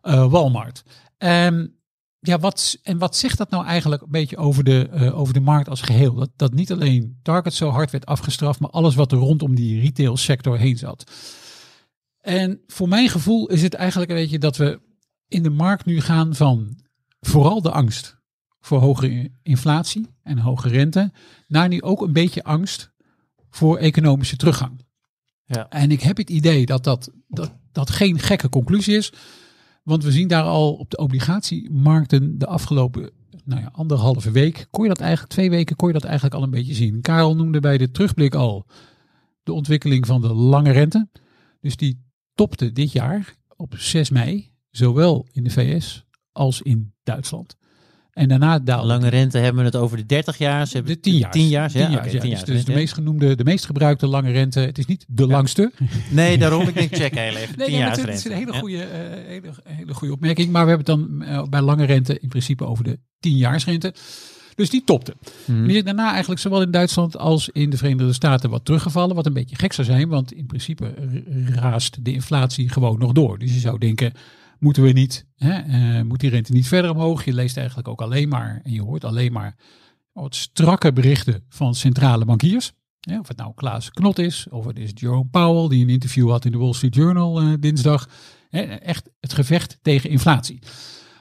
eh, 0.00 0.30
Walmart. 0.30 0.82
En 1.18 1.74
ja, 2.26 2.38
wat, 2.38 2.78
en 2.82 2.98
wat 2.98 3.16
zegt 3.16 3.38
dat 3.38 3.50
nou 3.50 3.64
eigenlijk 3.64 4.02
een 4.02 4.10
beetje 4.10 4.36
over 4.36 4.64
de, 4.64 4.88
eh, 4.88 5.18
over 5.18 5.34
de 5.34 5.40
markt 5.40 5.68
als 5.68 5.80
geheel? 5.80 6.14
Dat, 6.14 6.30
dat 6.36 6.54
niet 6.54 6.72
alleen 6.72 7.18
Target 7.22 7.54
zo 7.54 7.68
hard 7.68 7.90
werd 7.90 8.06
afgestraft, 8.06 8.60
maar 8.60 8.70
alles 8.70 8.94
wat 8.94 9.12
er 9.12 9.18
rondom 9.18 9.54
die 9.54 9.80
retail 9.80 10.16
sector 10.16 10.58
heen 10.58 10.78
zat. 10.78 11.10
En 12.20 12.60
voor 12.66 12.88
mijn 12.88 13.08
gevoel 13.08 13.48
is 13.48 13.62
het 13.62 13.74
eigenlijk 13.74 14.10
een 14.10 14.16
beetje 14.16 14.38
dat 14.38 14.56
we 14.56 14.80
in 15.28 15.42
de 15.42 15.50
markt 15.50 15.84
nu 15.84 16.00
gaan 16.00 16.34
van 16.34 16.78
vooral 17.20 17.62
de 17.62 17.70
angst 17.70 18.16
voor 18.60 18.80
hogere 18.80 19.30
inflatie 19.42 20.06
en 20.22 20.38
hoge 20.38 20.68
rente, 20.68 21.12
naar 21.48 21.68
nu 21.68 21.82
ook 21.82 22.02
een 22.02 22.12
beetje 22.12 22.44
angst 22.44 22.90
voor 23.50 23.78
economische 23.78 24.36
teruggang. 24.36 24.86
Ja. 25.44 25.68
En 25.68 25.90
ik 25.90 26.00
heb 26.00 26.16
het 26.16 26.30
idee 26.30 26.66
dat 26.66 26.84
dat, 26.84 27.10
dat 27.28 27.52
dat 27.72 27.90
geen 27.90 28.18
gekke 28.18 28.48
conclusie 28.48 28.96
is. 28.96 29.12
Want 29.84 30.04
we 30.04 30.12
zien 30.12 30.28
daar 30.28 30.42
al 30.42 30.74
op 30.74 30.90
de 30.90 30.96
obligatiemarkten 30.96 32.38
de 32.38 32.46
afgelopen 32.46 33.10
nou 33.44 33.60
ja, 33.60 33.70
anderhalve 33.72 34.30
week. 34.30 34.66
Kon 34.70 34.82
je 34.82 34.88
dat 34.88 35.00
eigenlijk, 35.00 35.32
twee 35.32 35.50
weken 35.50 35.76
kon 35.76 35.88
je 35.88 35.94
dat 35.94 36.04
eigenlijk 36.04 36.34
al 36.34 36.42
een 36.42 36.50
beetje 36.50 36.74
zien. 36.74 37.00
Karel 37.00 37.36
noemde 37.36 37.60
bij 37.60 37.78
de 37.78 37.90
terugblik 37.90 38.34
al 38.34 38.66
de 39.42 39.52
ontwikkeling 39.52 40.06
van 40.06 40.20
de 40.20 40.32
lange 40.32 40.70
rente. 40.70 41.08
Dus 41.60 41.76
die 41.76 42.04
topte 42.34 42.72
dit 42.72 42.92
jaar 42.92 43.36
op 43.56 43.74
6 43.76 44.10
mei, 44.10 44.50
zowel 44.70 45.26
in 45.32 45.44
de 45.44 45.50
VS 45.50 46.04
als 46.32 46.62
in 46.62 46.92
Duitsland. 47.02 47.56
En 48.14 48.28
daarna 48.28 48.58
daalde 48.58 48.86
Lange 48.86 49.08
rente 49.08 49.38
hebben 49.38 49.60
we 49.60 49.68
het 49.68 49.76
over 49.76 49.96
de 49.96 50.06
30 50.06 50.38
jaar. 50.38 50.66
Ze 50.66 50.76
hebben 50.76 50.94
de 50.94 51.00
10 51.00 51.16
jaar. 51.16 51.30
10 51.30 51.48
jaar, 51.48 51.70
ja. 51.72 52.00
10 52.00 52.30
Dus, 52.30 52.44
dus 52.44 52.64
de 52.64 52.72
meest 52.72 52.94
genoemde, 52.94 53.34
de 53.34 53.44
meest 53.44 53.66
gebruikte 53.66 54.06
lange 54.06 54.30
rente. 54.30 54.60
Het 54.60 54.78
is 54.78 54.86
niet 54.86 55.04
de 55.08 55.26
langste. 55.26 55.72
Nee, 56.10 56.38
daarom. 56.38 56.68
Ik 56.68 56.74
denk, 56.74 56.94
check 56.94 57.14
heel 57.14 57.36
even. 57.36 57.56
10 57.56 57.70
Nee, 57.70 57.80
maar 57.80 57.96
het 57.96 58.08
is 58.08 58.24
een 58.24 58.32
hele 58.32 58.52
goede, 58.52 58.82
eh, 58.82 59.00
hele, 59.26 59.52
hele 59.64 59.94
goede 59.94 60.14
opmerking. 60.14 60.50
Maar 60.50 60.62
we 60.64 60.68
hebben 60.68 60.94
het 60.96 61.08
dan 61.08 61.22
eh, 61.22 61.48
bij 61.48 61.60
lange 61.60 61.84
rente 61.84 62.18
in 62.18 62.28
principe 62.28 62.64
over 62.64 62.84
de 62.84 62.98
10-jaarsrente. 62.98 63.94
Dus 64.54 64.70
die 64.70 64.84
topte. 64.84 65.14
Mhm. 65.44 65.66
Die 65.66 65.76
is 65.76 65.84
daarna 65.84 66.10
eigenlijk 66.10 66.40
zowel 66.40 66.62
in 66.62 66.70
Duitsland 66.70 67.18
als 67.18 67.48
in 67.48 67.70
de 67.70 67.76
Verenigde 67.76 68.12
Staten 68.12 68.50
wat 68.50 68.64
teruggevallen. 68.64 69.16
Wat 69.16 69.26
een 69.26 69.32
beetje 69.32 69.56
gek 69.56 69.72
zou 69.72 69.86
zijn, 69.86 70.08
want 70.08 70.32
in 70.32 70.46
principe 70.46 70.94
raast 71.46 72.04
de 72.04 72.12
inflatie 72.12 72.68
gewoon 72.68 72.98
nog 72.98 73.12
door. 73.12 73.38
Dus 73.38 73.52
je 73.52 73.60
zou 73.60 73.78
denken, 73.78 74.12
moeten 74.64 74.82
we 74.82 74.92
niet, 74.92 75.26
hè, 75.36 75.52
eh, 75.52 76.02
moet 76.02 76.20
die 76.20 76.30
rente 76.30 76.52
niet 76.52 76.68
verder 76.68 76.90
omhoog? 76.90 77.24
Je 77.24 77.32
leest 77.32 77.56
eigenlijk 77.56 77.88
ook 77.88 78.02
alleen 78.02 78.28
maar, 78.28 78.60
en 78.62 78.72
je 78.72 78.82
hoort 78.82 79.04
alleen 79.04 79.32
maar 79.32 79.56
wat 80.12 80.34
strakke 80.34 80.92
berichten 80.92 81.44
van 81.48 81.74
centrale 81.74 82.24
bankiers. 82.24 82.72
Of 83.20 83.28
het 83.28 83.36
nou 83.36 83.52
Klaas 83.54 83.90
Knot 83.90 84.18
is, 84.18 84.46
of 84.50 84.66
het 84.66 84.78
is 84.78 84.90
Jerome 84.94 85.28
Powell, 85.30 85.68
die 85.68 85.82
een 85.82 85.90
interview 85.90 86.30
had 86.30 86.44
in 86.44 86.52
de 86.52 86.58
Wall 86.58 86.72
Street 86.72 86.94
Journal 86.94 87.40
eh, 87.40 87.52
dinsdag. 87.60 88.08
Echt 88.80 89.10
het 89.20 89.32
gevecht 89.32 89.78
tegen 89.82 90.10
inflatie. 90.10 90.58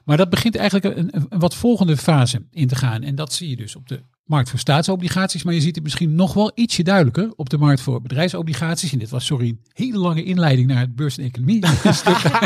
Maar 0.03 0.17
dat 0.17 0.29
begint 0.29 0.55
eigenlijk 0.55 0.97
een 0.97 1.25
wat 1.39 1.55
volgende 1.55 1.97
fase 1.97 2.45
in 2.51 2.67
te 2.67 2.75
gaan. 2.75 3.01
En 3.01 3.15
dat 3.15 3.33
zie 3.33 3.49
je 3.49 3.55
dus 3.55 3.75
op 3.75 3.87
de 3.87 4.03
markt 4.25 4.49
voor 4.49 4.59
staatsobligaties. 4.59 5.43
Maar 5.43 5.53
je 5.53 5.61
ziet 5.61 5.75
het 5.75 5.83
misschien 5.83 6.15
nog 6.15 6.33
wel 6.33 6.51
ietsje 6.55 6.83
duidelijker 6.83 7.33
op 7.35 7.49
de 7.49 7.57
markt 7.57 7.81
voor 7.81 8.01
bedrijfsobligaties. 8.01 8.91
En 8.91 8.99
dit 8.99 9.09
was, 9.09 9.25
sorry, 9.25 9.47
een 9.47 9.59
hele 9.73 9.97
lange 9.97 10.23
inleiding 10.23 10.67
naar 10.67 10.79
het 10.79 10.95
beurs- 10.95 11.17
en 11.17 11.23
economie. 11.23 11.63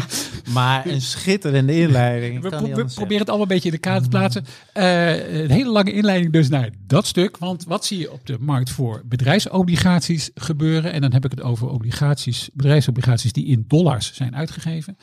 Maar 0.54 0.86
een 0.86 1.02
schitterende 1.02 1.80
inleiding. 1.80 2.42
We, 2.42 2.50
pro- 2.50 2.58
proberen 2.96 3.18
het 3.20 3.28
allemaal 3.28 3.48
een 3.48 3.54
beetje 3.54 3.70
in 3.70 3.76
de 3.76 3.82
kaart 3.82 4.04
te 4.04 4.10
plaatsen. 4.10 4.46
Eh, 4.74 5.42
een 5.42 5.50
hele 5.52 5.70
lange 5.72 5.92
inleiding 5.94 6.34
dus 6.34 6.50
naar 6.50 6.70
dat 6.88 7.08
stuk. 7.08 7.38
Want 7.38 7.64
wat 7.64 7.86
zie 7.86 7.98
je 8.00 8.12
op 8.12 8.26
de 8.26 8.38
markt 8.40 8.70
voor 8.70 9.02
bedrijfsobligaties 9.06 10.30
gebeuren? 10.36 10.92
En 10.94 11.02
dan 11.02 11.14
heb 11.14 11.26
ik 11.26 11.32
het 11.32 11.42
over 11.42 11.68
obligaties, 11.70 12.50
bedrijfsobligaties 12.54 13.32
die 13.34 13.46
in 13.46 13.66
dollars 13.68 14.14
zijn 14.14 14.36
uitgegeven. 14.36 14.98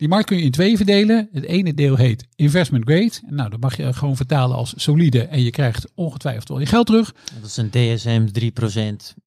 Die 0.00 0.08
markt 0.08 0.26
kun 0.26 0.36
je 0.36 0.42
in 0.42 0.50
twee 0.50 0.76
verdelen. 0.76 1.28
Het 1.32 1.44
ene 1.44 1.74
deel 1.74 1.96
heet 1.96 2.26
investment 2.34 2.84
grade. 2.84 3.12
Nou, 3.26 3.50
dat 3.50 3.60
mag 3.60 3.76
je 3.76 3.92
gewoon 3.92 4.16
vertalen 4.16 4.56
als 4.56 4.72
solide. 4.76 5.22
En 5.22 5.42
je 5.42 5.50
krijgt 5.50 5.90
ongetwijfeld 5.94 6.48
wel 6.48 6.60
je 6.60 6.66
geld 6.66 6.86
terug. 6.86 7.14
Dat 7.40 7.50
is 7.50 7.56
een 7.56 7.70
DSM 7.70 8.26
3%. 9.12 9.18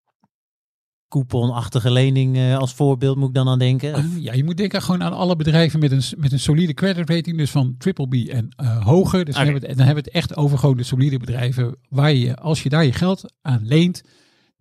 couponachtige 1.08 1.92
lening 1.92 2.38
eh, 2.38 2.58
als 2.58 2.74
voorbeeld 2.74 3.18
moet 3.18 3.28
ik 3.28 3.34
dan 3.34 3.48
aan 3.48 3.60
denken? 3.60 4.22
Ja, 4.22 4.34
je 4.34 4.44
moet 4.44 4.58
denken 4.58 4.82
gewoon 4.82 5.04
aan 5.04 5.14
alle 5.14 5.36
bedrijven 5.36 5.80
met 5.80 5.92
een, 5.92 6.04
met 6.18 6.32
een 6.32 6.40
solide 6.40 6.74
credit 6.74 7.10
rating, 7.10 7.38
dus 7.38 7.52
van 7.52 7.76
triple 7.78 8.08
B 8.08 8.14
en 8.14 8.50
eh, 8.56 8.86
hoger. 8.86 9.26
Dus 9.26 9.34
dan, 9.34 9.44
Oké. 9.44 9.52
hebben 9.52 9.62
we 9.62 9.68
het, 9.68 9.78
dan 9.78 9.86
hebben 9.86 10.04
we 10.04 10.10
het 10.10 10.20
echt 10.20 10.38
over 10.38 10.58
gewoon 10.58 10.78
de 10.78 10.84
solide 10.84 11.18
bedrijven, 11.18 11.76
waar 11.90 12.14
je, 12.14 12.36
als 12.36 12.64
je 12.64 12.70
daar 12.70 12.86
je 12.86 12.94
geld 12.94 13.34
aan 13.42 13.62
leent, 13.64 14.04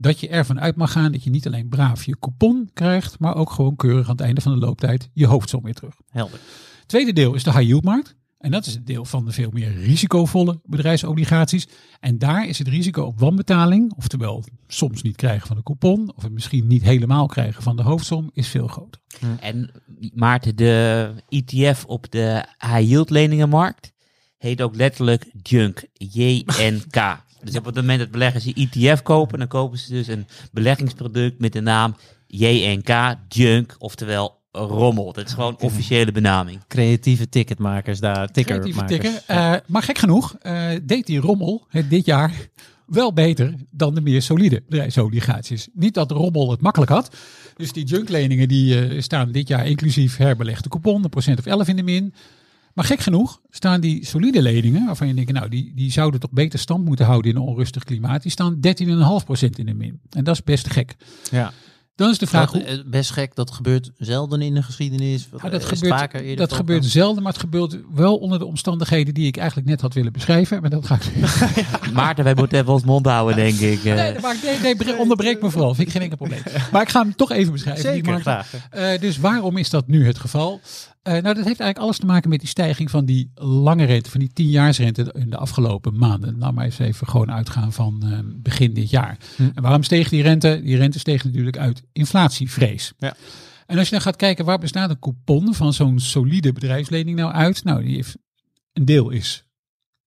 dat 0.02 0.20
je 0.20 0.28
ervan 0.28 0.60
uit 0.60 0.76
mag 0.76 0.92
gaan 0.92 1.12
dat 1.12 1.24
je 1.24 1.30
niet 1.30 1.46
alleen 1.46 1.68
braaf 1.68 2.04
je 2.04 2.18
coupon 2.18 2.70
krijgt, 2.72 3.18
maar 3.18 3.34
ook 3.34 3.50
gewoon 3.50 3.76
keurig 3.76 4.06
aan 4.06 4.16
het 4.16 4.24
einde 4.24 4.40
van 4.40 4.52
de 4.52 4.66
looptijd 4.66 5.08
je 5.12 5.26
hoofdsom 5.26 5.62
weer 5.62 5.74
terug. 5.74 5.94
Helder. 6.08 6.40
Tweede 6.86 7.12
deel 7.12 7.34
is 7.34 7.44
de 7.44 7.50
high 7.52 7.64
yield 7.64 7.84
markt. 7.84 8.14
En 8.38 8.50
dat 8.50 8.66
is 8.66 8.74
het 8.74 8.86
deel 8.86 9.04
van 9.04 9.24
de 9.24 9.32
veel 9.32 9.50
meer 9.52 9.74
risicovolle 9.74 10.60
bedrijfsobligaties. 10.64 11.68
En 12.00 12.18
daar 12.18 12.46
is 12.46 12.58
het 12.58 12.68
risico 12.68 13.02
op 13.02 13.18
wanbetaling, 13.18 13.92
oftewel 13.96 14.44
soms 14.66 15.02
niet 15.02 15.16
krijgen 15.16 15.46
van 15.46 15.56
de 15.56 15.62
coupon, 15.62 16.12
of 16.16 16.22
het 16.22 16.32
misschien 16.32 16.66
niet 16.66 16.82
helemaal 16.82 17.26
krijgen 17.26 17.62
van 17.62 17.76
de 17.76 17.82
hoofdsom, 17.82 18.30
is 18.32 18.48
veel 18.48 18.66
groter. 18.66 19.00
En 19.40 19.70
Maarten, 20.14 20.56
de 20.56 21.12
ETF 21.28 21.84
op 21.84 22.10
de 22.10 22.44
high 22.58 22.88
yield 22.88 23.10
leningenmarkt 23.10 23.92
heet 24.38 24.62
ook 24.62 24.76
letterlijk 24.76 25.30
Junk. 25.42 25.84
J-N-K. 25.92 26.96
Dus 27.44 27.56
op 27.56 27.64
het 27.64 27.74
moment 27.74 27.98
dat 27.98 28.10
beleggers 28.10 28.44
die 28.44 28.68
ETF 28.70 29.02
kopen, 29.02 29.38
dan 29.38 29.48
kopen 29.48 29.78
ze 29.78 29.92
dus 29.92 30.06
een 30.06 30.26
beleggingsproduct 30.52 31.40
met 31.40 31.52
de 31.52 31.60
naam 31.60 31.96
JNK, 32.26 33.16
Junk, 33.28 33.74
oftewel 33.78 34.40
rommel. 34.52 35.12
Dat 35.12 35.26
is 35.26 35.32
gewoon 35.32 35.58
officiële 35.60 36.12
benaming. 36.12 36.60
Creatieve 36.68 37.28
ticketmakers 37.28 38.00
daar, 38.00 38.30
Creatieve 38.30 38.84
tikken. 38.84 39.26
Eh, 39.26 39.54
maar 39.66 39.82
gek 39.82 39.98
genoeg 39.98 40.36
eh, 40.40 40.68
deed 40.82 41.06
die 41.06 41.20
rommel 41.20 41.66
het 41.68 41.90
dit 41.90 42.04
jaar 42.04 42.48
wel 42.86 43.12
beter 43.12 43.54
dan 43.70 43.94
de 43.94 44.00
meer 44.00 44.22
solide 44.22 44.62
bedrijfsobligaties. 44.68 45.68
Niet 45.72 45.94
dat 45.94 46.08
de 46.08 46.14
rommel 46.14 46.50
het 46.50 46.60
makkelijk 46.60 46.90
had. 46.90 47.16
Dus 47.56 47.72
die 47.72 47.84
junkleningen 47.84 48.48
die 48.48 48.88
eh, 48.88 49.00
staan 49.00 49.32
dit 49.32 49.48
jaar 49.48 49.66
inclusief 49.66 50.16
herbelegde 50.16 50.68
coupon, 50.68 51.04
een 51.04 51.10
procent 51.10 51.38
of 51.38 51.46
11 51.46 51.68
in 51.68 51.76
de 51.76 51.82
min. 51.82 52.14
Maar 52.74 52.84
gek 52.84 53.00
genoeg 53.00 53.40
staan 53.50 53.80
die 53.80 54.06
solide 54.06 54.42
leningen, 54.42 54.86
waarvan 54.86 55.06
je 55.08 55.14
denkt, 55.14 55.32
nou, 55.32 55.48
die, 55.48 55.72
die 55.74 55.92
zouden 55.92 56.20
toch 56.20 56.30
beter 56.32 56.58
stand 56.58 56.84
moeten 56.84 57.06
houden 57.06 57.30
in 57.30 57.36
een 57.36 57.42
onrustig 57.42 57.84
klimaat. 57.84 58.22
Die 58.22 58.30
staan 58.30 58.54
13,5% 58.54 58.60
in 59.56 59.66
de 59.66 59.74
min. 59.74 60.00
En 60.10 60.24
dat 60.24 60.34
is 60.34 60.42
best 60.42 60.70
gek. 60.70 60.94
Ja. 61.30 61.52
Dan 61.94 62.10
is 62.10 62.18
de 62.18 62.26
vraag, 62.26 62.50
Dat, 62.50 62.62
hoe, 62.62 62.70
eh, 62.70 62.78
best 62.86 63.10
gek, 63.10 63.34
dat 63.34 63.50
gebeurt 63.50 63.90
zelden 63.96 64.42
in 64.42 64.54
de 64.54 64.62
geschiedenis. 64.62 65.28
Ja, 65.30 65.36
Eh, 65.36 65.42
dat 65.42 65.52
het 65.52 65.64
gebeurt, 65.64 65.94
vaker 66.00 66.36
dat 66.36 66.52
gebeurt 66.52 66.84
zelden, 66.84 67.22
maar 67.22 67.32
het 67.32 67.40
gebeurt 67.40 67.76
wel 67.94 68.16
onder 68.16 68.38
de 68.38 68.44
omstandigheden 68.44 69.14
die 69.14 69.26
ik 69.26 69.36
eigenlijk 69.36 69.68
net 69.68 69.80
had 69.80 69.94
willen 69.94 70.12
beschrijven. 70.12 70.60
Maar 70.60 70.70
dat 70.70 70.86
ga 70.86 70.94
ik 70.94 71.16
nu. 71.16 71.22
Maarten, 71.94 72.24
wij 72.24 72.34
moeten 72.34 72.58
even 72.60 72.72
ons 72.72 72.84
mond 72.84 73.06
houden, 73.06 73.36
denk 73.36 73.58
ik. 73.58 73.84
Eh, 73.84 73.94
Nee, 73.94 74.18
maar 74.20 74.36
nee, 74.44 74.58
nee, 74.58 74.76
bre- 74.76 74.96
onderbreek 74.98 75.42
me 75.42 75.50
vooral. 75.50 75.74
Vind 75.74 75.86
ik 75.86 75.92
geen 75.92 76.02
enkel 76.02 76.16
probleem. 76.16 76.40
Maar 76.72 76.82
ik 76.82 76.88
ga 76.88 77.02
hem 77.02 77.14
toch 77.16 77.30
even 77.30 77.52
beschrijven. 77.52 77.82
Zeker, 77.82 78.20
graag. 78.20 78.52
Eh, 78.70 79.00
dus 79.00 79.18
waarom 79.18 79.56
is 79.56 79.70
dat 79.70 79.86
nu 79.86 80.06
het 80.06 80.18
geval? 80.18 80.60
Eh, 81.02 81.12
nou, 81.12 81.22
dat 81.22 81.34
heeft 81.34 81.46
eigenlijk 81.46 81.78
alles 81.78 81.98
te 81.98 82.06
maken 82.06 82.28
met 82.28 82.40
die 82.40 82.48
stijging 82.48 82.90
van 82.90 83.04
die 83.04 83.30
lange 83.34 83.84
rente, 83.84 84.10
van 84.10 84.20
die 84.20 84.32
tienjaarsrente 84.32 85.14
in 85.18 85.30
de 85.30 85.36
afgelopen 85.36 85.98
maanden. 85.98 86.38
Laat 86.38 86.54
maar 86.54 86.64
eens 86.64 86.78
even 86.78 87.06
gewoon 87.06 87.32
uitgaan 87.32 87.72
van 87.72 88.02
eh, 88.02 88.18
begin 88.24 88.74
dit 88.74 88.90
jaar. 88.90 89.18
Hm. 89.36 89.42
En 89.54 89.62
waarom 89.62 89.82
steeg 89.82 90.08
die 90.08 90.22
rente? 90.22 90.60
Die 90.64 90.76
rente 90.76 90.98
steeg 90.98 91.24
natuurlijk 91.24 91.58
uit 91.58 91.82
inflatievrees. 91.92 92.92
Ja. 92.98 93.16
En 93.66 93.78
als 93.78 93.86
je 93.86 93.94
dan 93.94 94.02
gaat 94.02 94.16
kijken, 94.16 94.44
waar 94.44 94.58
bestaat 94.58 94.90
een 94.90 94.98
coupon 94.98 95.54
van 95.54 95.72
zo'n 95.72 96.00
solide 96.00 96.52
bedrijfslening 96.52 97.16
nou 97.16 97.32
uit? 97.32 97.64
Nou, 97.64 97.84
die 97.84 97.94
heeft, 97.94 98.16
een 98.72 98.84
deel 98.84 99.10
is 99.10 99.44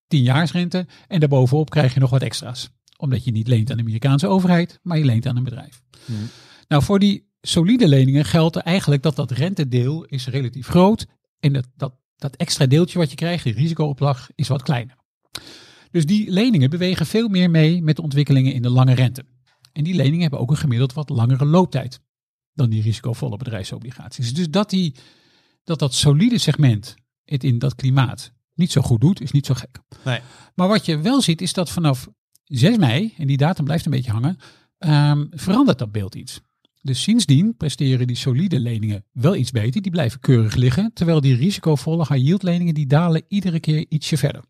tienjaarsrente 0.07 0.87
en 1.07 1.19
daarbovenop 1.19 1.69
krijg 1.69 1.93
je 1.93 1.99
nog 1.99 2.09
wat 2.09 2.21
extra's. 2.21 2.69
Omdat 2.97 3.23
je 3.23 3.31
niet 3.31 3.47
leent 3.47 3.69
aan 3.69 3.77
de 3.77 3.83
Amerikaanse 3.83 4.27
overheid, 4.27 4.79
maar 4.83 4.97
je 4.97 5.05
leent 5.05 5.25
aan 5.25 5.37
een 5.37 5.43
bedrijf. 5.43 5.81
Hm. 6.05 6.11
Nou, 6.67 6.83
voor 6.83 6.99
die 6.99 7.24
solide 7.47 7.87
leningen 7.87 8.25
geldt 8.25 8.55
eigenlijk 8.55 9.03
dat 9.03 9.15
dat 9.15 9.31
rentedeel 9.31 10.05
is 10.05 10.27
relatief 10.27 10.67
groot. 10.67 11.05
En 11.39 11.53
dat, 11.53 11.67
dat, 11.75 11.95
dat 12.15 12.35
extra 12.35 12.65
deeltje 12.65 12.99
wat 12.99 13.09
je 13.09 13.15
krijgt, 13.15 13.43
die 13.43 13.53
risicoopslag, 13.53 14.29
is 14.35 14.47
wat 14.47 14.63
kleiner. 14.63 14.97
Dus 15.91 16.05
die 16.05 16.31
leningen 16.31 16.69
bewegen 16.69 17.05
veel 17.05 17.27
meer 17.27 17.49
mee 17.49 17.81
met 17.81 17.95
de 17.95 18.01
ontwikkelingen 18.01 18.53
in 18.53 18.61
de 18.61 18.69
lange 18.69 18.93
rente. 18.93 19.25
En 19.71 19.83
die 19.83 19.95
leningen 19.95 20.21
hebben 20.21 20.39
ook 20.39 20.49
een 20.49 20.57
gemiddeld 20.57 20.93
wat 20.93 21.09
langere 21.09 21.45
looptijd 21.45 21.99
dan 22.53 22.69
die 22.69 22.81
risicovolle 22.81 23.37
bedrijfsobligaties. 23.37 24.33
Dus 24.33 24.49
dat, 24.49 24.69
die, 24.69 24.95
dat 25.63 25.79
dat 25.79 25.93
solide 25.93 26.37
segment 26.37 26.95
het 27.23 27.43
in 27.43 27.59
dat 27.59 27.75
klimaat 27.75 28.31
niet 28.53 28.71
zo 28.71 28.81
goed 28.81 29.01
doet, 29.01 29.21
is 29.21 29.31
niet 29.31 29.45
zo 29.45 29.53
gek. 29.53 29.79
Nee. 30.03 30.19
Maar 30.55 30.67
wat 30.67 30.85
je 30.85 30.97
wel 30.97 31.21
ziet, 31.21 31.41
is 31.41 31.53
dat 31.53 31.69
vanaf 31.69 32.07
6 32.43 32.77
mei, 32.77 33.13
en 33.17 33.27
die 33.27 33.37
datum 33.37 33.65
blijft 33.65 33.85
een 33.85 33.91
beetje 33.91 34.11
hangen, 34.11 34.37
ehm, 34.77 35.25
verandert 35.29 35.79
dat 35.79 35.91
beeld 35.91 36.15
iets. 36.15 36.41
Dus 36.85 37.01
sindsdien 37.03 37.55
presteren 37.57 38.07
die 38.07 38.15
solide 38.15 38.59
leningen 38.59 39.03
wel 39.11 39.35
iets 39.35 39.51
beter. 39.51 39.81
Die 39.81 39.91
blijven 39.91 40.19
keurig 40.19 40.55
liggen. 40.55 40.91
Terwijl 40.93 41.21
die 41.21 41.35
risicovolle 41.35 42.05
high 42.09 42.25
yield 42.25 42.43
leningen 42.43 42.73
die 42.73 42.87
dalen 42.87 43.23
iedere 43.27 43.59
keer 43.59 43.85
ietsje 43.89 44.17
verder. 44.17 44.43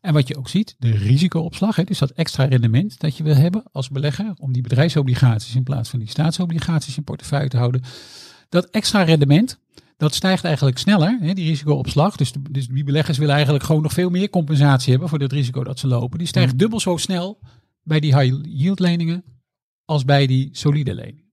En 0.00 0.12
wat 0.12 0.28
je 0.28 0.36
ook 0.36 0.48
ziet, 0.48 0.76
de 0.78 0.90
risicoopslag, 0.90 1.76
hè, 1.76 1.84
dus 1.84 1.98
dat 1.98 2.10
extra 2.10 2.44
rendement 2.44 3.00
dat 3.00 3.16
je 3.16 3.22
wil 3.22 3.34
hebben 3.34 3.62
als 3.72 3.88
belegger, 3.88 4.32
om 4.36 4.52
die 4.52 4.62
bedrijfsobligaties 4.62 5.54
in 5.54 5.62
plaats 5.62 5.90
van 5.90 5.98
die 5.98 6.08
staatsobligaties 6.08 6.96
in 6.96 7.04
portefeuille 7.04 7.48
te 7.48 7.56
houden. 7.56 7.82
Dat 8.48 8.70
extra 8.70 9.02
rendement, 9.02 9.58
dat 9.96 10.14
stijgt 10.14 10.44
eigenlijk 10.44 10.78
sneller, 10.78 11.18
hè, 11.20 11.32
die 11.32 11.48
risicoopslag. 11.48 12.16
Dus, 12.16 12.32
de, 12.32 12.40
dus 12.50 12.66
die 12.66 12.84
beleggers 12.84 13.18
willen 13.18 13.34
eigenlijk 13.34 13.64
gewoon 13.64 13.82
nog 13.82 13.92
veel 13.92 14.10
meer 14.10 14.30
compensatie 14.30 14.90
hebben 14.90 15.08
voor 15.08 15.20
het 15.20 15.32
risico 15.32 15.64
dat 15.64 15.78
ze 15.78 15.86
lopen. 15.86 16.18
Die 16.18 16.26
stijgt 16.26 16.58
dubbel 16.58 16.80
zo 16.80 16.96
snel 16.96 17.38
bij 17.82 18.00
die 18.00 18.18
high 18.18 18.36
yield 18.42 18.80
leningen 18.80 19.24
als 19.84 20.04
bij 20.04 20.26
die 20.26 20.48
solide 20.52 20.94
leningen. 20.94 21.29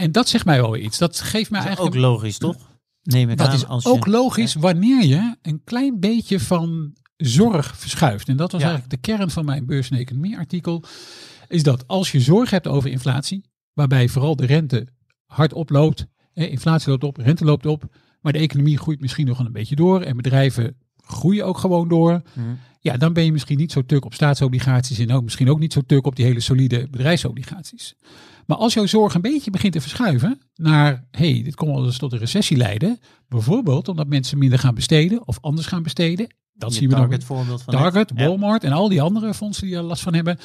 En 0.00 0.12
dat 0.12 0.28
zegt 0.28 0.44
mij 0.44 0.60
wel 0.60 0.76
iets. 0.76 0.98
Dat 0.98 1.20
geeft 1.20 1.50
mij 1.50 1.60
Dat 1.60 1.68
is 1.70 1.76
eigenlijk 1.76 1.96
ook 1.96 2.12
logisch, 2.12 2.38
toch? 2.38 2.68
Neem 3.02 3.30
ik 3.30 3.36
dat 3.36 3.46
aan. 3.48 3.54
is 3.54 3.66
als 3.66 3.86
ook 3.86 4.04
je, 4.04 4.10
logisch 4.10 4.54
wanneer 4.54 5.04
je 5.04 5.36
een 5.42 5.60
klein 5.64 6.00
beetje 6.00 6.40
van 6.40 6.92
zorg 7.16 7.76
verschuift. 7.78 8.28
En 8.28 8.36
dat 8.36 8.52
was 8.52 8.60
Ja. 8.60 8.68
eigenlijk 8.68 9.02
de 9.02 9.10
kern 9.12 9.30
van 9.30 9.44
mijn 9.44 9.66
beurs- 9.66 9.90
en 9.90 9.98
economie 9.98 10.36
artikel. 10.36 10.82
Is 11.48 11.62
dat 11.62 11.86
als 11.86 12.12
je 12.12 12.20
zorg 12.20 12.50
hebt 12.50 12.66
over 12.66 12.90
inflatie, 12.90 13.44
waarbij 13.72 14.08
vooral 14.08 14.36
de 14.36 14.46
rente 14.46 14.86
hard 15.26 15.52
oploopt. 15.52 16.06
eh, 16.34 16.50
Inflatie 16.52 16.88
loopt 16.90 17.04
op, 17.04 17.16
rente 17.16 17.44
loopt 17.44 17.66
op. 17.66 17.84
Maar 18.20 18.32
de 18.32 18.38
economie 18.38 18.78
groeit 18.78 19.00
misschien 19.00 19.26
nog 19.26 19.38
een 19.38 19.52
beetje 19.52 19.76
door. 19.76 20.00
En 20.00 20.16
bedrijven 20.16 20.76
groeien 20.96 21.46
ook 21.46 21.58
gewoon 21.58 21.88
door. 21.88 22.22
Mhm. 22.34 22.46
Ja, 22.80 22.96
dan 22.96 23.12
ben 23.12 23.24
je 23.24 23.32
misschien 23.32 23.58
niet 23.58 23.72
zo 23.72 23.84
tuk 23.84 24.04
op 24.04 24.14
staatsobligaties. 24.14 24.98
En 24.98 25.12
ook 25.12 25.22
misschien 25.22 25.50
ook 25.50 25.58
niet 25.58 25.72
zo 25.72 25.80
tuk 25.86 26.06
op 26.06 26.16
die 26.16 26.24
hele 26.24 26.40
solide 26.40 26.88
bedrijfsobligaties. 26.90 27.94
Maar 28.50 28.58
als 28.58 28.74
jouw 28.74 28.86
zorg 28.86 29.14
een 29.14 29.20
beetje 29.20 29.50
begint 29.50 29.72
te 29.72 29.80
verschuiven 29.80 30.40
naar, 30.54 31.04
hey, 31.10 31.42
dit 31.42 31.54
kon 31.54 31.74
wel 31.74 31.84
eens 31.84 31.98
tot 31.98 32.12
een 32.12 32.18
recessie 32.18 32.56
leiden. 32.56 32.98
Bijvoorbeeld 33.28 33.88
omdat 33.88 34.06
mensen 34.06 34.38
minder 34.38 34.58
gaan 34.58 34.74
besteden 34.74 35.26
of 35.26 35.38
anders 35.40 35.66
gaan 35.66 35.82
besteden. 35.82 36.34
Dat 36.52 36.72
je 36.72 36.78
zien 36.78 36.88
we 36.88 36.94
target 36.94 37.24
voorbeeld 37.24 37.62
van 37.62 37.74
net. 37.74 37.82
Target, 37.82 38.12
Ja. 38.14 38.26
Walmart 38.26 38.64
en 38.64 38.72
al 38.72 38.88
die 38.88 39.02
andere 39.02 39.34
fondsen 39.34 39.66
die 39.66 39.76
er 39.76 39.82
last 39.82 40.02
van 40.02 40.14
hebben. 40.14 40.38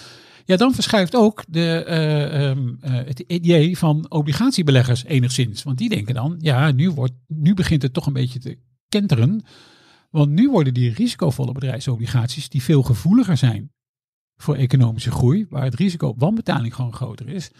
Ja, 0.43 0.55
dan 0.55 0.73
verschuift 0.73 1.15
ook 1.15 1.43
de, 1.47 1.83
eh, 1.83 2.49
ehm, 2.49 2.73
eh, 2.79 2.93
het 2.93 3.19
idee 3.19 3.77
van 3.77 4.05
obligatiebeleggers 4.11 5.03
enigszins. 5.03 5.63
Want 5.63 5.77
die 5.77 5.89
denken 5.89 6.13
dan, 6.13 6.35
ja, 6.39 6.71
nu, 6.71 6.91
wordt, 6.91 7.13
nu 7.27 7.53
begint 7.53 7.81
het 7.81 7.93
toch 7.93 8.05
een 8.05 8.13
beetje 8.13 8.39
te 8.39 8.57
kenteren. 8.89 9.43
Want 10.09 10.31
nu 10.31 10.49
worden 10.49 10.73
die 10.73 10.93
risicovolle 10.93 11.51
bedrijfsobligaties, 11.51 12.49
die 12.49 12.63
veel 12.63 12.83
gevoeliger 12.83 13.37
zijn 13.37 13.71
voor 14.37 14.55
economische 14.55 15.11
groei, 15.11 15.45
waar 15.49 15.63
het 15.63 15.75
risico 15.75 16.07
op 16.07 16.19
wanbetaling 16.19 16.75
gewoon 16.75 16.93
groter 16.93 17.27
is, 17.27 17.51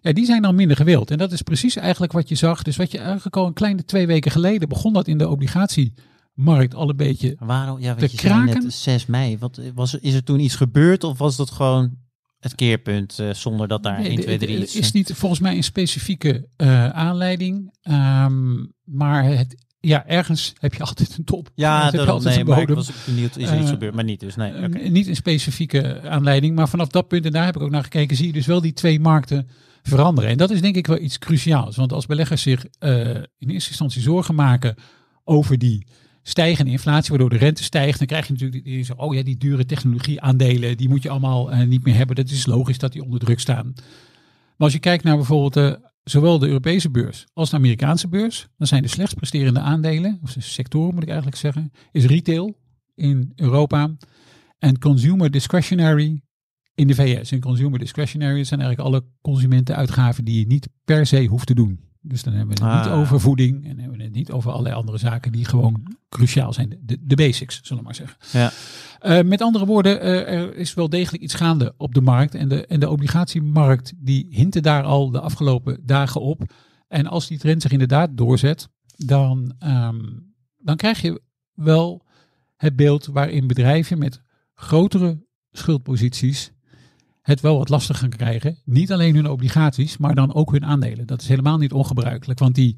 ja, 0.00 0.12
die 0.12 0.24
zijn 0.24 0.42
dan 0.42 0.54
minder 0.54 0.76
gewild. 0.76 1.10
En 1.10 1.18
dat 1.18 1.32
is 1.32 1.42
precies 1.42 1.76
eigenlijk 1.76 2.12
wat 2.12 2.28
je 2.28 2.34
zag. 2.34 2.62
Dus 2.62 2.76
wat 2.76 2.92
je 2.92 2.98
eigenlijk 2.98 3.36
al 3.36 3.46
een 3.46 3.52
kleine 3.52 3.84
twee 3.84 4.06
weken 4.06 4.30
geleden 4.30 4.68
begon 4.68 4.92
dat 4.92 5.08
in 5.08 5.18
de 5.18 5.28
obligatiemarkt 5.28 6.74
al 6.74 6.88
een 6.88 6.96
beetje 6.96 7.36
Waarom? 7.38 7.80
Ja, 7.80 7.94
Te 7.94 8.08
je, 8.10 8.16
kraken? 8.16 8.62
net 8.62 8.72
6 8.72 9.06
mei. 9.06 9.38
Wat, 9.38 9.60
was, 9.74 9.94
is 9.94 10.14
er 10.14 10.24
toen 10.24 10.40
iets 10.40 10.54
gebeurd 10.56 11.04
of 11.04 11.18
was 11.18 11.36
dat 11.36 11.50
gewoon 11.50 11.90
het 12.38 12.54
keerpunt 12.54 13.18
eh, 13.18 13.30
zonder 13.32 13.68
dat 13.68 13.82
daar 13.82 13.98
Nee, 14.00 14.08
1, 14.08 14.16
de- 14.16 14.22
2, 14.22 14.38
3 14.38 14.56
de- 14.56 14.62
iets... 14.62 14.76
is 14.76 14.92
niet 14.92 15.12
volgens 15.14 15.40
mij 15.40 15.56
een 15.56 15.64
specifieke 15.64 16.46
eh, 16.56 16.88
aanleiding. 16.88 17.74
Ehm, 17.82 18.54
maar 18.84 19.24
het, 19.24 19.64
ja, 19.80 20.06
ergens 20.06 20.52
heb 20.58 20.74
je 20.74 20.82
altijd 20.88 21.18
een 21.18 21.24
top. 21.24 21.50
ja, 21.54 21.82
altijd 21.84 22.24
nee, 22.24 22.38
een 22.38 22.46
maar 22.46 22.60
ik 22.60 22.68
was 22.68 22.90
benieuwd, 23.06 23.36
is 23.36 23.48
er 23.48 23.54
iets 23.56 23.64
Eh, 23.64 23.68
gebeurd, 23.72 23.94
maar 23.94 24.04
niet 24.04 24.20
dus, 24.20 24.36
nee. 24.36 24.68
niet 24.90 25.06
een 25.06 25.16
specifieke 25.16 26.00
aanleiding, 26.08 26.54
maar 26.54 26.68
vanaf 26.68 26.88
dat 26.88 27.08
punt, 27.08 27.24
en 27.24 27.32
daar 27.32 27.44
heb 27.44 27.56
ik 27.56 27.62
ook 27.62 27.70
naar 27.70 27.82
gekeken, 27.82 28.16
zie 28.16 28.26
je 28.26 28.32
dus 28.32 28.46
wel 28.46 28.60
die 28.60 28.72
twee 28.72 29.00
markten 29.00 29.48
veranderen. 29.82 30.30
En 30.30 30.36
dat 30.36 30.50
is 30.50 30.60
denk 30.60 30.76
ik 30.76 30.86
wel 30.86 30.98
iets 30.98 31.18
cruciaals. 31.18 31.76
Want 31.76 31.92
als 31.92 32.06
beleggers 32.06 32.42
zich 32.42 32.64
eh, 32.78 33.08
in 33.38 33.48
eerste 33.48 33.68
instantie 33.68 34.02
zorgen 34.02 34.34
maken 34.34 34.74
over 35.24 35.58
die 35.58 35.86
stijgende 36.22 36.70
inflatie, 36.70 37.10
waardoor 37.10 37.30
de 37.30 37.36
rente 37.36 37.62
stijgt, 37.62 37.98
dan 37.98 38.06
krijg 38.06 38.26
je 38.26 38.32
natuurlijk 38.32 38.64
die, 38.64 38.82
zo, 38.82 38.92
oh 38.96 39.14
ja, 39.14 39.22
die 39.22 39.36
dure 39.36 39.66
technologieaandelen, 39.66 40.76
die 40.76 40.88
moet 40.88 41.02
je 41.02 41.10
allemaal 41.10 41.50
eh, 41.50 41.66
niet 41.66 41.84
meer 41.84 41.94
hebben. 41.94 42.16
Dat 42.16 42.30
is 42.30 42.46
logisch 42.46 42.78
dat 42.78 42.92
die 42.92 43.02
onder 43.02 43.20
druk 43.20 43.40
staan. 43.40 43.72
Maar 43.74 44.68
als 44.68 44.72
je 44.72 44.78
kijkt 44.78 45.04
naar 45.04 45.16
bijvoorbeeld 45.16 45.56
eh, 45.56 45.88
zowel 46.04 46.38
de 46.38 46.46
Europese 46.46 46.90
beurs 46.90 47.26
als 47.32 47.50
de 47.50 47.56
Amerikaanse 47.56 48.08
beurs, 48.08 48.48
dan 48.56 48.66
zijn 48.66 48.82
de 48.82 48.88
slechts 48.88 49.14
presterende 49.14 49.60
aandelen, 49.60 50.18
of 50.22 50.34
sectoren 50.38 50.94
moet 50.94 51.02
ik 51.02 51.08
eigenlijk 51.08 51.38
zeggen, 51.38 51.72
is 51.92 52.04
retail 52.04 52.56
in 52.94 53.32
Europa 53.36 53.96
en 54.58 54.78
consumer 54.78 55.30
discretionary 55.30 56.22
in 56.74 56.86
de 56.86 56.94
VS, 56.94 57.32
in 57.32 57.40
consumer 57.40 57.78
discretionary, 57.78 58.44
zijn 58.44 58.60
eigenlijk 58.60 58.90
alle 58.90 59.04
consumentenuitgaven 59.20 60.24
die 60.24 60.38
je 60.38 60.46
niet 60.46 60.68
per 60.84 61.06
se 61.06 61.24
hoeft 61.26 61.46
te 61.46 61.54
doen. 61.54 61.88
Dus 62.02 62.22
dan 62.22 62.32
hebben 62.32 62.56
we 62.56 62.64
het 62.64 62.74
niet 62.74 62.92
Ah. 62.92 62.98
over 62.98 63.20
voeding 63.20 63.64
en 63.64 63.78
hebben 63.78 63.98
we 63.98 64.04
het 64.04 64.12
niet 64.12 64.30
over 64.32 64.50
allerlei 64.50 64.74
andere 64.74 64.98
zaken 64.98 65.32
die 65.32 65.44
gewoon 65.44 65.96
cruciaal 66.08 66.52
zijn. 66.52 66.78
De, 66.82 66.96
de 67.00 67.14
basics, 67.14 67.60
zullen 67.62 67.78
we 67.78 67.84
maar 67.84 67.94
zeggen. 67.94 68.18
Ja. 68.32 68.50
Eh, 68.98 69.24
met 69.26 69.40
andere 69.40 69.66
woorden, 69.66 70.00
eh, 70.00 70.34
er 70.40 70.56
is 70.56 70.74
wel 70.74 70.88
degelijk 70.88 71.22
iets 71.22 71.34
gaande 71.34 71.74
op 71.76 71.94
de 71.94 72.00
markt. 72.00 72.34
En 72.34 72.48
de, 72.48 72.66
en 72.66 72.80
de 72.80 72.88
obligatiemarkt 72.88 73.92
die 73.96 74.26
hinten 74.30 74.62
daar 74.62 74.82
al 74.82 75.10
de 75.10 75.20
afgelopen 75.20 75.80
dagen 75.86 76.20
op. 76.20 76.52
En 76.88 77.06
als 77.06 77.26
die 77.26 77.38
trend 77.38 77.62
zich 77.62 77.72
inderdaad 77.72 78.16
doorzet, 78.16 78.68
dan, 78.96 79.54
ehm, 79.58 80.00
dan 80.58 80.76
krijg 80.76 81.00
je 81.02 81.20
wel 81.54 82.06
het 82.56 82.76
beeld 82.76 83.06
waarin 83.06 83.46
bedrijven 83.46 83.98
met 83.98 84.22
grotere 84.54 85.24
schuldposities 85.52 86.52
het 87.22 87.40
wel 87.40 87.58
wat 87.58 87.68
lastig 87.68 87.98
gaan 87.98 88.08
krijgen. 88.08 88.58
Niet 88.64 88.92
alleen 88.92 89.14
hun 89.14 89.28
obligaties, 89.30 89.96
maar 89.96 90.14
dan 90.14 90.34
ook 90.34 90.52
hun 90.52 90.64
aandelen. 90.64 91.06
Dat 91.06 91.20
is 91.22 91.28
helemaal 91.28 91.58
niet 91.58 91.72
ongebruikelijk, 91.72 92.38
want 92.38 92.54
die, 92.54 92.76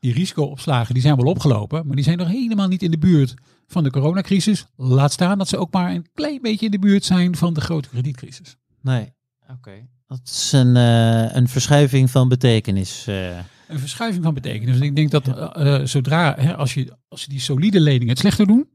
die 0.00 0.12
risicoopslagen 0.12 0.94
die 0.94 1.02
zijn 1.02 1.16
wel 1.16 1.30
opgelopen, 1.30 1.86
maar 1.86 1.96
die 1.96 2.04
zijn 2.04 2.18
nog 2.18 2.28
helemaal 2.28 2.68
niet 2.68 2.82
in 2.82 2.90
de 2.90 2.98
buurt 2.98 3.34
van 3.66 3.84
de 3.84 3.90
coronacrisis. 3.90 4.66
Laat 4.76 5.12
staan 5.12 5.38
dat 5.38 5.48
ze 5.48 5.56
ook 5.56 5.72
maar 5.72 5.90
een 5.90 6.06
klein 6.14 6.42
beetje 6.42 6.64
in 6.66 6.72
de 6.72 6.78
buurt 6.78 7.04
zijn 7.04 7.36
van 7.36 7.54
de 7.54 7.60
grote 7.60 7.88
kredietcrisis. 7.88 8.56
Nee. 8.82 9.12
Oké. 9.50 9.72
Dat 10.06 10.20
is 10.24 10.52
een, 10.52 10.76
eh, 10.76 11.34
een 11.34 11.48
verschuiving 11.48 12.10
van 12.10 12.28
betekenis. 12.28 13.06
eh. 13.06 13.38
Een 13.68 13.78
verschuiving 13.78 14.24
van 14.24 14.34
betekenis. 14.34 14.76
En 14.76 14.82
ik 14.82 14.96
denk 14.96 15.10
dat 15.10 15.28
eh, 15.28 15.84
zodra, 15.84 16.34
hè, 16.38 16.56
als, 16.56 16.74
je, 16.74 16.96
als 17.08 17.22
je 17.22 17.28
die 17.28 17.40
solide 17.40 17.80
leningen 17.80 18.08
het 18.08 18.18
slechter 18.18 18.46
doen, 18.46 18.68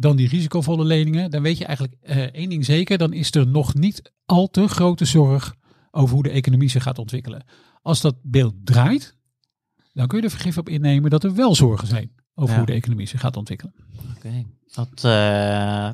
dan 0.00 0.16
die 0.16 0.28
risicovolle 0.28 0.84
leningen, 0.84 1.30
dan 1.30 1.42
weet 1.42 1.58
je 1.58 1.64
eigenlijk 1.64 1.96
eh, 2.00 2.18
één 2.18 2.48
ding 2.48 2.64
zeker, 2.64 2.98
dan 2.98 3.12
is 3.12 3.34
er 3.34 3.46
nog 3.46 3.74
niet 3.74 4.12
al 4.26 4.48
te 4.50 4.68
grote 4.68 5.04
zorg 5.04 5.54
over 5.90 6.14
hoe 6.14 6.22
de 6.22 6.30
economie 6.30 6.68
zich 6.68 6.82
gaat 6.82 6.98
ontwikkelen. 6.98 7.44
Als 7.82 8.00
dat 8.00 8.16
beeld 8.22 8.54
draait, 8.64 9.16
dan 9.92 10.06
kun 10.06 10.18
je 10.18 10.24
er 10.24 10.30
vergif 10.30 10.58
op 10.58 10.68
innemen 10.68 11.10
dat 11.10 11.24
er 11.24 11.34
wel 11.34 11.54
zorgen 11.54 11.88
zijn 11.88 12.12
over 12.34 12.52
Ja. 12.52 12.56
hoe 12.56 12.66
de 12.66 12.72
economie 12.72 13.06
zich 13.06 13.20
gaat 13.20 13.36
ontwikkelen. 13.36 13.74
Oké. 14.16 14.44
Dat 14.74 15.04
eh, 15.04 15.90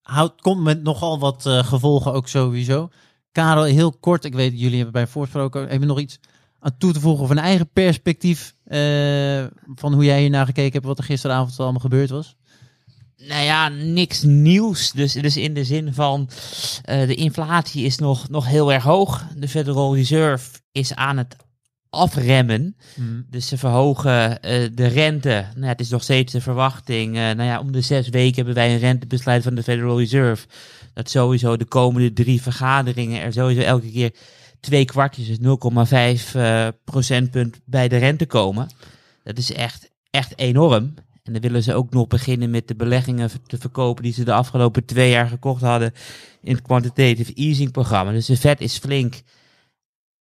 houdt, 0.00 0.40
komt 0.40 0.62
met 0.62 0.82
nogal 0.82 1.18
wat 1.18 1.46
eh, 1.46 1.64
gevolgen 1.64 2.12
ook 2.12 2.28
sowieso. 2.28 2.88
Karel, 3.32 3.64
heel 3.64 3.92
kort. 3.92 4.24
Ik 4.24 4.34
weet, 4.34 4.52
jullie 4.60 4.74
hebben 4.74 4.92
bij 4.92 5.06
voorsproken. 5.06 5.68
Hebben 5.68 5.88
nog 5.88 6.00
iets 6.00 6.18
aan 6.58 6.76
toe 6.78 6.92
te 6.92 7.00
voegen 7.00 7.24
of 7.24 7.30
een 7.30 7.38
eigen 7.38 7.70
perspectief 7.72 8.54
van 9.74 9.92
hoe 9.92 10.04
jij 10.04 10.20
hiernaar 10.20 10.46
gekeken 10.46 10.72
hebt, 10.72 10.84
wat 10.84 10.98
er 10.98 11.04
gisteravond 11.04 11.60
allemaal 11.60 11.80
gebeurd 11.80 12.10
was? 12.10 12.36
Nou 13.16 13.44
ja, 13.44 13.68
niks 13.68 14.22
nieuws. 14.22 14.92
Dus, 14.92 15.12
dus 15.12 15.36
in 15.36 15.54
de 15.54 15.64
zin 15.64 15.94
van 15.94 16.28
eh, 16.82 17.06
de 17.06 17.14
inflatie 17.14 17.84
is 17.84 17.98
nog, 17.98 18.28
nog 18.28 18.46
heel 18.46 18.72
erg 18.72 18.82
hoog. 18.82 19.26
De 19.36 19.48
Federal 19.48 19.96
Reserve 19.96 20.50
is 20.72 20.94
aan 20.94 21.16
het 21.16 21.36
afremmen. 21.90 22.76
Dus 23.30 23.48
ze 23.48 23.58
verhogen 23.58 24.42
eh, 24.42 24.68
de 24.74 24.86
rente. 24.86 25.46
Nou 25.54 25.64
ja, 25.64 25.68
het 25.68 25.80
is 25.80 25.88
nog 25.88 26.02
steeds 26.02 26.32
de 26.32 26.40
verwachting. 26.40 27.16
eh, 27.16 27.22
nou 27.22 27.42
ja, 27.42 27.60
om 27.60 27.72
de 27.72 27.80
zes 27.80 28.08
weken 28.08 28.36
hebben 28.36 28.54
wij 28.54 28.72
een 28.72 28.78
rentebesluit 28.78 29.42
van 29.42 29.54
de 29.54 29.62
Federal 29.62 29.98
Reserve. 29.98 30.46
Dat 30.92 31.10
sowieso 31.10 31.56
de 31.56 31.64
komende 31.64 32.12
drie 32.12 32.42
vergaderingen 32.42 33.20
er 33.20 33.32
sowieso 33.32 33.60
elke 33.60 33.90
keer 33.90 34.14
twee 34.60 34.84
kwartjes, 34.84 35.26
dus 35.26 35.38
0,5 35.38 36.34
eh, 36.34 36.68
procentpunt 36.84 37.60
bij 37.64 37.88
de 37.88 37.96
rente 37.96 38.26
komen. 38.26 38.68
Dat 39.22 39.38
is 39.38 39.52
echt, 39.52 39.90
echt 40.10 40.38
enorm. 40.38 40.94
En 41.24 41.32
dan 41.32 41.42
willen 41.42 41.62
ze 41.62 41.74
ook 41.74 41.90
nog 41.90 42.06
beginnen 42.06 42.50
met 42.50 42.68
de 42.68 42.74
beleggingen 42.74 43.30
te 43.46 43.58
verkopen 43.58 44.02
die 44.02 44.12
ze 44.12 44.24
de 44.24 44.32
afgelopen 44.32 44.84
twee 44.84 45.10
jaar 45.10 45.28
gekocht 45.28 45.62
hadden 45.62 45.92
in 46.42 46.54
het 46.54 46.62
quantitative 46.62 47.34
easing 47.34 47.70
programma. 47.70 48.10
Dus 48.10 48.26
de 48.26 48.36
Fed 48.36 48.60
is 48.60 48.78
flink 48.78 49.22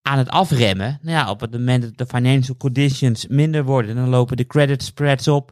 aan 0.01 0.17
het 0.17 0.29
afremmen. 0.29 0.99
Nou 1.01 1.17
ja, 1.17 1.29
op 1.29 1.39
het 1.39 1.51
moment 1.51 1.83
dat 1.83 1.97
de 1.97 2.05
financial 2.05 2.57
conditions 2.57 3.27
minder 3.27 3.63
worden, 3.63 3.95
dan 3.95 4.09
lopen 4.09 4.37
de 4.37 4.45
credit 4.45 4.83
spreads 4.83 5.27
op. 5.27 5.51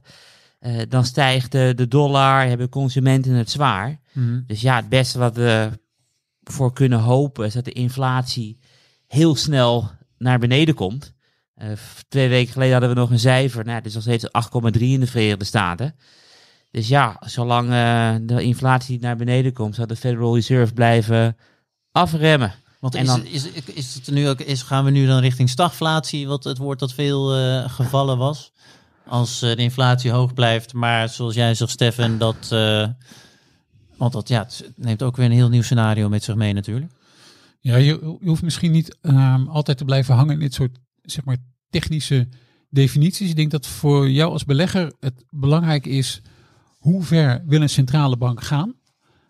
Eh, 0.60 0.82
dan 0.90 1.06
stijgt 1.06 1.52
de, 1.52 1.74
de 1.76 1.88
dollar, 1.88 2.48
hebben 2.48 2.70
consumenten 2.70 3.34
het 3.34 3.50
zwaar. 3.50 4.00
Dus 4.48 4.62
ja, 4.62 4.76
het 4.76 4.90
beste 4.90 5.20
wat 5.20 5.36
we 5.36 5.80
voor 6.44 6.74
kunnen 6.74 7.00
hopen 7.00 7.46
is 7.46 7.54
dat 7.54 7.66
de 7.66 7.72
inflatie 7.72 8.60
heel 9.08 9.36
snel 9.36 9.92
naar 10.18 10.40
beneden 10.40 10.76
komt. 10.76 11.14
Eh, 11.62 11.72
twee 12.08 12.30
weken 12.30 12.52
geleden 12.52 12.72
hadden 12.74 12.90
we 12.94 13.00
nog 13.00 13.10
een 13.12 13.20
cijfer. 13.20 13.64
Nou, 13.66 13.78
het 13.78 13.86
is 13.86 13.94
nog 13.94 14.04
steeds 14.04 14.26
8,3 14.32 14.82
in 14.82 15.00
de 15.00 15.08
Verenigde 15.08 15.46
Staten. 15.46 15.96
Dus 16.72 16.88
ja, 16.88 17.18
zolang 17.26 17.72
eh, 17.72 18.16
de 18.22 18.44
inflatie 18.44 19.00
naar 19.00 19.16
beneden 19.16 19.54
komt, 19.54 19.76
zal 19.76 19.88
de 19.88 19.96
Federal 19.96 20.36
Reserve 20.36 20.74
blijven 20.74 21.38
afremmen. 21.92 22.54
Want 22.80 22.96
En 22.96 23.02
is, 23.02 23.08
dan- 23.08 23.26
is, 23.26 23.46
is 23.74 23.94
het 23.96 24.12
nu 24.12 24.30
ook, 24.30 24.40
is, 24.40 24.62
gaan 24.62 24.86
we 24.86 24.92
nu 24.92 25.06
dan 25.08 25.20
richting 25.20 25.50
stagflatie, 25.50 26.28
wat 26.28 26.44
het 26.44 26.58
woord 26.58 26.80
dat 26.80 26.94
veel 26.94 27.36
eh, 27.36 27.70
gevallen 27.70 28.18
was? 28.18 28.52
Als 29.08 29.42
eh, 29.42 29.50
de 29.56 29.62
inflatie 29.62 30.12
hoog 30.12 30.34
blijft, 30.34 30.74
maar 30.74 31.10
zoals 31.10 31.34
jij 31.36 31.54
zegt, 31.54 31.72
Stefan, 31.72 32.18
dat. 32.18 32.48
eh, 32.52 32.88
want 33.98 34.14
dat 34.14 34.28
ja, 34.28 34.40
het 34.40 34.72
neemt 34.76 35.04
ook 35.04 35.16
weer 35.16 35.26
een 35.26 35.32
heel 35.32 35.50
nieuw 35.50 35.62
scenario 35.62 36.10
met 36.10 36.24
zich 36.24 36.36
mee, 36.36 36.54
natuurlijk. 36.54 36.92
Ja, 37.60 37.76
je, 37.76 38.18
je 38.22 38.28
hoeft 38.30 38.42
misschien 38.42 38.72
niet 38.72 38.98
ehm, 39.02 39.48
altijd 39.48 39.78
te 39.78 39.86
blijven 39.86 40.16
hangen 40.16 40.34
in 40.34 40.40
dit 40.40 40.54
soort 40.54 40.78
zeg 41.02 41.26
maar, 41.26 41.38
technische 41.72 42.28
definities. 42.70 43.30
Ik 43.30 43.36
denk 43.36 43.52
dat 43.52 43.68
voor 43.68 44.10
jou 44.10 44.32
als 44.32 44.46
belegger 44.46 44.94
het 45.00 45.26
belangrijk 45.30 45.86
is 45.86 46.22
hoe 46.78 47.04
ver 47.04 47.44
wil 47.46 47.62
een 47.62 47.70
centrale 47.70 48.18
bank 48.18 48.44
gaan. 48.44 48.74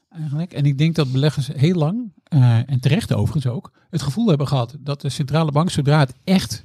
Eigenlijk. 0.10 0.54
En 0.54 0.66
ik 0.66 0.78
denk 0.78 0.96
dat 0.96 1.12
beleggers 1.12 1.48
heel 1.48 1.76
lang, 1.76 2.12
eh, 2.24 2.70
en 2.70 2.80
terecht 2.80 3.14
overigens 3.14 3.54
ook, 3.54 3.72
het 3.90 4.02
gevoel 4.02 4.28
hebben 4.28 4.48
gehad 4.48 4.78
dat 4.80 5.02
de 5.02 5.10
centrale 5.10 5.52
bank, 5.52 5.70
zodra 5.70 6.00
het 6.00 6.14
echt 6.24 6.62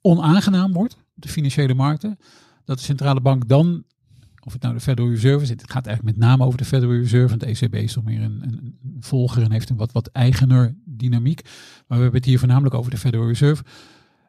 onaangenaam 0.00 0.72
wordt, 0.72 0.96
de 1.14 1.28
financiële 1.28 1.74
markten, 1.74 2.18
dat 2.64 2.78
de 2.78 2.84
centrale 2.84 3.20
bank 3.20 3.48
dan, 3.48 3.84
of 4.44 4.52
het 4.52 4.62
nou 4.62 4.74
de 4.74 4.80
Federal 4.80 5.10
Reserve 5.10 5.42
is, 5.42 5.48
het 5.48 5.70
gaat 5.70 5.86
eigenlijk 5.86 6.16
met 6.16 6.26
name 6.26 6.44
over 6.44 6.58
de 6.58 6.64
Federal 6.64 6.94
Reserve, 6.94 7.28
want 7.28 7.40
de 7.40 7.46
ECB 7.46 7.74
is 7.74 7.92
toch 7.92 8.04
meer 8.04 8.22
een, 8.22 8.42
een 8.42 8.76
volger 9.00 9.42
en 9.42 9.52
heeft 9.52 9.70
een 9.70 9.76
wat, 9.76 9.92
wat 9.92 10.06
eigener 10.06 10.74
dynamiek. 10.84 11.42
Maar 11.86 11.98
we 11.98 12.02
hebben 12.02 12.20
het 12.20 12.28
hier 12.28 12.38
voornamelijk 12.38 12.74
over 12.74 12.90
de 12.90 12.98
Federal 12.98 13.26
Reserve. 13.26 13.62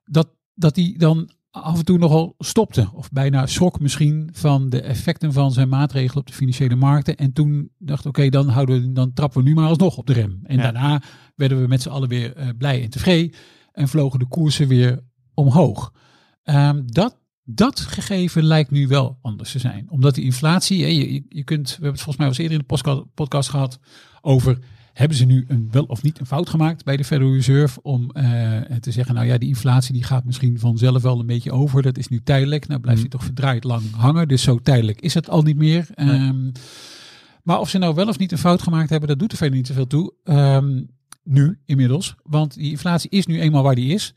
Dat, 0.05 0.27
dat 0.55 0.75
die 0.75 0.97
dan 0.97 1.29
af 1.51 1.77
en 1.77 1.85
toe 1.85 1.97
nogal 1.97 2.35
stopte, 2.39 2.89
of 2.93 3.11
bijna 3.11 3.45
schrok 3.45 3.79
misschien 3.79 4.29
van 4.33 4.69
de 4.69 4.81
effecten 4.81 5.33
van 5.33 5.51
zijn 5.51 5.69
maatregelen 5.69 6.17
op 6.17 6.27
de 6.27 6.33
financiële 6.33 6.75
markten. 6.75 7.15
En 7.17 7.33
toen 7.33 7.69
dacht, 7.77 8.05
oké, 8.05 8.29
dan 8.29 8.47
houden 8.49 8.81
we, 8.81 8.91
dan 8.91 9.13
trappen 9.13 9.43
we 9.43 9.49
nu 9.49 9.55
maar 9.55 9.67
alsnog 9.67 9.97
op 9.97 10.07
de 10.07 10.13
rem. 10.13 10.39
En 10.43 10.55
Ja. 10.57 10.61
daarna 10.63 11.01
werden 11.35 11.61
we 11.61 11.67
met 11.67 11.81
z'n 11.81 11.89
allen 11.89 12.09
weer 12.09 12.35
eh, 12.35 12.47
blij 12.57 12.83
en 12.83 12.89
tevreden 12.89 13.35
en 13.71 13.87
vlogen 13.87 14.19
de 14.19 14.27
koersen 14.27 14.67
weer 14.67 15.03
omhoog. 15.33 15.93
Ehm, 16.43 16.81
dat, 16.85 17.19
dat 17.43 17.79
gegeven 17.79 18.43
lijkt 18.43 18.71
nu 18.71 18.87
wel 18.87 19.17
anders 19.21 19.51
te 19.51 19.59
zijn. 19.59 19.89
Omdat 19.89 20.15
die 20.15 20.23
inflatie, 20.23 20.77
je, 20.77 21.23
je- 21.29 21.43
kunt, 21.43 21.67
we 21.67 21.73
hebben 21.73 21.91
het 21.91 22.01
volgens 22.01 22.17
mij 22.17 22.25
al 22.25 22.31
eens 22.31 22.41
eerder 22.41 22.57
in 22.59 22.65
de 22.67 23.05
podcast 23.13 23.49
gehad 23.49 23.79
over, 24.21 24.59
hebben 24.95 25.17
ze 25.17 25.25
nu 25.25 25.45
een, 25.47 25.67
wel 25.71 25.83
of 25.83 26.03
niet 26.03 26.19
een 26.19 26.25
fout 26.25 26.49
gemaakt 26.49 26.83
bij 26.83 26.97
de 26.97 27.03
Federal 27.03 27.33
Reserve 27.33 27.81
om 27.81 28.11
eh, 28.11 28.61
te 28.79 28.91
zeggen, 28.91 29.15
nou 29.15 29.27
ja, 29.27 29.37
die 29.37 29.49
inflatie 29.49 29.93
die 29.93 30.03
gaat 30.03 30.25
misschien 30.25 30.59
vanzelf 30.59 31.01
wel 31.01 31.19
een 31.19 31.25
beetje 31.25 31.51
over. 31.51 31.81
Dat 31.81 31.97
is 31.97 32.07
nu 32.07 32.21
tijdelijk. 32.23 32.67
Nou 32.67 32.81
blijft 32.81 33.01
die 33.01 33.09
toch 33.09 33.23
verdraaid 33.23 33.63
lang 33.63 33.91
hangen. 33.91 34.27
Dus 34.27 34.41
zo 34.41 34.59
tijdelijk 34.59 35.01
is 35.01 35.13
het 35.13 35.29
al 35.29 35.41
niet 35.41 35.57
meer. 35.57 35.87
Ehm, 35.95 36.51
maar 37.43 37.59
of 37.59 37.69
ze 37.69 37.77
nou 37.77 37.95
wel 37.95 38.07
of 38.07 38.17
niet 38.17 38.31
een 38.31 38.37
fout 38.37 38.61
gemaakt 38.61 38.89
hebben, 38.89 39.09
dat 39.09 39.19
doet 39.19 39.31
er 39.31 39.37
verder 39.37 39.57
niet 39.57 39.67
zoveel 39.67 39.87
toe. 39.87 40.13
Ehm, 40.23 40.83
nu 41.23 41.59
inmiddels. 41.65 42.15
Want 42.23 42.53
die 42.53 42.71
inflatie 42.71 43.09
is 43.09 43.25
nu 43.25 43.39
eenmaal 43.39 43.63
waar 43.63 43.75
die 43.75 43.93
is. 43.93 44.13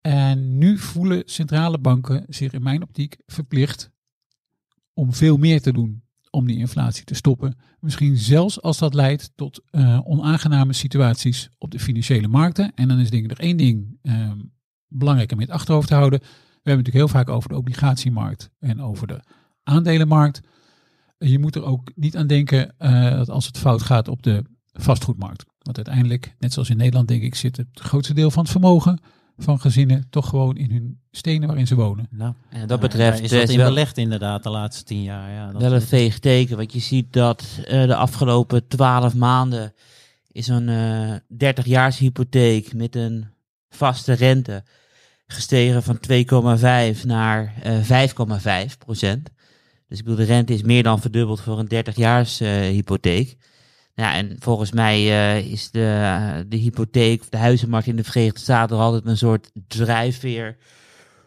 En 0.00 0.58
nu 0.58 0.78
voelen 0.78 1.22
centrale 1.26 1.78
banken 1.78 2.24
zich 2.28 2.52
in 2.52 2.62
mijn 2.62 2.82
optiek 2.82 3.16
verplicht 3.26 3.90
om 4.94 5.12
veel 5.12 5.36
meer 5.36 5.60
te 5.60 5.72
doen 5.72 6.05
om 6.36 6.46
die 6.46 6.56
inflatie 6.56 7.04
te 7.04 7.14
stoppen. 7.14 7.56
Misschien 7.80 8.16
zelfs 8.16 8.62
als 8.62 8.78
dat 8.78 8.94
leidt 8.94 9.32
tot 9.34 9.62
eh, 9.70 10.00
onaangename 10.04 10.72
situaties 10.72 11.50
op 11.58 11.70
de 11.70 11.78
financiële 11.78 12.28
markten. 12.28 12.72
En 12.74 12.88
dan 12.88 12.98
is 12.98 13.10
denk 13.10 13.22
ik 13.22 13.28
nog 13.28 13.38
één 13.38 13.56
ding 13.56 13.98
ehm, 14.02 14.38
belangrijk 14.88 15.32
om 15.32 15.40
in 15.40 15.46
het 15.46 15.54
achterhoofd 15.54 15.88
te 15.88 15.94
houden. 15.94 16.18
We 16.20 16.26
hebben 16.26 16.44
het 16.62 16.76
natuurlijk 16.76 17.12
heel 17.12 17.20
vaak 17.20 17.28
over 17.28 17.48
de 17.48 17.56
obligatiemarkt 17.56 18.50
en 18.58 18.80
over 18.80 19.06
de 19.06 19.20
aandelenmarkt. 19.62 20.40
Je 21.18 21.38
moet 21.38 21.54
er 21.54 21.64
ook 21.64 21.92
niet 21.94 22.16
aan 22.16 22.26
denken 22.26 22.78
eh, 22.78 23.10
dat 23.10 23.30
als 23.30 23.46
het 23.46 23.58
fout 23.58 23.82
gaat 23.82 24.08
op 24.08 24.22
de 24.22 24.44
vastgoedmarkt. 24.72 25.44
Want 25.58 25.76
uiteindelijk, 25.76 26.34
net 26.38 26.52
zoals 26.52 26.70
in 26.70 26.76
Nederland 26.76 27.08
denk 27.08 27.22
ik, 27.22 27.34
zit 27.34 27.56
het 27.56 27.80
grootste 27.80 28.14
deel 28.14 28.30
van 28.30 28.42
het 28.42 28.52
vermogen 28.52 28.98
van 29.38 29.60
gezinnen 29.60 30.06
toch 30.10 30.28
gewoon 30.28 30.56
in 30.56 30.70
hun 30.70 31.00
stenen 31.10 31.46
waarin 31.46 31.66
ze 31.66 31.74
wonen. 31.74 32.08
Nou, 32.10 32.34
En 32.48 32.60
wat 32.60 32.68
dat 32.68 32.80
betreft 32.80 33.18
is 33.18 33.24
is 33.24 33.30
dat 33.30 33.40
het 33.40 33.50
in 33.50 33.56
belegd 33.64 33.98
inderdaad 33.98 34.42
de 34.42 34.50
laatste 34.50 34.84
tien 34.84 35.02
jaar. 35.02 35.30
Ja, 35.30 35.52
dat 35.52 35.60
wel 35.60 35.72
een 35.72 35.82
veeg 35.82 36.18
teken. 36.18 36.56
Want 36.56 36.72
je 36.72 36.78
ziet 36.78 37.12
dat 37.12 37.46
eh, 37.64 37.86
de 37.86 37.96
afgelopen 37.96 38.68
twaalf 38.68 39.14
maanden 39.14 39.74
is 40.32 40.48
een 40.48 40.68
eh 40.68 41.48
30-jaars 41.48 41.98
hypotheek 41.98 42.74
met 42.74 42.96
een 42.96 43.26
vaste 43.68 44.12
rente 44.12 44.64
gestegen 45.26 45.82
van 45.82 45.98
2,5 46.96 47.04
naar 47.04 47.54
eh 47.62 48.08
5,5 48.68 48.78
procent. 48.78 49.30
Dus 49.88 49.98
ik 49.98 50.04
bedoel, 50.04 50.18
de 50.18 50.32
rente 50.32 50.54
is 50.54 50.62
meer 50.62 50.82
dan 50.82 51.00
verdubbeld 51.00 51.40
voor 51.40 51.58
een 51.58 51.84
30-jaars 51.86 52.40
eh, 52.40 52.50
hypotheek. 52.50 53.36
Ja, 53.96 54.14
en 54.14 54.36
volgens 54.38 54.72
mij 54.72 54.96
eh, 54.96 55.52
is 55.52 55.70
de, 55.70 56.44
de 56.48 56.56
hypotheek 56.56 57.20
of 57.20 57.28
de 57.28 57.36
huizenmarkt 57.36 57.86
in 57.86 57.96
de 57.96 58.04
Verenigde 58.04 58.40
Staten 58.40 58.76
altijd 58.76 59.06
een 59.06 59.16
soort 59.16 59.50
drijfveer 59.68 60.56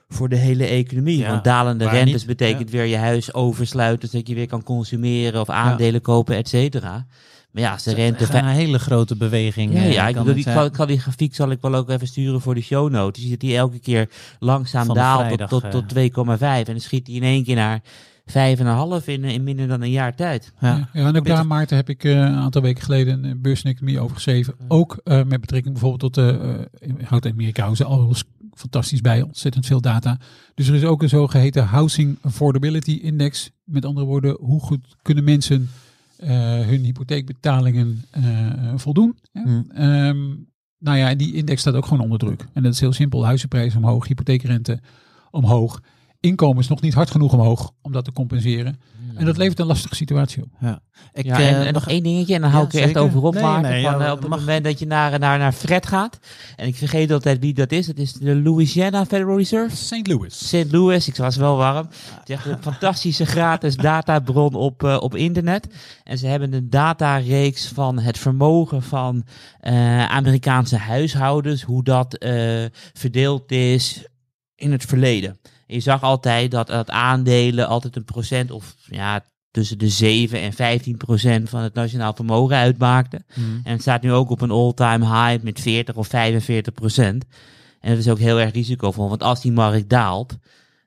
voor 0.10 0.30
de 0.30 0.36
hele 0.36 0.66
economie. 0.66 1.18
Ja, 1.18 1.30
Want 1.30 1.44
dalende 1.44 1.90
rentes 1.90 2.14
niet, 2.14 2.26
betekent 2.26 2.70
weer 2.70 2.86
je 2.86 2.98
huis 2.98 3.34
oversluiten, 3.34 4.10
zodat 4.10 4.28
je 4.28 4.36
weer 4.36 4.48
kan 4.48 4.64
consumeren 4.64 5.42
of 5.42 5.50
aandelen 5.50 6.02
kopen, 6.02 6.36
et 6.36 6.48
cetera. 6.48 7.06
Maar 7.52 7.64
ja, 7.64 7.72
als 7.72 7.84
de 7.84 7.94
rente... 7.94 8.38
Een 8.38 8.46
hele 8.46 8.80
grote 8.80 9.16
beweging. 9.16 9.74
Ja, 9.74 9.80
eh, 9.80 9.94
ja 9.94 10.08
ik, 10.08 10.16
kan 10.16 10.24
bedoel, 10.24 10.44
die, 10.44 10.54
kan, 10.54 10.72
kan 10.72 10.88
die 10.88 11.00
grafiek 11.00 11.36
zal 11.36 11.52
ik 11.52 11.62
wel 11.62 11.76
ook 11.76 11.90
even 11.90 12.08
sturen 12.08 12.42
voor 12.42 12.56
de 12.56 12.62
show 12.62 12.90
notes. 12.90 13.24
Je 13.24 13.30
ziet 13.30 13.40
dat 13.40 13.50
die 13.50 13.58
elke 13.58 13.80
keer 13.80 14.10
langzaam 14.40 14.94
daalt 14.94 15.40
eh. 15.40 15.48
tot, 15.48 15.72
tot 15.72 15.84
2,5. 15.96 16.02
En 16.40 16.64
dan 16.64 16.80
schiet 16.80 17.08
hij 17.08 17.16
in 17.16 17.24
één 17.24 17.44
keer 17.44 17.56
naar 17.56 17.82
5,5 18.30 19.06
in, 19.06 19.24
in 19.24 19.44
minder 19.44 19.68
dan 19.68 19.82
een 19.82 19.92
jaar 19.92 20.16
tijd. 20.16 20.54
Ja. 20.60 20.90
En 20.94 21.18
ook 21.18 21.26
daar, 21.26 21.48
Maarten, 21.48 21.76
heb 21.76 21.90
ik 21.90 22.04
eh, 22.04 22.12
een 22.12 22.36
aantal 22.36 22.62
weken 22.62 22.84
geleden 22.84 23.24
een 23.24 23.42
beurs 23.42 23.62
en 23.64 23.72
economie 23.72 24.00
over 24.00 24.16
geschreven. 24.16 24.56
Ook 24.68 25.02
eh, 25.04 25.24
met 25.24 25.42
betrekking 25.42 25.74
bijvoorbeeld 25.74 26.14
tot 26.14 26.16
de, 26.16 26.68
uh, 26.82 26.94
houdt 27.04 27.26
Amerika 27.26 27.64
houden 27.64 27.86
ze 27.86 27.94
alles 27.94 28.24
fantastisch 28.54 29.02
bij, 29.02 29.22
ontzettend 29.22 29.66
veel 29.66 29.82
data. 29.82 30.18
Dus 30.54 30.68
er 30.68 30.76
is 30.76 30.84
ook 30.84 31.02
een 31.02 31.10
zogeheten 31.10 31.66
Housing 31.66 32.18
Affordability 32.22 33.00
Index. 33.02 33.52
Met 33.64 33.86
andere 33.86 34.06
woorden, 34.06 34.38
hoe 34.40 34.62
goed 34.62 34.96
kunnen 35.02 35.24
mensen 35.24 35.70
eh, 36.20 36.60
hun 36.60 36.84
hypotheekbetalingen 36.84 38.06
eh, 38.12 38.24
voldoen. 38.76 39.18
hè? 39.32 39.42
Hmm. 39.42 39.66
Ehm, 39.74 40.28
nou 40.78 40.98
ja, 40.98 41.10
en 41.10 41.18
die 41.18 41.34
index 41.34 41.62
staat 41.62 41.74
ook 41.74 41.86
gewoon 41.86 42.04
onder 42.04 42.20
druk. 42.20 42.46
En 42.54 42.64
dat 42.64 42.74
is 42.74 42.80
heel 42.80 42.94
simpel. 42.94 43.26
Huizenprijzen 43.26 43.84
omhoog, 43.84 44.08
hypotheekrente 44.08 44.80
omhoog. 45.32 45.82
Inkomen 46.20 46.60
is 46.60 46.68
nog 46.68 46.82
niet 46.82 46.94
hard 46.94 47.12
genoeg 47.12 47.34
omhoog 47.34 47.72
om 47.82 47.92
dat 47.92 48.06
te 48.06 48.12
compenseren. 48.12 48.80
En 49.16 49.26
dat 49.26 49.38
levert 49.38 49.60
een 49.60 49.66
lastige 49.66 49.96
situatie 49.96 50.44
op. 50.44 50.50
Ik, 51.14 51.26
Ja, 51.26 51.40
eh, 51.40 51.52
en, 51.52 51.66
en 51.66 51.74
nog 51.74 51.88
één 51.88 52.04
dingetje, 52.04 52.36
en 52.36 52.42
dan 52.42 52.50
hou 52.50 52.64
Ja, 52.64 52.70
ik 52.70 52.76
er 52.76 52.82
echt 52.82 52.98
over 52.98 53.22
op, 53.22 53.34
Nee, 53.34 53.44
van, 53.44 53.62
ja, 53.80 54.00
eh, 54.00 54.12
op 54.12 54.20
het 54.20 54.30
mag. 54.30 54.40
moment 54.40 54.64
dat 54.64 54.80
je 54.80 54.86
naar, 54.86 55.20
naar, 55.20 55.38
naar 55.38 55.52
Fred 55.52 55.86
gaat, 55.86 56.20
en 56.56 56.68
ik 56.68 56.76
vergeet 56.76 57.12
altijd 57.12 57.40
wie 57.40 57.54
dat 57.54 57.72
is, 57.72 57.88
het 57.88 58.00
is 58.00 58.14
de 58.14 58.36
Louisiana 58.36 59.06
Federal 59.06 59.38
Reserve. 59.38 59.76
St. 59.76 60.08
Louis. 60.08 60.48
St. 60.48 60.72
Louis, 60.72 61.08
ik 61.08 61.16
was 61.16 61.36
wel 61.36 61.58
warm. 61.58 61.88
Het 62.20 62.30
is 62.30 62.36
echt 62.36 62.46
een 62.46 62.62
fantastische 62.62 63.26
gratis 63.26 63.76
databron 63.90 64.54
op, 64.54 64.84
eh, 64.84 64.98
op 65.00 65.16
internet. 65.16 65.68
En 66.04 66.18
ze 66.18 66.28
hebben 66.28 66.54
een 66.54 66.70
datareeks 66.70 67.68
van 67.68 68.00
het 68.00 68.18
vermogen 68.18 68.84
van 68.84 69.26
eh, 69.60 70.06
Amerikaanse 70.06 70.78
huishoudens, 70.78 71.62
hoe 71.62 71.84
dat 71.84 72.14
eh, 72.18 72.66
verdeeld 72.94 73.52
is 73.52 74.06
in 74.56 74.72
het 74.72 74.86
verleden. 74.86 75.40
En 75.70 75.76
je 75.76 75.82
zag 75.82 76.02
altijd 76.02 76.52
dat, 76.52 76.68
dat 76.68 76.90
aandelen 76.90 77.68
altijd 77.68 77.96
een 77.96 78.04
procent 78.04 78.52
of 78.52 78.76
ja, 78.86 79.26
tussen 79.52 79.78
de 79.78 79.90
7 79.90 80.42
en 80.42 80.54
15 80.54 80.98
procent 80.98 81.50
van 81.50 81.62
het 81.62 81.74
nationaal 81.74 82.14
vermogen 82.14 82.58
uitmaakten. 82.58 83.26
Hmm. 83.34 83.62
En 83.64 83.72
het 83.72 83.82
staat 83.82 84.02
nu 84.02 84.12
ook 84.12 84.30
op 84.30 84.42
een 84.42 84.52
all-time 84.52 85.06
high 85.06 85.44
met 85.44 85.60
40 85.60 85.96
of 85.96 86.08
45 86.08 86.74
procent. 86.74 87.26
En 87.80 87.90
dat 87.90 88.00
is 88.00 88.10
ook 88.10 88.18
heel 88.18 88.40
erg 88.40 88.54
risicovol, 88.54 89.10
want 89.10 89.24
als 89.24 89.42
die 89.42 89.52
markt 89.52 89.90
daalt, 89.90 90.38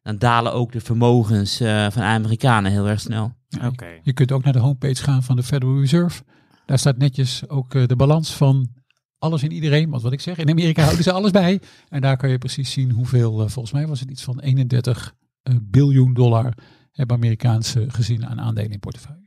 dan 0.02 0.18
dalen 0.18 0.52
ook 0.52 0.72
de 0.72 0.80
vermogens 0.80 1.60
eh, 1.60 1.86
van 1.90 2.02
Amerikanen 2.02 2.72
heel 2.72 2.88
erg 2.88 3.00
snel. 3.00 3.32
Oké. 3.64 3.86
Je 4.02 4.12
kunt 4.12 4.32
ook 4.32 4.44
naar 4.44 4.52
de 4.52 4.58
homepage 4.58 5.02
gaan 5.02 5.22
van 5.22 5.36
de 5.36 5.42
Federal 5.42 5.80
Reserve. 5.80 6.22
Daar 6.66 6.78
staat 6.78 6.98
netjes 6.98 7.48
ook 7.48 7.74
eh, 7.74 7.86
de 7.86 7.96
balans 7.96 8.34
van 8.34 8.68
alles 9.22 9.42
en 9.42 9.52
iedereen. 9.52 9.90
Want 9.90 10.02
wat 10.02 10.12
ik 10.12 10.20
zeg, 10.20 10.38
in 10.38 10.50
Amerika 10.50 10.82
houden 10.84 11.04
ze 11.04 11.12
alles 11.12 11.30
bij. 11.30 11.60
En 11.88 12.00
daar 12.00 12.16
kan 12.16 12.30
je 12.30 12.38
precies 12.38 12.70
zien 12.70 12.90
hoeveel, 12.90 13.32
eh, 13.40 13.48
volgens 13.48 13.74
mij 13.74 13.86
was 13.86 14.00
het 14.00 14.10
iets 14.10 14.22
van 14.22 14.40
31 14.40 15.14
eh, 15.42 15.54
biljoen 15.62 16.14
dollar 16.14 16.54
hebben 16.92 17.16
Amerikaanse 17.16 17.90
gezinnen 17.90 18.28
aan 18.28 18.40
aandelen 18.40 18.70
in 18.70 18.78
portefeuille. 18.78 19.21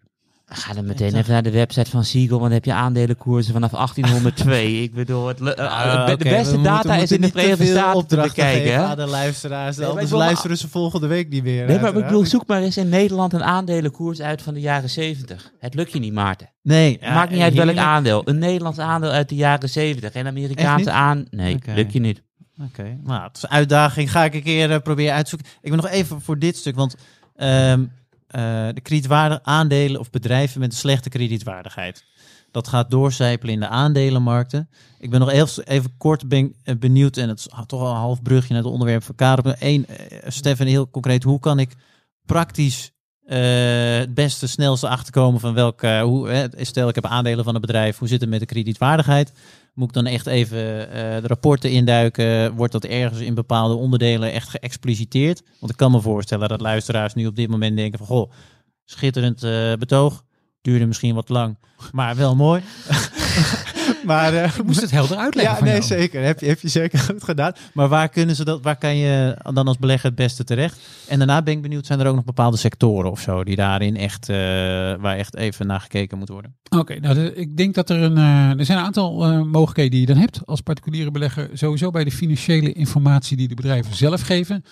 Ga 0.56 0.74
dan 0.74 0.86
meteen 0.86 1.16
even 1.16 1.32
naar 1.32 1.44
de 1.44 1.52
website 1.52 1.90
van 1.90 2.04
Siegel, 2.04 2.30
want 2.40 2.42
dan 2.44 2.52
heb 2.52 2.66
je 2.66 2.74
aandelenkoersen 2.74 3.54
vanaf 3.54 3.72
1802. 3.96 4.82
ik 4.84 4.94
bedoel, 4.94 5.28
het, 5.28 5.42
eh, 5.42 5.54
Ah, 5.72 6.08
de, 6.08 6.18
beste 6.18 6.62
data 6.62 6.72
moeten- 6.88 7.02
is 7.02 7.12
in 7.12 7.22
de 7.22 7.28
Verenigde 7.30 7.64
veel 7.66 7.74
Staten 7.76 7.92
te 7.92 7.98
opdrachten 7.98 8.36
bekijken. 8.36 8.80
aan 8.88 8.96
de 8.96 9.06
luisteraars. 9.06 9.78
Nee, 9.78 9.88
anders 9.88 10.10
wil- 10.10 10.18
luisteren 10.20 10.58
ze 10.58 10.68
volgende 10.68 11.08
week 11.08 11.30
niet 11.30 11.44
meer. 11.44 11.66
Nee, 11.66 11.80
maar 11.80 11.96
ik 11.98 12.04
bedoel, 12.06 12.26
zoek 12.26 12.48
maar 12.48 12.62
eens 12.62 12.78
in 12.78 12.90
Nederland 12.90 13.34
een 13.34 13.44
aandelenkoers 13.44 14.22
uit 14.22 14.42
van 14.42 14.54
de 14.54 14.60
jaren 14.60 14.90
70. 14.90 15.52
Het 15.60 15.74
lukt 15.74 15.92
je 15.92 16.00
niet, 16.00 16.14
Maarten. 16.14 16.50
Nee, 16.62 16.98
ja, 17.02 17.14
Maakt 17.14 17.32
niet 17.32 17.42
uit 17.42 17.54
welk 17.54 17.78
aandeel. 17.78 18.22
Een 18.26 18.38
Nederlands 18.40 18.80
aandeel 18.80 19.12
uit 19.12 19.30
de 19.30 19.36
jaren 19.36 19.70
70. 19.70 20.12
Geen 20.12 20.28
Amerikaanse 20.28 20.92
aan. 20.92 21.26
Nee, 21.30 21.56
Oké. 21.56 21.72
lukt 21.76 21.94
je 21.94 22.00
niet. 22.00 22.22
Oké, 22.64 22.98
nou, 23.04 23.24
het 23.24 23.38
is 23.38 23.44
een 23.44 23.50
uitdaging. 23.50 24.12
Ga 24.12 24.24
ik 24.24 24.34
een 24.34 24.44
keer 24.44 24.72
eh, 24.72 24.80
proberen 24.80 25.14
uit 25.14 25.24
te 25.24 25.30
zoeken. 25.30 25.48
Ik 25.62 25.70
ben 25.72 25.80
nog 25.82 25.90
even 25.90 26.22
voor 26.22 26.40
dit 26.40 26.58
stuk, 26.58 26.76
want 26.76 26.96
ehm, 27.36 27.84
eh, 28.36 28.68
de 28.74 28.82
kredietwaardige 28.82 29.44
aandelen 29.44 30.00
of 30.00 30.10
bedrijven 30.10 30.60
met 30.60 30.72
een 30.72 30.78
slechte 30.78 31.10
kredietwaardigheid. 31.10 32.06
Dat 32.52 32.68
gaat 32.68 32.92
doorcijpelen 32.92 33.54
in 33.54 33.60
de 33.60 33.68
aandelenmarkten. 33.68 34.70
Ik 35.00 35.10
ben 35.10 35.20
nog 35.20 35.32
even, 35.32 35.66
even 35.66 35.98
kort 35.98 36.28
ben, 36.28 36.56
eh, 36.64 36.76
benieuwd, 36.76 37.18
en 37.18 37.30
het 37.30 37.40
is 37.40 37.48
toch 37.66 37.82
al 37.82 37.90
een 37.90 37.96
half 37.96 38.22
brugje 38.22 38.54
naar 38.54 38.64
het 38.64 38.72
onderwerp 38.72 39.04
van 39.04 39.16
Karel. 39.16 39.56
Eén, 39.60 39.88
eh, 39.88 40.18
Stefan, 40.28 40.66
heel 40.66 40.90
concreet, 40.90 41.24
hoe 41.24 41.40
kan 41.40 41.60
ik 41.60 41.72
praktisch 42.26 42.94
het 43.26 44.14
beste, 44.14 44.48
snelste 44.48 44.88
achterkomen 44.88 45.40
van 45.40 45.54
welke, 45.54 46.02
hoe, 46.04 46.50
stel 46.58 46.88
ik 46.88 46.96
heb 46.96 47.06
aandelen 47.06 47.44
van 47.44 47.56
een 47.56 47.62
bedrijf, 47.62 47.98
hoe 47.98 48.08
zit 48.08 48.22
het 48.22 48.30
met 48.30 48.40
de 48.40 48.46
kredietwaardigheid? 48.46 49.32
Moet 49.76 49.88
ik 49.88 49.94
dan 49.94 50.06
echt 50.06 50.28
even 50.28 50.92
eh, 50.92 51.22
de 51.22 51.28
rapporten 51.28 51.72
induiken? 51.72 52.56
Wordt 52.56 52.72
dat 52.72 52.84
ergens 52.84 53.22
in 53.22 53.34
bepaalde 53.34 53.74
onderdelen 53.74 54.32
echt 54.32 54.50
geëxpliciteerd? 54.50 55.44
Want 55.60 55.72
ik 55.72 55.78
kan 55.78 55.92
me 55.92 56.02
voorstellen 56.02 56.50
dat 56.50 56.62
luisteraars 56.62 57.14
nu 57.14 57.28
op 57.28 57.36
dit 57.36 57.50
moment 57.50 57.78
denken 57.78 57.98
van... 58.00 58.08
Goh, 58.08 58.32
schitterend 58.86 59.44
eh, 59.44 59.74
betoog. 59.74 60.24
Duurde 60.62 60.86
misschien 60.86 61.16
wat 61.16 61.30
lang, 61.30 61.58
maar 61.92 62.16
wel 62.16 62.36
mooi. 62.36 62.62
maar, 64.06 64.34
Ik 64.34 64.64
moest 64.66 64.82
het 64.82 64.92
helder 64.92 65.18
uitleggen 65.18 65.54
ja, 65.54 65.60
van 65.60 65.68
nee, 65.68 65.76
jou. 65.82 65.86
zeker. 66.00 66.24
Heb 66.24 66.40
je, 66.40 66.46
heb 66.46 66.60
je 66.60 66.68
zeker 66.68 67.00
goed 67.00 67.24
gedaan. 67.24 67.52
Maar 67.74 67.88
waar 67.88 68.10
kunnen 68.10 68.36
ze 68.36 68.46
dat? 68.46 68.62
Waar 68.64 68.78
kan 68.78 68.96
je 68.98 69.38
dan 69.54 69.68
als 69.68 69.78
belegger 69.78 70.06
het 70.08 70.16
beste 70.16 70.44
terecht? 70.44 70.80
En 71.08 71.18
daarna 71.18 71.42
ben 71.42 71.54
ik 71.54 71.62
benieuwd, 71.62 71.86
zijn 71.86 72.00
er 72.00 72.08
ook 72.08 72.16
nog 72.16 72.24
bepaalde 72.24 72.58
sectoren 72.58 73.12
of 73.12 73.20
zo 73.20 73.44
die 73.44 73.56
daarin 73.56 73.98
echt, 73.98 74.30
eh, 74.30 74.36
waar 75.00 75.18
echt 75.18 75.36
even 75.36 75.68
naar 75.68 75.80
gekeken 75.80 76.18
moet 76.18 76.30
worden? 76.30 76.56
Oké, 76.70 77.00
nou, 77.00 77.16
de- 77.16 77.34
ik 77.36 77.58
denk 77.58 77.76
dat 77.76 77.90
er 77.90 78.02
een, 78.02 78.18
eh, 78.18 78.60
er 78.60 78.66
zijn 78.66 78.78
een 78.78 78.84
aantal 78.86 79.44
mogelijkheden 79.46 79.92
die 79.92 80.00
je 80.00 80.06
dan 80.14 80.18
hebt 80.18 80.42
als 80.46 80.62
particuliere 80.62 81.12
belegger. 81.12 81.50
Sowieso 81.54 81.90
bij 81.92 82.04
de 82.04 82.12
financiële 82.12 82.74
informatie 82.74 83.38
die 83.38 83.48
de 83.48 83.56
bedrijven 83.56 83.96
zelf 83.96 84.22
geven. 84.22 84.64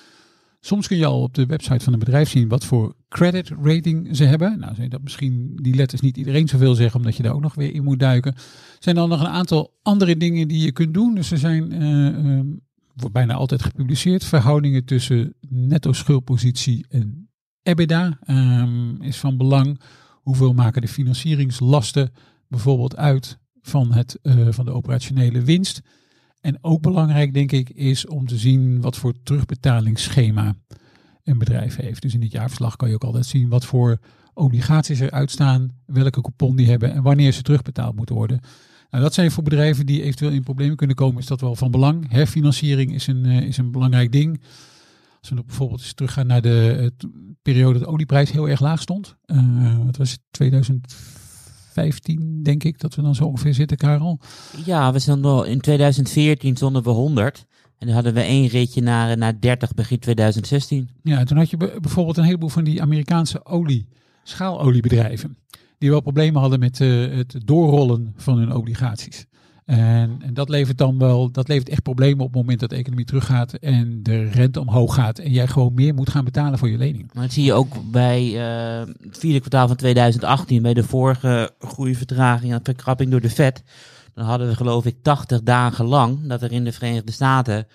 Soms 0.59 0.87
kun 0.87 0.97
je 0.97 1.05
al 1.05 1.21
op 1.21 1.33
de 1.33 1.45
website 1.45 1.83
van 1.83 1.93
een 1.93 1.99
bedrijf 1.99 2.29
zien 2.29 2.47
wat 2.47 2.65
voor 2.65 2.93
credit 3.13 3.51
rating 3.61 4.15
ze 4.15 4.23
hebben. 4.23 4.59
Nou, 4.59 4.75
zijn 4.75 4.89
dat 4.89 5.03
misschien 5.03 5.59
die 5.61 5.75
letters 5.75 6.01
niet 6.01 6.17
iedereen 6.17 6.47
zoveel 6.47 6.75
zeggen, 6.75 6.99
omdat 6.99 7.15
je 7.15 7.23
daar 7.23 7.33
ook 7.33 7.41
nog 7.41 7.55
weer 7.55 7.73
in 7.73 7.83
moet 7.83 7.99
duiken. 7.99 8.35
Zijn 8.79 8.95
dan 8.95 9.09
nog 9.09 9.19
een 9.19 9.27
aantal 9.27 9.73
andere 9.81 10.17
dingen 10.17 10.47
die 10.47 10.61
je 10.61 10.71
kunt 10.71 10.93
doen. 10.93 11.15
Dus 11.15 11.31
er 11.31 11.37
zijn, 11.37 11.69
wordt 12.95 13.13
bijna 13.13 13.33
altijd 13.33 13.63
gepubliceerd, 13.63 14.23
verhoudingen 14.23 14.85
tussen 14.85 15.33
netto 15.49 15.93
schuldpositie 15.93 16.85
en 16.89 17.29
EBITDA 17.63 18.19
ehm, 18.25 19.01
is 19.01 19.17
van 19.17 19.37
belang. 19.37 19.79
Hoeveel 20.13 20.53
maken 20.53 20.81
de 20.81 20.87
financieringslasten 20.87 22.11
bijvoorbeeld 22.47 22.95
uit 22.95 23.37
van, 23.61 23.93
het, 23.93 24.19
eh, 24.21 24.47
van 24.49 24.65
de 24.65 24.71
operationele 24.71 25.41
winst? 25.41 25.81
En 26.41 26.57
ook 26.61 26.81
belangrijk, 26.81 27.33
denk 27.33 27.51
ik, 27.51 27.69
is 27.69 28.07
om 28.07 28.27
te 28.27 28.37
zien 28.37 28.81
wat 28.81 28.97
voor 28.97 29.13
terugbetalingsschema 29.23 30.55
een 31.23 31.37
bedrijf 31.37 31.75
heeft. 31.75 32.01
Dus 32.01 32.13
in 32.13 32.19
dit 32.19 32.31
jaarverslag 32.31 32.75
kan 32.75 32.87
je 32.87 32.95
ook 32.95 33.03
altijd 33.03 33.25
zien 33.25 33.49
wat 33.49 33.65
voor 33.65 33.99
obligaties 34.33 34.99
er 34.99 35.11
uitstaan, 35.11 35.71
welke 35.85 36.21
coupon 36.21 36.55
die 36.55 36.69
hebben 36.69 36.93
en 36.93 37.03
wanneer 37.03 37.31
ze 37.31 37.41
terugbetaald 37.41 37.95
moeten 37.95 38.15
worden. 38.15 38.39
Nou, 38.89 39.03
dat 39.03 39.13
zijn 39.13 39.31
voor 39.31 39.43
bedrijven 39.43 39.85
die 39.85 40.03
eventueel 40.03 40.31
in 40.31 40.43
problemen 40.43 40.75
kunnen 40.75 40.95
komen, 40.95 41.21
is 41.21 41.27
dat 41.27 41.41
wel 41.41 41.55
van 41.55 41.71
belang. 41.71 42.11
Herfinanciering 42.11 42.93
is 42.93 43.07
een, 43.07 43.25
eh, 43.25 43.41
is 43.41 43.57
een 43.57 43.71
belangrijk 43.71 44.11
ding. 44.11 44.41
Als 45.19 45.29
we 45.29 45.43
bijvoorbeeld 45.45 45.79
eens 45.79 45.93
teruggaan 45.93 46.27
naar 46.27 46.41
de 46.41 46.91
periode 47.41 47.73
dat 47.73 47.83
de 47.87 47.93
olieprijs 47.93 48.31
heel 48.31 48.49
erg 48.49 48.59
laag 48.59 48.81
stond. 48.81 49.15
Eh, 49.25 49.85
wat 49.85 49.97
was 49.97 50.11
het? 50.11 50.19
2015, 50.31 52.43
denk 52.43 52.63
ik, 52.63 52.79
dat 52.79 52.95
we 52.95 53.01
dan 53.01 53.15
zo 53.15 53.25
ongeveer 53.25 53.53
zitten, 53.53 53.77
Karel. 53.77 54.19
Ja, 54.65 54.93
we 54.93 54.99
stonden 54.99 55.47
in 55.47 55.59
2014 55.59 56.55
stonden 56.55 56.83
we 56.83 56.89
100. 56.89 57.45
En 57.83 57.89
dan 57.89 57.97
hadden 57.97 58.13
we 58.13 58.21
één 58.21 58.47
ritje 58.47 58.81
naar, 58.81 59.17
naar 59.17 59.39
30 59.39 59.73
begin 59.73 59.99
2016. 59.99 60.89
Ja, 61.01 61.19
en 61.19 61.25
toen 61.25 61.37
had 61.37 61.49
je 61.49 61.57
bijvoorbeeld 61.57 62.17
een 62.17 62.23
heleboel 62.23 62.49
van 62.49 62.63
die 62.63 62.81
Amerikaanse 62.81 63.45
olie, 63.45 63.87
schaaloliebedrijven. 64.23 65.37
Die 65.77 65.89
wel 65.89 66.01
problemen 66.01 66.41
hadden 66.41 66.59
met 66.59 66.81
eh, 66.81 66.89
het 67.11 67.35
doorrollen 67.45 68.13
van 68.15 68.37
hun 68.37 68.55
obligaties. 68.55 69.25
En, 69.65 70.17
en 70.19 70.33
dat 70.33 70.49
levert 70.49 70.77
dan 70.77 70.97
wel, 70.97 71.31
dat 71.31 71.47
levert 71.47 71.69
echt 71.69 71.83
problemen 71.83 72.25
op 72.25 72.33
het 72.33 72.41
moment 72.41 72.59
dat 72.59 72.69
de 72.69 72.75
economie 72.75 73.05
teruggaat 73.05 73.53
en 73.53 74.03
de 74.03 74.29
rente 74.29 74.59
omhoog 74.59 74.93
gaat. 74.95 75.19
En 75.19 75.31
jij 75.31 75.47
gewoon 75.47 75.73
meer 75.73 75.93
moet 75.93 76.09
gaan 76.09 76.25
betalen 76.25 76.59
voor 76.59 76.69
je 76.69 76.77
lening. 76.77 77.09
Maar 77.13 77.23
dat 77.23 77.33
zie 77.33 77.45
je 77.45 77.53
ook 77.53 77.91
bij 77.91 78.21
eh, 78.21 78.87
het 79.01 79.17
vierde 79.17 79.39
kwartaal 79.39 79.67
van 79.67 79.77
2018, 79.77 80.61
bij 80.61 80.73
de 80.73 80.83
vorige 80.83 81.51
groeivertraging 81.59 82.53
en 82.53 82.59
verkrapping 82.63 83.11
door 83.11 83.21
de 83.21 83.29
Fed. 83.29 83.63
Dan 84.15 84.25
hadden 84.25 84.47
we 84.47 84.55
geloof 84.55 84.85
ik 84.85 84.95
80 85.01 85.43
dagen 85.43 85.85
lang 85.85 86.27
dat 86.27 86.41
er 86.41 86.51
in 86.51 86.63
de 86.63 86.71
Verenigde 86.71 87.11
Staten 87.11 87.67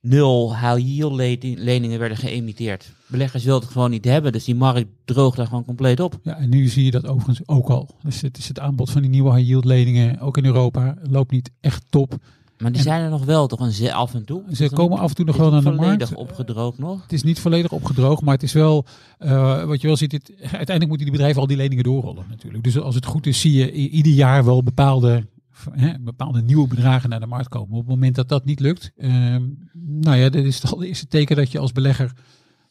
nul 0.00 0.56
high 0.58 0.78
yield 0.86 1.12
le- 1.12 1.36
leningen 1.62 1.98
werden 1.98 2.16
geëmiteerd. 2.18 2.92
Beleggers 3.06 3.44
wilden 3.44 3.62
het 3.62 3.72
gewoon 3.72 3.90
niet 3.90 4.04
hebben, 4.04 4.32
dus 4.32 4.44
die 4.44 4.54
markt 4.54 4.86
droogde 5.04 5.36
daar 5.36 5.46
gewoon 5.46 5.64
compleet 5.64 6.00
op. 6.00 6.18
Ja, 6.22 6.36
en 6.36 6.48
nu 6.48 6.66
zie 6.68 6.84
je 6.84 6.90
dat 6.90 7.06
overigens 7.06 7.48
ook 7.48 7.68
al. 7.70 7.88
Dus 8.02 8.20
het 8.20 8.38
is 8.38 8.48
het 8.48 8.58
aanbod 8.60 8.90
van 8.90 9.00
die 9.02 9.10
nieuwe 9.10 9.34
high 9.34 9.48
yield 9.48 9.64
leningen, 9.64 10.20
ook 10.20 10.36
in 10.36 10.44
Europa, 10.44 10.96
loopt 11.10 11.30
niet 11.30 11.50
echt 11.60 11.84
top. 11.90 12.14
Maar 12.58 12.70
die 12.70 12.78
En- 12.80 12.86
zijn 12.86 13.02
er 13.02 13.10
nog 13.10 13.24
wel, 13.24 13.46
toch 13.46 13.60
een 13.60 13.72
ze- 13.72 13.92
af 13.92 14.14
en 14.14 14.24
toe? 14.24 14.42
Ze 14.52 14.70
komen 14.70 14.98
af 14.98 15.08
en 15.08 15.14
toe 15.14 15.24
nog 15.24 15.34
is 15.34 15.40
wel 15.40 15.52
het 15.52 15.64
naar 15.64 15.72
de 15.72 15.78
volledig 15.78 16.10
markt. 16.10 16.30
opgedroogd 16.30 16.78
nog. 16.78 17.02
Het 17.02 17.12
is 17.12 17.22
niet 17.22 17.40
volledig 17.40 17.72
opgedroogd, 17.72 18.22
maar 18.22 18.34
het 18.34 18.42
is 18.42 18.52
wel, 18.52 18.84
eh, 19.18 19.64
wat 19.64 19.80
je 19.80 19.86
wel 19.86 19.96
ziet, 19.96 20.12
het, 20.12 20.30
uiteindelijk 20.40 20.86
moeten 20.88 21.06
die 21.06 21.10
bedrijven 21.10 21.40
al 21.40 21.46
die 21.46 21.56
leningen 21.56 21.84
doorrollen 21.84 22.24
natuurlijk. 22.28 22.64
Dus 22.64 22.78
als 22.78 22.94
het 22.94 23.06
goed 23.06 23.26
is, 23.26 23.40
zie 23.40 23.52
je 23.52 23.72
ieder 23.72 24.12
jaar 24.12 24.44
wel 24.44 24.62
bepaalde, 24.62 25.26
hè, 25.72 25.98
bepaalde 26.00 26.42
nieuwe 26.42 26.68
bedragen 26.68 27.10
naar 27.10 27.20
de 27.20 27.26
markt 27.26 27.48
komen. 27.48 27.70
Op 27.74 27.80
het 27.80 27.88
moment 27.88 28.14
dat 28.14 28.28
dat 28.28 28.44
niet 28.44 28.60
lukt, 28.60 28.92
ehm, 28.96 29.48
nou 29.72 30.16
ja, 30.16 30.28
dat 30.28 30.44
is 30.44 30.64
al 30.72 30.82
eerste 30.82 31.06
teken 31.06 31.36
dat 31.36 31.52
je 31.52 31.58
als 31.58 31.72
belegger 31.72 32.12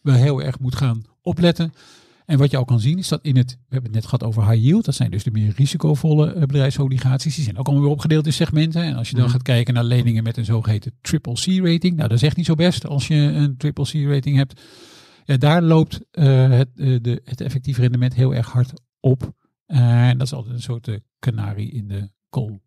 wel 0.01 0.15
heel 0.15 0.41
erg 0.41 0.59
moet 0.59 0.75
gaan 0.75 1.01
opletten. 1.21 1.71
En 2.25 2.37
wat 2.37 2.51
je 2.51 2.57
al 2.57 2.65
kan 2.65 2.79
zien 2.79 2.97
is 2.97 3.07
dat 3.07 3.21
in 3.23 3.37
het, 3.37 3.51
we 3.51 3.57
hebben 3.69 3.91
het 3.91 3.93
net 4.01 4.03
gehad 4.03 4.23
over 4.23 4.49
high 4.49 4.63
yield, 4.63 4.85
dat 4.85 4.95
zijn 4.95 5.11
dus 5.11 5.23
de 5.23 5.31
meer 5.31 5.53
risicovolle 5.55 6.33
eh, 6.33 6.39
bedrijfsobligaties. 6.41 7.35
Die 7.35 7.43
zijn 7.43 7.57
ook 7.57 7.65
allemaal 7.65 7.83
weer 7.83 7.93
opgedeeld 7.93 8.25
in 8.25 8.33
segmenten. 8.33 8.83
En 8.83 8.95
als 8.95 9.09
je 9.09 9.15
dan 9.15 9.23
Mhm. 9.23 9.33
gaat 9.33 9.41
kijken 9.41 9.73
naar 9.73 9.83
leningen 9.83 10.23
met 10.23 10.37
een 10.37 10.45
zogeheten 10.45 10.91
triple 11.01 11.33
C 11.33 11.45
rating, 11.65 11.95
nou 11.95 12.07
dat 12.09 12.17
is 12.17 12.23
echt 12.23 12.35
niet 12.37 12.45
zo 12.45 12.53
best 12.55 12.85
als 12.87 13.07
je 13.07 13.15
een 13.15 13.57
triple 13.57 13.83
C 13.83 13.93
rating 13.93 14.35
hebt. 14.37 14.61
Ja, 15.25 15.37
daar 15.37 15.61
loopt 15.61 15.99
eh, 16.11 16.49
het, 16.49 16.69
eh, 16.75 16.97
de, 17.01 17.21
het 17.23 17.41
effectief 17.41 17.77
rendement 17.77 18.13
heel 18.13 18.33
erg 18.35 18.51
hard 18.51 18.73
op. 18.99 19.31
En 19.65 20.17
dat 20.17 20.27
is 20.27 20.33
altijd 20.33 20.55
een 20.55 20.61
soort 20.61 20.99
kanarie 21.19 21.71
in 21.71 21.87
de 21.87 22.09
kool, 22.29 22.61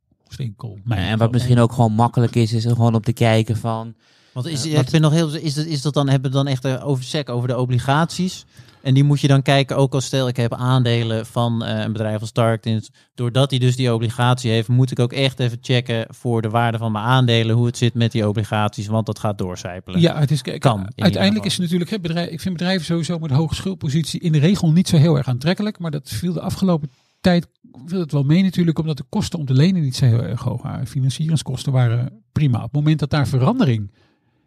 en 0.89 1.19
wat 1.19 1.33
misschien 1.33 1.59
ook 1.59 1.73
gewoon 1.73 1.93
makkelijk 1.93 2.35
is, 2.35 2.53
is 2.53 2.65
er 2.65 2.75
gewoon 2.75 2.95
op 2.95 3.05
te 3.05 3.13
kijken 3.13 3.57
van... 3.57 3.95
Want 4.33 4.47
is, 4.47 4.67
ik 4.67 4.77
wat- 4.77 4.91
ben 4.91 5.01
nog 5.01 5.13
heel, 5.13 5.35
is, 5.35 5.55
dat, 5.55 5.65
is 5.65 5.83
dat 5.83 5.95
dan, 5.95 6.09
hebben 6.09 6.31
we 6.31 6.37
dan 6.37 6.47
echt 6.47 6.67
over 6.83 7.05
sec 7.05 7.29
over 7.29 7.49
de 7.49 7.59
obligaties? 7.59 8.45
En 8.83 8.95
die 8.95 9.05
moet 9.05 9.21
je 9.21 9.29
dan 9.29 9.43
kijken, 9.43 9.77
ook 9.77 9.95
als 9.95 10.05
stel 10.05 10.29
ik 10.29 10.37
heb 10.37 10.55
aandelen 10.55 11.27
van 11.27 11.65
eh, 11.65 11.81
een 11.81 11.93
bedrijf 11.93 12.21
als 12.21 12.29
Stark. 12.29 12.81
Doordat 13.15 13.51
hij 13.51 13.59
dus 13.59 13.77
die 13.77 13.95
obligatie 13.95 14.51
heeft, 14.51 14.69
moet 14.69 14.91
ik 14.91 14.99
ook 14.99 15.13
echt 15.13 15.41
even 15.41 15.59
checken 15.61 16.07
voor 16.09 16.43
de 16.43 16.49
waarde 16.49 16.79
van 16.79 16.93
mijn 16.93 17.05
aandelen, 17.05 17.57
hoe 17.57 17.67
het 17.67 17.77
zit 17.77 17.95
met 17.95 18.13
die 18.13 18.29
obligaties, 18.29 18.87
want 18.87 19.07
dat 19.07 19.19
gaat 19.19 19.39
doorcijpelen. 19.39 20.01
Ja, 20.01 20.19
het 20.19 20.31
is 20.31 20.43
Kan, 20.59 20.93
uiteindelijk 20.97 21.45
is 21.45 21.53
het 21.53 21.63
natuurlijk, 21.63 21.91
hè, 21.91 22.01
bedrijf, 22.01 22.31
ik 22.31 22.41
vind 22.41 22.57
bedrijven 22.57 22.85
sowieso 22.85 23.19
met 23.19 23.31
een 23.31 23.37
hoge 23.37 23.55
schuldpositie 23.55 24.21
in 24.21 24.33
de 24.33 24.39
regel 24.39 24.73
niet 24.73 24.89
zo 24.89 24.97
heel 24.97 25.17
erg 25.17 25.29
aantrekkelijk. 25.29 25.79
Maar 25.79 25.91
dat 25.91 26.09
viel 26.09 26.33
de 26.33 26.41
afgelopen 26.41 26.91
tijd 27.23 27.49
viel 27.85 28.01
het 28.01 28.13
wel 28.13 28.23
mee 28.23 28.43
natuurlijk, 28.43 28.79
omdat 28.79 28.97
de 28.97 29.05
kosten 29.09 29.39
om 29.39 29.47
te 29.47 29.53
lenen 29.55 29.83
niet 29.83 29.97
zo 29.97 30.05
heel 30.05 30.23
erg 30.23 30.43
hoog 30.43 30.63
waren. 30.63 30.87
Financieringskosten 30.87 31.73
waren 31.73 32.23
prima. 32.33 32.57
Op 32.57 32.63
het 32.63 32.73
moment 32.73 32.99
dat 32.99 33.11
daar 33.11 33.29
verandering 33.29 33.91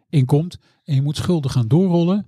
in 0.08 0.24
komt 0.24 0.58
en 0.84 0.94
je 0.94 1.02
moet 1.02 1.16
schulden 1.16 1.50
gaan 1.50 1.68
doorrollen 1.68 2.26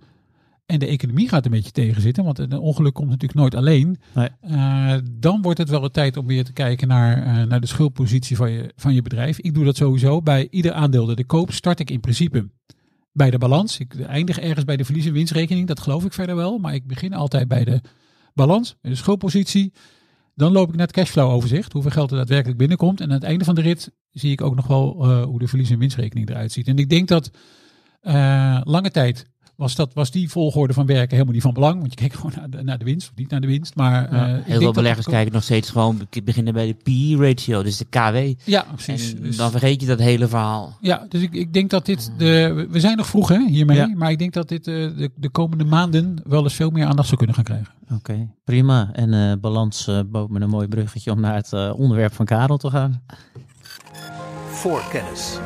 en 0.69 0.79
de 0.79 0.87
economie 0.87 1.29
gaat 1.29 1.45
een 1.45 1.51
beetje 1.51 1.71
tegenzitten, 1.71 2.25
want 2.25 2.39
een 2.39 2.59
ongeluk 2.59 2.95
komt 2.95 3.09
natuurlijk 3.09 3.39
nooit 3.39 3.55
alleen. 3.55 3.99
Nee. 4.15 4.29
eh, 4.41 4.95
dan 5.11 5.43
wordt 5.43 5.59
het 5.59 5.69
wel 5.69 5.81
de 5.81 5.91
tijd 5.91 6.17
om 6.17 6.27
weer 6.27 6.45
te 6.45 6.53
kijken 6.53 6.89
naar, 6.89 7.23
eh, 7.23 7.47
naar 7.47 7.61
de 7.61 7.67
schuldpositie 7.67 8.37
van 8.37 8.51
je, 8.51 8.73
van 8.77 8.95
je 8.95 9.03
bedrijf. 9.03 9.39
Ik 9.39 9.55
doe 9.55 9.65
dat 9.65 9.77
sowieso. 9.77 10.23
Bij 10.23 10.49
ieder 10.51 10.73
aandeel 10.73 11.07
dat 11.07 11.19
ik 11.19 11.27
koop, 11.27 11.53
start 11.53 11.81
ik 11.81 11.91
in 11.91 12.01
principe 12.01 12.51
bij 13.13 13.31
de 13.31 13.39
balans. 13.39 13.79
Ik 13.79 14.01
eindig 14.01 14.39
ergens 14.39 14.65
bij 14.65 14.77
de 14.77 14.85
verlies- 14.85 15.07
en 15.07 15.13
winstrekening. 15.13 15.67
Dat 15.67 15.81
geloof 15.81 16.05
ik 16.05 16.13
verder 16.13 16.37
wel. 16.37 16.59
Maar 16.59 16.75
ik 16.75 16.87
begin 16.87 17.15
altijd 17.15 17.49
bij 17.49 17.65
de 17.65 17.81
balans, 18.35 18.77
de 18.81 18.95
schuldpositie. 18.95 19.73
Dan 20.39 20.53
loop 20.53 20.69
ik 20.69 20.77
naar 20.77 20.87
het 20.87 20.97
cashflow 20.97 21.31
overzicht. 21.31 21.73
Hoeveel 21.73 21.91
geld 21.91 22.11
er 22.11 22.17
daadwerkelijk 22.17 22.59
binnenkomt. 22.59 23.01
En 23.01 23.07
aan 23.07 23.15
het 23.15 23.23
einde 23.23 23.45
van 23.45 23.55
de 23.55 23.61
rit 23.61 23.93
zie 24.11 24.33
ik 24.33 24.41
ook 24.41 24.55
nog 24.55 24.67
wel 24.67 25.03
eh, 25.03 25.23
hoe 25.23 25.39
de 25.39 25.49
verlies- 25.49 25.71
en 25.71 25.79
winstrekening 25.79 26.29
eruit 26.31 26.53
ziet. 26.53 26.69
En 26.69 26.79
ik 26.79 26.89
denk 26.89 27.09
dat 27.09 27.31
eh, 28.01 28.61
lange 28.65 28.91
tijd 28.91 29.27
was, 29.59 29.75
dat, 29.75 29.95
was 29.95 30.11
die 30.11 30.31
volgorde 30.31 30.73
van 30.73 30.87
werken 30.87 31.11
helemaal 31.11 31.33
niet 31.33 31.43
van 31.43 31.53
belang. 31.55 31.79
Want 31.79 31.91
je 31.91 31.97
keek 31.97 32.13
gewoon 32.13 32.33
naar 32.37 32.51
de, 32.51 32.63
naar 32.63 32.79
de 32.79 32.85
winst 32.85 33.09
of 33.11 33.17
niet 33.17 33.31
naar 33.31 33.41
de 33.41 33.47
winst. 33.47 33.75
Maar 33.75 34.05
eh, 34.09 34.19
Ja, 34.19 34.41
Heel 34.45 34.61
veel 34.61 34.73
beleggers 34.73 35.05
dat- 35.05 35.15
kijken 35.15 35.33
nog 35.33 35.43
steeds 35.43 35.71
gewoon, 35.71 36.01
be- 36.11 36.23
beginnen 36.23 36.53
bij 36.55 36.67
de 36.67 36.75
PE-ratio, 36.83 37.63
dus 37.63 37.77
de 37.77 37.85
KW. 37.85 38.49
Ja, 38.51 38.65
precies. 38.75 39.15
En 39.15 39.23
Dus- 39.23 39.37
dan 39.37 39.51
vergeet 39.51 39.81
je 39.81 39.87
dat 39.87 39.99
hele 39.99 40.29
verhaal. 40.29 40.77
Ja, 40.81 41.07
dus 41.09 41.23
ik, 41.23 41.33
ik 41.35 41.53
denk 41.53 41.71
dat 41.71 41.87
dit. 41.87 42.13
De, 42.19 42.67
we- 42.71 42.81
zijn 42.81 42.97
nog 42.97 43.07
vroeg 43.07 43.29
hè, 43.29 43.47
hiermee. 43.49 43.77
Ja. 43.77 43.93
Maar 43.97 44.11
ik 44.11 44.19
denk 44.19 44.33
dat 44.33 44.49
dit 44.49 44.67
eh, 44.67 44.75
de, 44.75 45.11
de 45.15 45.29
komende 45.29 45.65
maanden 45.65 46.21
wel 46.25 46.43
eens 46.43 46.55
veel 46.55 46.71
meer 46.71 46.87
aandacht 46.87 47.07
zou 47.07 47.17
kunnen 47.19 47.37
gaan 47.37 47.45
krijgen. 47.45 47.69
Oké, 47.95 48.29
prima. 48.45 48.91
En 48.93 49.15
eh, 49.15 49.33
balans 49.41 49.91
bood 50.07 50.31
me 50.31 50.41
een 50.41 50.49
mooi 50.49 50.69
bruggetje 50.69 51.11
om 51.13 51.21
naar 51.21 51.35
het 51.35 51.73
onderwerp 51.73 52.13
van 52.15 52.25
Karel 52.25 52.57
te 52.57 52.71
gaan. 52.71 53.03
Voorkennis. 54.47 55.39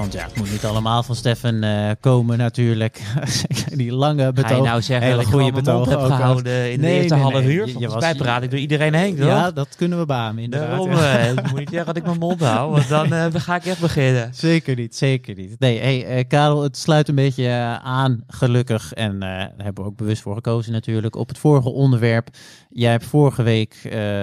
Want 0.00 0.12
ja, 0.12 0.22
het 0.24 0.36
moet 0.36 0.50
niet 0.50 0.64
allemaal 0.64 1.02
van 1.02 1.14
Stefan 1.14 1.62
eh, 1.62 1.90
komen 2.00 2.38
natuurlijk. 2.38 3.00
die 3.74 3.92
lange 3.92 4.32
betoog. 4.32 4.50
Ga 4.50 4.56
je 4.56 4.62
nou 4.62 4.82
zeggen 4.82 5.06
hele 5.08 5.24
goede 5.24 5.52
betoog 5.52 5.88
heb 5.88 6.00
gehouden 6.00 6.72
in 6.72 6.80
de 6.80 6.86
eerste 6.86 7.14
nee, 7.14 7.22
half 7.22 7.42
uur? 7.42 7.66
Je- 7.66 7.72
Volgens 7.72 7.94
was- 7.94 8.02
mij 8.02 8.14
praat 8.14 8.42
ik 8.42 8.50
door 8.50 8.58
iedereen 8.58 8.94
heen, 8.94 9.16
toch? 9.16 9.26
Ja, 9.26 9.50
dat 9.50 9.68
kunnen 9.76 9.98
we 9.98 10.06
beamen 10.06 10.42
inderdaad. 10.42 10.68
Daarom 10.68 10.90
ja. 10.90 11.18
eh, 11.18 11.34
moet 11.34 11.58
niet 11.58 11.68
zeggen 11.68 11.86
dat 11.86 11.96
ik 11.96 12.04
mijn 12.04 12.18
mond 12.18 12.40
hou, 12.40 12.70
want 12.70 12.88
dan 12.88 13.12
eh, 13.12 13.26
ga 13.32 13.56
ik 13.56 13.64
echt 13.66 13.80
beginnen. 13.80 14.34
Zeker 14.34 14.76
niet, 14.76 14.96
zeker 14.96 15.34
niet. 15.36 15.58
Nee, 15.58 15.80
hey, 15.80 16.24
Karel, 16.24 16.62
het 16.62 16.76
sluit 16.76 17.08
een 17.08 17.14
beetje 17.14 17.78
aan, 17.82 18.24
gelukkig. 18.28 18.92
En 18.92 19.20
daar 19.20 19.52
hebben 19.56 19.84
we 19.84 19.90
ook 19.90 19.96
bewust 19.96 20.22
voor 20.22 20.34
gekozen 20.34 20.72
natuurlijk. 20.72 21.16
Op 21.16 21.28
het 21.28 21.38
vorige 21.38 21.68
onderwerp. 21.70 22.28
Jij 22.70 22.90
hebt 22.90 23.04
vorige 23.06 23.42
week 23.42 23.76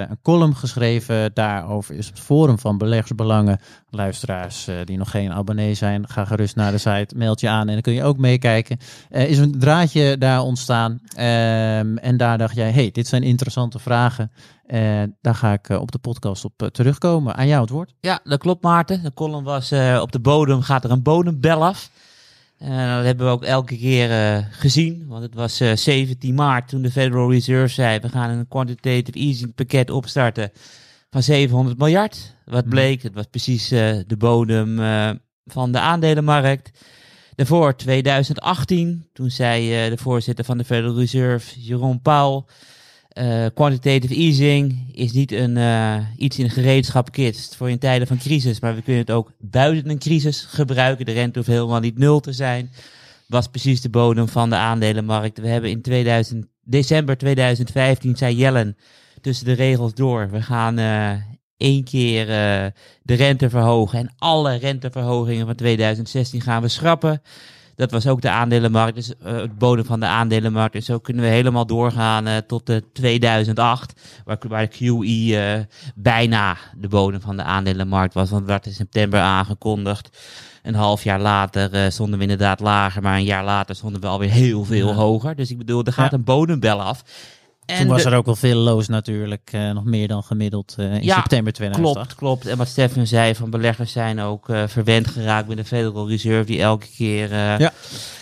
een 0.10 0.20
column 0.22 0.56
geschreven. 0.56 1.32
Daarover 1.34 1.96
is 1.96 2.08
het 2.08 2.20
Forum 2.20 2.60
van 2.60 2.78
Beleggersbelangen. 2.78 3.60
Luisteraars 3.90 4.68
die 4.84 4.98
nog 4.98 5.12
geen 5.12 5.32
abonnee 5.32 5.67
zijn, 5.76 6.08
ga 6.08 6.26
gerust 6.26 6.56
naar 6.56 6.72
de 6.72 6.78
site, 6.78 7.16
meld 7.16 7.40
je 7.40 7.50
aan 7.50 7.68
en 7.68 7.74
dan 7.74 7.82
kun 7.82 7.94
je 7.94 8.04
ook 8.04 8.18
meekijken. 8.18 8.78
Er 9.10 9.28
is 9.30 9.38
een 9.38 9.60
draadje 9.60 10.18
daar 10.18 10.42
ontstaan. 10.42 11.00
Ehm, 11.16 11.98
en 11.98 12.18
daar 12.18 12.38
dacht 12.38 12.56
jij, 12.56 12.72
hey, 12.72 12.92
dit 12.92 13.08
zijn 13.08 13.24
interessante 13.24 13.80
vragen. 13.80 14.32
En 14.66 15.18
daar 15.22 15.36
ga 15.36 15.54
ik 15.54 15.70
eh, 15.70 15.80
op 15.82 15.92
de 15.92 15.98
podcast 15.98 16.46
op 16.46 16.62
eh, 16.62 16.68
terugkomen. 16.68 17.36
Aan 17.36 17.48
jou 17.48 17.62
het 17.62 17.70
woord. 17.70 17.94
Ja, 18.00 18.20
dat 18.24 18.40
klopt 18.40 18.64
Maarten. 18.64 19.04
De 19.04 19.14
column 19.14 19.44
was 19.44 19.72
eh, 19.72 20.00
op 20.02 20.12
de 20.12 20.20
bodem, 20.20 20.62
gaat 20.62 20.84
er 20.84 20.92
een 20.92 21.02
bodembel 21.04 21.66
af. 21.66 21.90
Eh, 22.58 22.68
dat 22.96 23.06
hebben 23.06 23.26
we 23.26 23.32
ook 23.32 23.44
elke 23.44 23.78
keer 23.78 24.12
eh, 24.12 24.44
gezien. 24.52 25.06
Want 25.08 25.24
het 25.24 25.34
was 25.36 25.60
eh, 25.60 25.76
17 25.76 26.36
maart 26.36 26.68
toen 26.70 26.82
de 26.82 26.92
Federal 26.92 27.32
Reserve 27.32 27.74
zei... 27.74 28.00
we 28.00 28.10
gaan 28.10 28.30
een 28.30 28.48
quantitative 28.48 29.18
easing 29.20 29.56
pakket 29.56 29.90
opstarten 29.90 30.52
van 31.10 31.24
700 31.24 31.78
miljard. 31.78 32.36
Wat 32.46 32.62
Mhm. 32.66 32.70
bleek, 32.70 33.04
het 33.04 33.14
was 33.14 33.26
precies 33.26 33.72
eh, 33.72 33.98
de 34.08 34.18
bodem 34.18 34.80
eh, 34.80 35.10
van 35.48 35.72
de 35.72 35.80
aandelenmarkt. 35.80 36.72
Daarvoor 37.38 37.76
2018, 37.76 39.08
toen 39.14 39.30
zei 39.30 39.84
eh, 39.84 39.90
de 39.90 39.98
voorzitter 39.98 40.46
van 40.46 40.58
de 40.58 40.64
Federal 40.64 40.98
Reserve, 40.98 41.62
Jerome 41.62 42.00
Powell... 42.00 42.44
eh, 43.10 43.46
quantitative 43.54 44.16
easing 44.16 44.90
is 44.92 45.12
niet 45.12 45.32
een, 45.32 45.58
eh, 45.58 45.98
iets 46.18 46.40
in 46.40 46.44
een 46.44 46.52
gereedschapkist 46.52 47.56
voor 47.56 47.70
in 47.70 47.80
tijden 47.80 48.08
van 48.08 48.18
crisis, 48.18 48.60
maar 48.60 48.76
we 48.76 48.82
kunnen 48.82 49.02
het 49.02 49.12
ook 49.12 49.32
buiten 49.40 49.90
een 49.90 50.00
crisis 50.00 50.42
gebruiken. 50.42 51.06
De 51.06 51.12
rente 51.12 51.38
hoeft 51.38 51.52
helemaal 51.52 51.80
niet 51.80 51.98
nul 51.98 52.20
te 52.20 52.34
zijn. 52.34 52.72
Was 53.28 53.48
precies 53.48 53.82
de 53.82 53.90
bodem 53.90 54.28
van 54.28 54.50
de 54.50 54.56
aandelenmarkt. 54.56 55.40
We 55.40 55.48
hebben 55.48 55.70
in 55.70 55.82
2000, 55.82 56.46
december 56.64 57.18
2015, 57.18 58.16
zei 58.16 58.36
Jellen, 58.36 58.78
tussen 59.22 59.46
de 59.46 59.54
regels 59.54 59.94
door, 59.94 60.30
we 60.30 60.42
gaan 60.42 60.78
één 61.58 61.84
keer 61.84 62.22
eh, 62.22 62.66
de 63.04 63.14
rente 63.14 63.50
verhogen 63.50 64.00
en 64.00 64.12
alle 64.18 64.56
renteverhogingen 64.56 65.46
van 65.46 65.56
2016 65.56 66.42
gaan 66.42 66.62
we 66.62 66.68
schrappen. 66.68 67.22
Dat 67.76 67.92
was 67.92 68.08
ook 68.08 68.22
de 68.22 68.30
aandelenmarkt, 68.30 68.96
dus 68.96 69.14
eh, 69.24 69.36
het 69.36 69.58
bodem 69.58 69.86
van 69.86 70.00
de 70.00 70.06
aandelenmarkt. 70.06 70.76
En 70.76 70.84
zo 70.84 71.00
kunnen 71.00 71.24
we 71.24 71.30
helemaal 71.30 71.66
doorgaan 71.66 72.28
eh, 72.28 72.38
tot 72.38 72.66
de 72.66 72.84
2008, 72.94 73.94
waar, 74.26 74.38
waar 74.48 74.70
de 74.70 74.76
QE 74.78 75.68
bijna 75.96 76.58
de 76.78 76.88
bodem 76.88 77.22
van 77.22 77.38
de 77.38 77.44
aandelenmarkt 77.44 78.14
was. 78.14 78.30
Want 78.30 78.42
het 78.42 78.50
werd 78.52 78.66
in 78.66 78.74
september 78.74 79.20
aangekondigd. 79.20 80.18
Een 80.64 80.76
half 80.76 81.04
jaar 81.04 81.20
later 81.20 81.92
stonden 81.92 82.16
we 82.18 82.22
inderdaad 82.22 82.60
lager, 82.60 83.02
maar 83.02 83.18
een 83.18 83.24
jaar 83.24 83.44
later 83.44 83.76
stonden 83.76 84.02
we 84.02 84.08
alweer 84.08 84.30
heel 84.30 84.64
veel 84.66 84.88
Ja. 84.88 84.94
hoger. 84.94 85.36
Dus 85.36 85.52
ik 85.52 85.58
bedoel, 85.58 85.84
er 85.84 85.94
gaat 85.94 86.12
Ja. 86.12 86.18
een 86.18 86.24
bodembel 86.24 86.82
af. 86.82 87.04
En 87.68 87.78
Toen 87.78 87.88
was 87.88 88.04
de- 88.04 88.10
er 88.10 88.16
ook 88.18 88.26
wel 88.26 88.36
veel 88.36 88.58
loos 88.60 88.88
natuurlijk, 88.88 89.50
eh, 89.52 89.72
nog 89.72 89.84
meer 89.84 90.08
dan 90.08 90.24
gemiddeld 90.24 90.76
eh, 90.78 90.94
in 90.96 91.04
Ja, 91.04 91.16
september 91.16 91.54
2008. 91.54 91.94
Klopt, 91.96 92.16
klopt. 92.16 92.46
En 92.46 92.58
wat 92.58 92.68
Stefan 92.68 93.08
zei, 93.08 93.36
van 93.36 93.50
beleggers 93.50 93.92
zijn 93.92 94.20
ook 94.20 94.50
eh, 94.50 94.64
verwend 94.68 95.08
geraakt 95.08 95.48
met 95.48 95.58
de 95.58 95.66
Federal 95.66 96.10
Reserve, 96.10 96.46
die 96.46 96.62
elke 96.62 96.88
keer 96.96 97.30
Ja. 97.34 97.74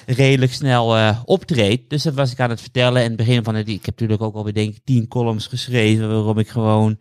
redelijk 0.06 0.54
snel 0.54 1.16
optreedt. 1.26 1.90
Dus 1.90 2.04
dat 2.04 2.14
was 2.14 2.32
ik 2.32 2.40
aan 2.40 2.50
het 2.50 2.62
vertellen. 2.62 2.98
En 2.98 3.04
in 3.04 3.08
het 3.08 3.18
begin 3.18 3.44
van 3.44 3.56
het, 3.56 3.68
ik 3.68 3.74
heb 3.86 3.86
natuurlijk 4.00 4.22
ook 4.22 4.36
alweer 4.36 4.54
denk 4.54 4.76
ik 4.76 4.82
tien 4.84 5.08
columns 5.08 5.48
geschreven, 5.48 6.08
waarom 6.10 6.40
ik 6.40 6.50
gewoon 6.50 6.98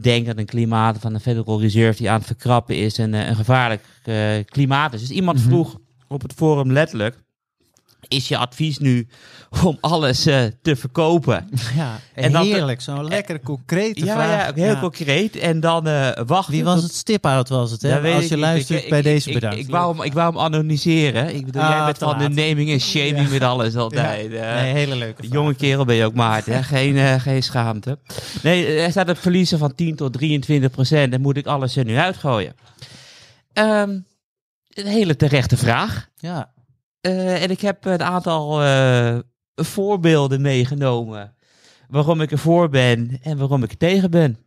denk 0.00 0.26
dat 0.26 0.38
een 0.38 0.46
klimaat 0.46 0.98
van 1.00 1.12
de 1.12 1.20
Federal 1.20 1.60
Reserve 1.60 1.98
die 1.98 2.10
aan 2.10 2.18
het 2.18 2.26
verkrappen 2.26 2.76
is, 2.76 2.98
een, 2.98 3.12
een 3.12 3.36
gevaarlijk 3.36 3.84
klimaat 4.44 4.92
is. 4.94 5.00
Dus 5.00 5.10
iemand 5.10 5.38
Mhm. 5.38 5.48
vroeg 5.48 5.78
op 6.08 6.22
het 6.22 6.32
forum 6.32 6.72
letterlijk, 6.72 7.22
is 8.08 8.28
je 8.28 8.36
advies 8.36 8.78
nu 8.78 9.08
om 9.64 9.78
alles 9.80 10.26
eh, 10.26 10.40
te 10.62 10.76
verkopen? 10.76 11.48
Ja, 11.76 12.00
En 12.14 12.32
dan- 12.32 12.44
heerlijk. 12.46 12.80
Zo'n 12.80 13.04
lekkere, 13.08 13.40
concrete 13.40 14.04
ja, 14.04 14.14
vraag. 14.14 14.40
ja, 14.42 14.48
ook 14.48 14.56
heel 14.56 14.78
concreet. 14.78 15.36
En 15.36 15.60
dan 15.60 15.86
eh 15.86 16.10
wachten. 16.26 16.52
Wie 16.54 16.64
was 16.64 16.82
het? 16.82 16.94
Stiphout 16.94 17.48
was 17.48 17.70
het, 17.70 17.82
hè? 17.82 18.14
Als 18.14 18.28
je 18.28 18.36
luistert 18.38 18.82
Ik- 18.82 18.88
bij 18.88 18.98
ik- 18.98 19.04
deze 19.04 19.32
bedankt. 19.32 19.56
Ik, 19.58 19.68
wou 19.70 19.96
hem, 19.96 20.04
ik 20.04 20.12
wou 20.12 20.32
hem 20.32 20.38
anonymiseren. 20.42 21.34
Ik 21.34 21.44
bedoel, 21.46 21.62
Ah, 21.62 21.70
jij 21.70 21.84
bent 21.84 21.98
van 21.98 22.18
de 22.18 22.28
naming 22.28 22.70
en 22.70 22.80
shaming 22.80 23.30
met 23.30 23.42
alles 23.42 23.76
altijd. 23.76 24.32
eh. 24.32 24.54
Nee, 24.54 24.72
hele 24.72 24.96
leuke 24.96 25.22
vraag. 25.22 25.32
Jonge 25.32 25.54
kerel 25.54 25.84
ben 25.84 25.96
je 25.96 26.04
ook, 26.04 26.14
Maarten. 26.14 26.52
hè? 26.52 26.62
Geen, 26.78 26.96
eh, 26.96 27.20
geen 27.20 27.42
schaamte. 27.42 27.98
Nee, 28.42 28.66
er 28.78 28.90
staat 28.90 29.06
het 29.08 29.18
verliezen 29.18 29.58
van 29.58 29.74
10 29.74 29.96
tot 29.96 30.12
23 30.12 30.70
procent. 30.70 31.12
Dan 31.12 31.20
moet 31.20 31.36
ik 31.36 31.46
alles 31.46 31.76
er 31.76 31.84
nu 31.84 31.96
uitgooien. 31.96 32.54
Ehm, 33.52 33.90
een 34.68 34.86
hele 34.86 35.16
terechte 35.16 35.56
vraag. 35.56 36.08
Ja, 36.16 36.50
Eh, 37.00 37.42
en 37.42 37.50
ik 37.50 37.60
heb 37.60 37.84
een 37.84 38.02
aantal 38.02 38.62
eh, 38.62 39.18
voorbeelden 39.54 40.40
meegenomen. 40.40 41.34
Waarom 41.88 42.20
ik 42.20 42.30
ervoor 42.30 42.68
ben 42.68 43.18
en 43.22 43.38
waarom 43.38 43.62
ik 43.62 43.70
er 43.70 43.76
tegen 43.76 44.10
ben. 44.10 44.38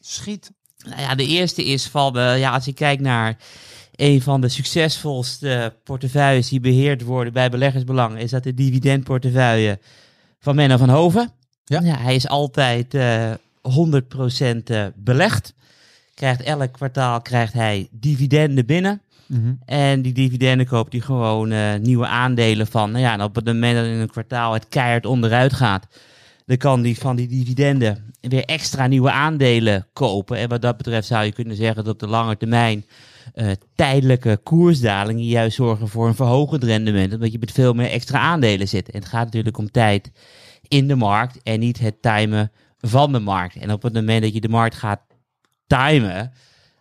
schiet. 0.00 0.50
Nou 0.84 1.00
ja, 1.00 1.14
de 1.14 1.26
eerste 1.26 1.64
is 1.64 1.86
van, 1.86 2.18
eh, 2.18 2.38
ja, 2.38 2.50
als 2.50 2.64
je 2.64 2.72
kijkt 2.72 3.02
naar 3.02 3.36
een 3.94 4.22
van 4.22 4.40
de 4.40 4.48
succesvolste 4.48 5.74
portefeuilles 5.84 6.48
die 6.48 6.60
beheerd 6.60 7.02
worden 7.02 7.32
bij 7.32 7.50
beleggersbelang, 7.50 8.18
is 8.18 8.30
dat 8.30 8.42
de 8.42 8.54
dividendportefeuille 8.54 9.78
van 10.38 10.54
Menno 10.54 10.76
van 10.76 10.88
Hoven. 10.88 11.32
Ja. 11.64 11.82
hij 11.82 12.14
is 12.14 12.28
altijd 12.28 12.94
eh 12.94 13.32
100% 13.62 14.70
eh, 14.70 14.86
belegd. 14.94 15.54
Krijgt 16.14 16.42
elk 16.42 16.72
kwartaal 16.72 17.20
krijgt 17.20 17.52
hij 17.52 17.88
dividenden 17.90 18.66
binnen. 18.66 19.02
Mhm. 19.30 19.52
En 19.64 20.02
die 20.02 20.12
dividenden 20.12 20.66
koopt 20.66 20.92
hij 20.92 21.00
gewoon 21.00 21.50
eh, 21.50 21.74
nieuwe 21.74 22.06
aandelen 22.06 22.66
van. 22.66 22.90
Nou 22.90 23.04
ja, 23.04 23.12
en 23.12 23.22
op 23.22 23.34
het 23.34 23.44
moment 23.44 23.76
dat 23.76 23.84
in 23.84 23.90
een 23.90 24.10
kwartaal 24.10 24.52
het 24.52 24.68
keihard 24.68 25.06
onderuit 25.06 25.52
gaat, 25.52 25.86
dan 26.46 26.56
kan 26.56 26.82
die 26.82 26.98
van 26.98 27.16
die 27.16 27.28
dividenden 27.28 28.12
weer 28.20 28.44
extra 28.44 28.86
nieuwe 28.86 29.10
aandelen 29.10 29.86
kopen. 29.92 30.36
En 30.36 30.48
wat 30.48 30.62
dat 30.62 30.76
betreft 30.76 31.06
zou 31.06 31.24
je 31.24 31.32
kunnen 31.32 31.56
zeggen 31.56 31.84
dat 31.84 31.92
op 31.92 32.00
de 32.00 32.06
lange 32.06 32.36
termijn 32.36 32.84
eh, 33.34 33.50
tijdelijke 33.74 34.40
koersdalingen 34.42 35.24
juist 35.24 35.56
zorgen 35.56 35.88
voor 35.88 36.06
een 36.06 36.14
verhogend 36.14 36.64
rendement. 36.64 37.12
Omdat 37.12 37.32
je 37.32 37.38
met 37.38 37.52
veel 37.52 37.72
meer 37.72 37.90
extra 37.90 38.18
aandelen 38.18 38.68
zit. 38.68 38.90
En 38.90 38.98
het 38.98 39.08
gaat 39.08 39.24
natuurlijk 39.24 39.58
om 39.58 39.70
tijd 39.70 40.10
in 40.68 40.88
de 40.88 40.96
markt 40.96 41.42
en 41.42 41.60
niet 41.60 41.78
het 41.78 42.02
timen 42.02 42.52
van 42.78 43.12
de 43.12 43.20
markt. 43.20 43.56
En 43.56 43.72
op 43.72 43.82
het 43.82 43.92
moment 43.92 44.22
dat 44.22 44.34
je 44.34 44.40
de 44.40 44.48
markt 44.48 44.74
gaat 44.74 45.00
timen, 45.66 46.32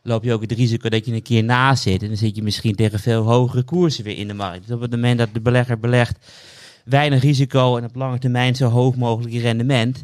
loop 0.09 0.23
je 0.23 0.33
ook 0.33 0.41
het 0.41 0.51
risico 0.51 0.89
dat 0.89 1.05
je 1.05 1.13
een 1.13 1.21
keer 1.21 1.43
naast 1.43 1.83
zit. 1.83 2.01
En 2.01 2.07
dan 2.07 2.17
zit 2.17 2.35
je 2.35 2.43
misschien 2.43 2.75
tegen 2.75 2.99
veel 2.99 3.23
hogere 3.23 3.63
koersen 3.63 4.03
weer 4.03 4.17
in 4.17 4.27
de 4.27 4.33
markt. 4.33 4.67
Dus 4.67 4.75
op 4.75 4.81
het 4.81 4.91
moment 4.91 5.17
dat 5.17 5.29
de 5.33 5.41
belegger 5.41 5.79
belegt 5.79 6.31
weinig 6.85 7.21
risico 7.21 7.77
en 7.77 7.83
op 7.83 7.95
lange 7.95 8.19
termijn 8.19 8.55
zo 8.55 8.69
hoog 8.69 8.95
mogelijk 8.95 9.33
rendement, 9.33 10.03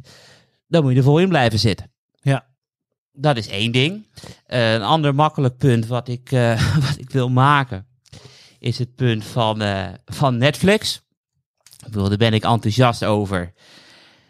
dan 0.68 0.84
moet 0.84 0.92
je 0.92 0.98
er 0.98 1.04
vol 1.04 1.20
in 1.20 1.30
blijven 1.30 1.60
zitten. 1.60 1.92
Ja. 2.22 2.46
Dat 3.12 3.38
is 3.38 3.48
één 3.48 3.72
ding. 3.72 4.08
Eh, 4.46 4.74
een 4.74 4.82
ander 4.82 5.16
makkelijk 5.16 5.58
punt 5.58 5.88
wat 5.88 6.08
ik, 6.08 6.32
eh, 6.32 6.76
wat 6.88 6.98
ik 6.98 7.10
wil 7.10 7.30
maken, 7.30 7.88
is 8.60 8.80
het 8.80 8.96
punt 8.96 9.26
van, 9.26 9.62
eh, 9.62 9.88
van 10.06 10.38
Netflix. 10.38 11.02
Ik 11.86 11.92
bedoel, 11.92 12.10
daar 12.10 12.18
ben 12.18 12.34
ik 12.34 12.44
enthousiast 12.44 13.04
over. 13.04 13.54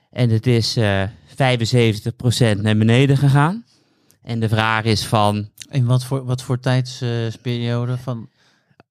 En 0.09 0.30
het 0.30 0.47
is 0.47 0.78
eh 0.78 1.03
75% 1.36 2.61
naar 2.61 2.78
beneden 2.78 3.17
gegaan. 3.17 3.65
En 4.21 4.39
de 4.39 4.49
vraag 4.49 4.84
is 4.84 5.05
van, 5.05 5.49
In 5.72 5.86
wat 5.86 6.03
voor, 6.05 6.26
wat 6.26 6.41
voor 6.41 6.59
tijdsperiode? 6.59 7.97
van, 7.97 8.30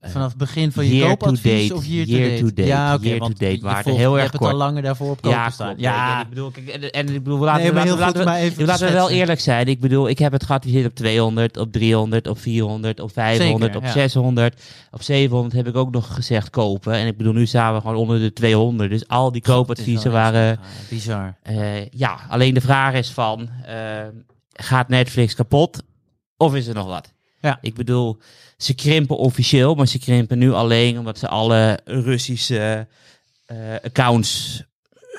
vanaf 0.00 0.28
het 0.28 0.36
begin 0.36 0.72
van 0.72 0.86
je 0.86 1.02
Eh, 1.02 1.08
koopadvies 1.08 1.68
date, 1.68 1.74
of 1.74 1.86
year 1.86 2.06
to 2.06 2.12
date? 2.12 2.38
to 2.40 2.46
date, 2.46 2.64
Ja, 2.68 2.94
oké, 2.94 3.02
year 3.04 3.18
to 3.18 3.22
want 3.24 3.38
date, 3.38 3.90
je 3.90 3.90
heel 3.96 4.10
je 4.16 4.20
erg 4.22 4.30
hebt 4.32 4.42
het 4.44 4.52
al 4.52 4.56
langer 4.58 4.82
daarvoor 4.82 5.10
op 5.10 5.22
kopen 5.22 5.38
Ja, 5.38 5.50
staan. 5.50 5.74
Ja, 5.76 6.20
ik 6.22 6.28
bedoel, 6.28 6.50
kijk, 6.50 6.68
en, 6.68 6.90
en 6.90 7.08
ik 7.08 7.22
bedoel, 7.22 7.38
laten 7.38 7.62
Nee, 7.62 7.70
we, 7.72 7.76
laten, 7.76 8.18
we- 8.18 8.24
laten, 8.24 8.66
laten 8.66 8.92
wel 8.92 9.10
eerlijk 9.10 9.40
zijn. 9.40 9.66
Ik 9.66 9.80
bedoel, 9.80 10.08
ik 10.08 10.18
heb 10.18 10.32
het 10.32 10.44
geadviseerd 10.44 10.86
op 10.86 10.94
200, 10.94 11.56
op 11.56 11.72
300, 11.72 12.26
op 12.26 12.38
400, 12.38 13.00
op 13.00 13.12
500, 13.12 13.60
Zeker, 13.62 13.76
op 13.76 13.82
ja. 13.84 13.90
600, 13.92 14.62
op 14.90 15.02
700 15.02 15.54
heb 15.54 15.66
ik 15.68 15.76
ook 15.76 15.90
nog 15.90 16.14
gezegd 16.14 16.50
kopen. 16.50 16.92
En 16.92 17.06
ik 17.06 17.16
bedoel, 17.16 17.32
nu 17.32 17.46
staan 17.46 17.74
we 17.74 17.80
gewoon 17.80 17.96
onder 17.96 18.18
de 18.18 18.32
200. 18.32 18.90
Dus 18.90 19.08
al 19.08 19.32
die 19.32 19.42
koopadviezen 19.42 20.12
waren... 20.12 20.42
ja, 20.46 20.58
bizar. 20.90 21.36
eh, 21.42 21.86
ja, 21.88 22.18
alleen 22.28 22.54
de 22.54 22.60
vraag 22.60 22.94
is 22.94 23.10
van, 23.10 23.48
eh, 23.66 23.74
gaat 24.52 24.88
Netflix 24.88 25.34
kapot 25.34 25.82
of 26.36 26.54
is 26.54 26.66
er 26.66 26.74
nog 26.74 26.86
wat? 26.86 27.12
Ja. 27.40 27.58
Ik 27.60 27.74
bedoel, 27.74 28.18
ze 28.56 28.74
krimpen 28.74 29.16
officieel, 29.16 29.74
maar 29.74 29.88
ze 29.88 29.98
krimpen 29.98 30.38
nu 30.38 30.52
alleen 30.52 30.98
omdat 30.98 31.18
ze 31.18 31.28
alle 31.28 31.80
Russische 31.84 32.86
eh, 33.46 33.56
accounts 33.82 34.62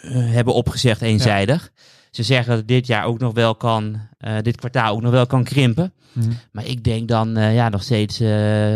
eh, 0.02 0.12
hebben 0.12 0.54
opgezegd 0.54 1.02
eenzijdig. 1.02 1.72
Ze 2.12 2.24
zeggen 2.24 2.50
dat 2.50 2.58
het 2.58 2.68
dit 2.68 2.88
jaar 2.88 3.06
ook 3.06 3.20
nog 3.20 3.34
wel 3.34 3.56
kan, 3.56 4.00
eh, 4.18 4.38
dit 4.42 4.58
kwartaal 4.58 4.96
ook 4.96 5.02
nog 5.02 5.12
wel 5.12 5.26
kan 5.26 5.44
krimpen. 5.44 5.94
Mhm. 6.12 6.32
Maar 6.52 6.66
ik 6.66 6.84
denk 6.84 7.08
dan 7.08 7.54
ja, 7.54 7.70
nog 7.70 7.84
steeds 7.84 8.20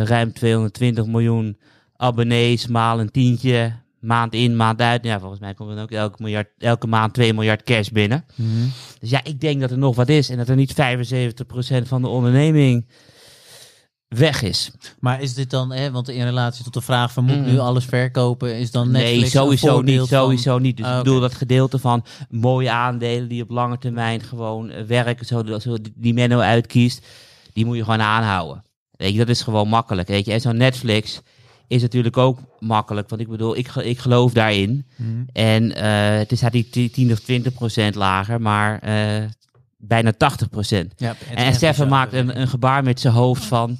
ruim 0.03 0.33
220 0.33 1.05
miljoen 1.05 1.57
abonnees, 1.95 2.67
maal 2.67 2.99
een 2.99 3.11
tientje, 3.11 3.73
maand 3.99 4.33
in, 4.33 4.55
maand 4.55 4.81
uit. 4.81 5.03
Ja, 5.03 5.19
volgens 5.19 5.39
mij 5.39 5.53
komt 5.53 5.71
er 5.77 5.81
ook 5.81 5.91
elke, 5.91 6.15
miljard, 6.23 6.47
elke 6.57 6.87
maand 6.87 7.13
2 7.13 7.33
miljard 7.33 7.63
cash 7.63 7.87
binnen. 7.89 8.25
Mhm. 8.35 8.47
Dus 8.99 9.09
ja, 9.09 9.23
ik 9.23 9.39
denk 9.41 9.61
dat 9.61 9.71
er 9.71 9.77
nog 9.77 9.95
wat 9.95 10.09
is 10.09 10.29
en 10.29 10.37
dat 10.37 10.49
er 10.49 10.55
niet 10.55 10.73
75% 10.73 11.87
van 11.87 12.01
de 12.01 12.07
onderneming 12.07 12.87
weg 14.07 14.41
is. 14.41 14.71
Maar 14.99 15.21
is 15.21 15.33
dit 15.33 15.49
dan, 15.49 15.71
hè, 15.71 15.91
want 15.91 16.09
in 16.09 16.23
relatie 16.23 16.63
tot 16.63 16.73
de 16.73 16.81
vraag 16.81 17.11
van 17.13 17.23
moet 17.23 17.37
Mm. 17.37 17.45
nu 17.45 17.59
alles 17.59 17.85
verkopen, 17.85 18.55
is 18.57 18.71
dan 18.71 18.91
Netflix 18.91 19.19
nee, 19.19 19.29
sowieso 19.29 19.81
niet. 19.81 19.97
van- 19.97 20.07
Sowieso 20.07 20.57
niet. 20.57 20.77
Dus 20.77 20.85
Ah, 20.85 20.91
ik 20.91 20.97
oké. 20.97 21.05
bedoel 21.05 21.21
dat 21.21 21.33
gedeelte 21.35 21.79
van 21.79 22.05
mooie 22.29 22.71
aandelen 22.71 23.27
die 23.29 23.43
op 23.43 23.49
lange 23.49 23.77
termijn 23.77 24.21
gewoon 24.21 24.69
eh, 24.69 24.83
werken, 24.83 25.25
zo, 25.25 25.43
zo 25.59 25.77
die 25.95 26.13
Menno 26.13 26.39
uitkiest, 26.39 27.05
die 27.53 27.65
moet 27.65 27.75
je 27.77 27.83
gewoon 27.83 28.01
aanhouden. 28.01 28.63
Weet 28.91 29.11
je, 29.11 29.17
dat 29.17 29.29
is 29.29 29.41
gewoon 29.41 29.67
makkelijk. 29.67 30.07
Weet 30.07 30.25
je, 30.25 30.31
en 30.31 30.41
zo'n 30.41 30.57
Netflix 30.57 31.21
is 31.69 31.81
natuurlijk 31.81 32.17
ook 32.17 32.39
makkelijk, 32.59 33.09
want 33.09 33.21
ik 33.21 33.27
bedoel, 33.27 33.57
ik, 33.57 33.75
ik 33.75 33.99
geloof 33.99 34.33
daarin. 34.33 34.85
Mhm. 34.95 35.09
En 35.33 35.75
eh, 35.75 36.17
het 36.17 36.31
is 36.31 36.41
die 36.51 36.89
10 36.89 37.11
of 37.11 37.19
20 37.19 37.53
procent 37.53 37.95
lager, 37.95 38.41
maar 38.41 38.79
eh, 38.79 39.23
bijna 39.77 40.11
80 40.11 40.49
procent. 40.49 40.93
Ja, 40.97 41.15
En 41.35 41.53
Stefan 41.53 41.71
bizar. 41.71 41.87
maakt 41.87 42.13
een, 42.13 42.39
een 42.39 42.47
gebaar 42.47 42.83
met 42.83 42.99
zijn 42.99 43.13
hoofd 43.13 43.45
van... 43.45 43.77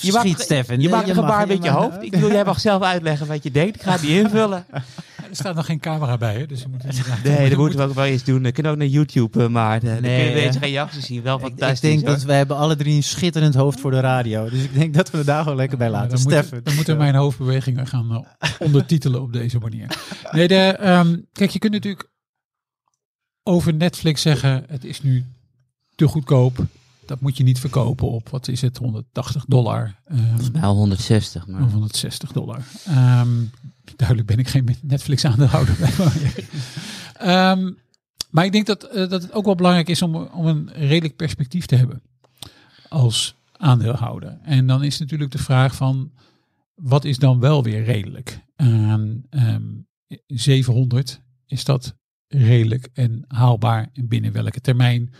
Je 0.00 0.12
maakt, 0.12 0.26
Schiet, 0.26 0.40
Stefan. 0.40 0.80
je 0.80 0.88
maakt 0.88 1.08
een 1.08 1.14
mag- 1.16 1.24
gebaar 1.24 1.46
met 1.46 1.64
je 1.64 1.70
mag- 1.70 1.80
hoofd. 1.82 2.02
Ik 2.02 2.10
bedoel, 2.10 2.30
jij 2.30 2.44
mag 2.44 2.60
zelf 2.60 2.82
uitleggen 2.82 3.26
wat 3.26 3.42
je 3.42 3.50
denkt. 3.50 3.76
Ik 3.76 3.82
ga 3.82 3.92
het 3.92 4.02
niet 4.02 4.10
invullen. 4.24 4.64
Er 4.70 5.38
staat 5.38 5.54
nog 5.54 5.66
geen 5.66 5.80
camera 5.80 6.16
bij, 6.18 6.34
hè? 6.34 6.46
dus 6.46 6.60
je 6.60 6.66
moet 6.68 6.82
Nee, 7.24 7.48
dat 7.48 7.58
moeten 7.58 7.78
we 7.78 7.84
ook 7.84 7.94
wel 7.94 8.04
eens 8.04 8.24
doen. 8.24 8.46
Ik 8.46 8.54
kan 8.54 8.66
ook 8.66 8.76
naar 8.76 8.86
YouTube, 8.86 9.42
eh, 9.42 9.48
maar 9.48 9.80
dan 9.80 9.90
Nee, 9.90 10.00
kun 10.00 10.34
je 10.34 10.40
ja. 10.40 10.46
deze 10.46 10.58
reacties 10.58 11.06
zien. 11.06 11.22
Wel 11.22 11.36
Ik, 11.36 11.42
fantastisch. 11.42 11.76
ik 11.76 11.82
denk 11.82 12.00
hoor. 12.06 12.10
dat 12.16 12.22
wij 12.22 12.36
hebben 12.36 12.56
alle 12.56 12.76
drie 12.76 12.94
een 12.96 13.02
schitterend 13.02 13.54
hoofd 13.54 13.80
voor 13.80 13.90
de 13.90 14.00
radio. 14.00 14.48
Dus 14.50 14.62
ik 14.62 14.74
denk 14.74 14.94
dat 14.94 15.10
we 15.10 15.16
het 15.16 15.26
daar 15.26 15.42
gewoon 15.42 15.56
lekker 15.58 15.78
bij 15.78 15.86
Ja, 15.86 15.92
laten. 15.92 16.08
dan, 16.08 16.18
Stefan. 16.18 16.38
moeten, 16.42 16.64
dan 16.64 16.74
moeten 16.74 16.96
mijn 16.96 17.14
hoofdbewegingen 17.14 17.86
gaan 17.86 18.26
eh, 18.38 18.50
ondertitelen 18.58 19.22
op 19.22 19.32
deze 19.32 19.58
manier. 19.58 19.86
Nee, 20.30 20.48
de, 20.48 20.54
ehm, 20.54 21.16
kijk, 21.32 21.50
je 21.50 21.58
kunt 21.58 21.72
natuurlijk 21.72 22.08
over 23.42 23.74
Netflix 23.74 24.22
zeggen, 24.22 24.64
het 24.68 24.84
is 24.84 25.02
nu 25.02 25.24
te 25.94 26.08
goedkoop. 26.08 26.58
Dat 27.06 27.20
moet 27.20 27.36
je 27.36 27.42
niet 27.42 27.58
verkopen 27.60 28.10
op, 28.10 28.28
wat 28.28 28.48
is 28.48 28.60
het, 28.60 28.76
180 28.76 29.44
dollar. 29.44 29.94
ehm, 30.06 30.52
Nou, 30.52 30.74
160, 30.76 31.46
maar... 31.46 31.62
of 31.62 31.72
160 31.72 32.32
dollar. 32.32 32.62
Ehm, 32.84 33.44
duidelijk 33.96 34.28
ben 34.28 34.38
ik 34.38 34.48
geen 34.48 34.76
Netflix 34.82 35.24
aandeelhouder. 35.24 35.76
Ehm 37.18 37.68
maar 38.32 38.44
ik 38.44 38.52
denk 38.52 38.66
dat, 38.66 38.84
eh, 38.84 39.08
dat 39.08 39.22
het 39.22 39.32
ook 39.32 39.44
wel 39.44 39.54
belangrijk 39.54 39.88
is 39.88 40.02
om, 40.02 40.14
om 40.16 40.46
een 40.46 40.70
redelijk 40.72 41.16
perspectief 41.16 41.66
te 41.66 41.76
hebben 41.76 42.02
als 42.88 43.36
aandeelhouder. 43.52 44.38
En 44.42 44.66
dan 44.66 44.84
is 44.84 44.98
natuurlijk 44.98 45.30
de 45.30 45.38
vraag 45.38 45.74
van, 45.74 46.12
wat 46.74 47.04
is 47.04 47.18
dan 47.18 47.40
wel 47.40 47.62
weer 47.62 47.84
redelijk? 47.84 48.44
Ehm, 48.56 49.16
ehm, 49.30 49.62
700, 50.26 51.20
is 51.46 51.64
dat 51.64 51.96
redelijk 52.26 52.88
en 52.92 53.24
haalbaar 53.28 53.90
en 53.92 54.08
binnen 54.08 54.32
welke 54.32 54.60
termijn? 54.60 55.12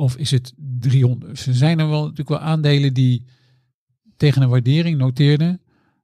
Of 0.00 0.16
is 0.16 0.30
het 0.30 0.52
300? 0.56 1.30
Dus 1.30 1.46
er 1.46 1.54
zijn 1.54 1.78
er 1.78 1.88
wel 1.88 2.00
natuurlijk 2.00 2.28
wel 2.28 2.38
aandelen 2.38 2.94
die 2.94 3.24
tegen 4.16 4.42
een 4.42 4.48
waardering 4.48 4.98
noteerden, 4.98 5.60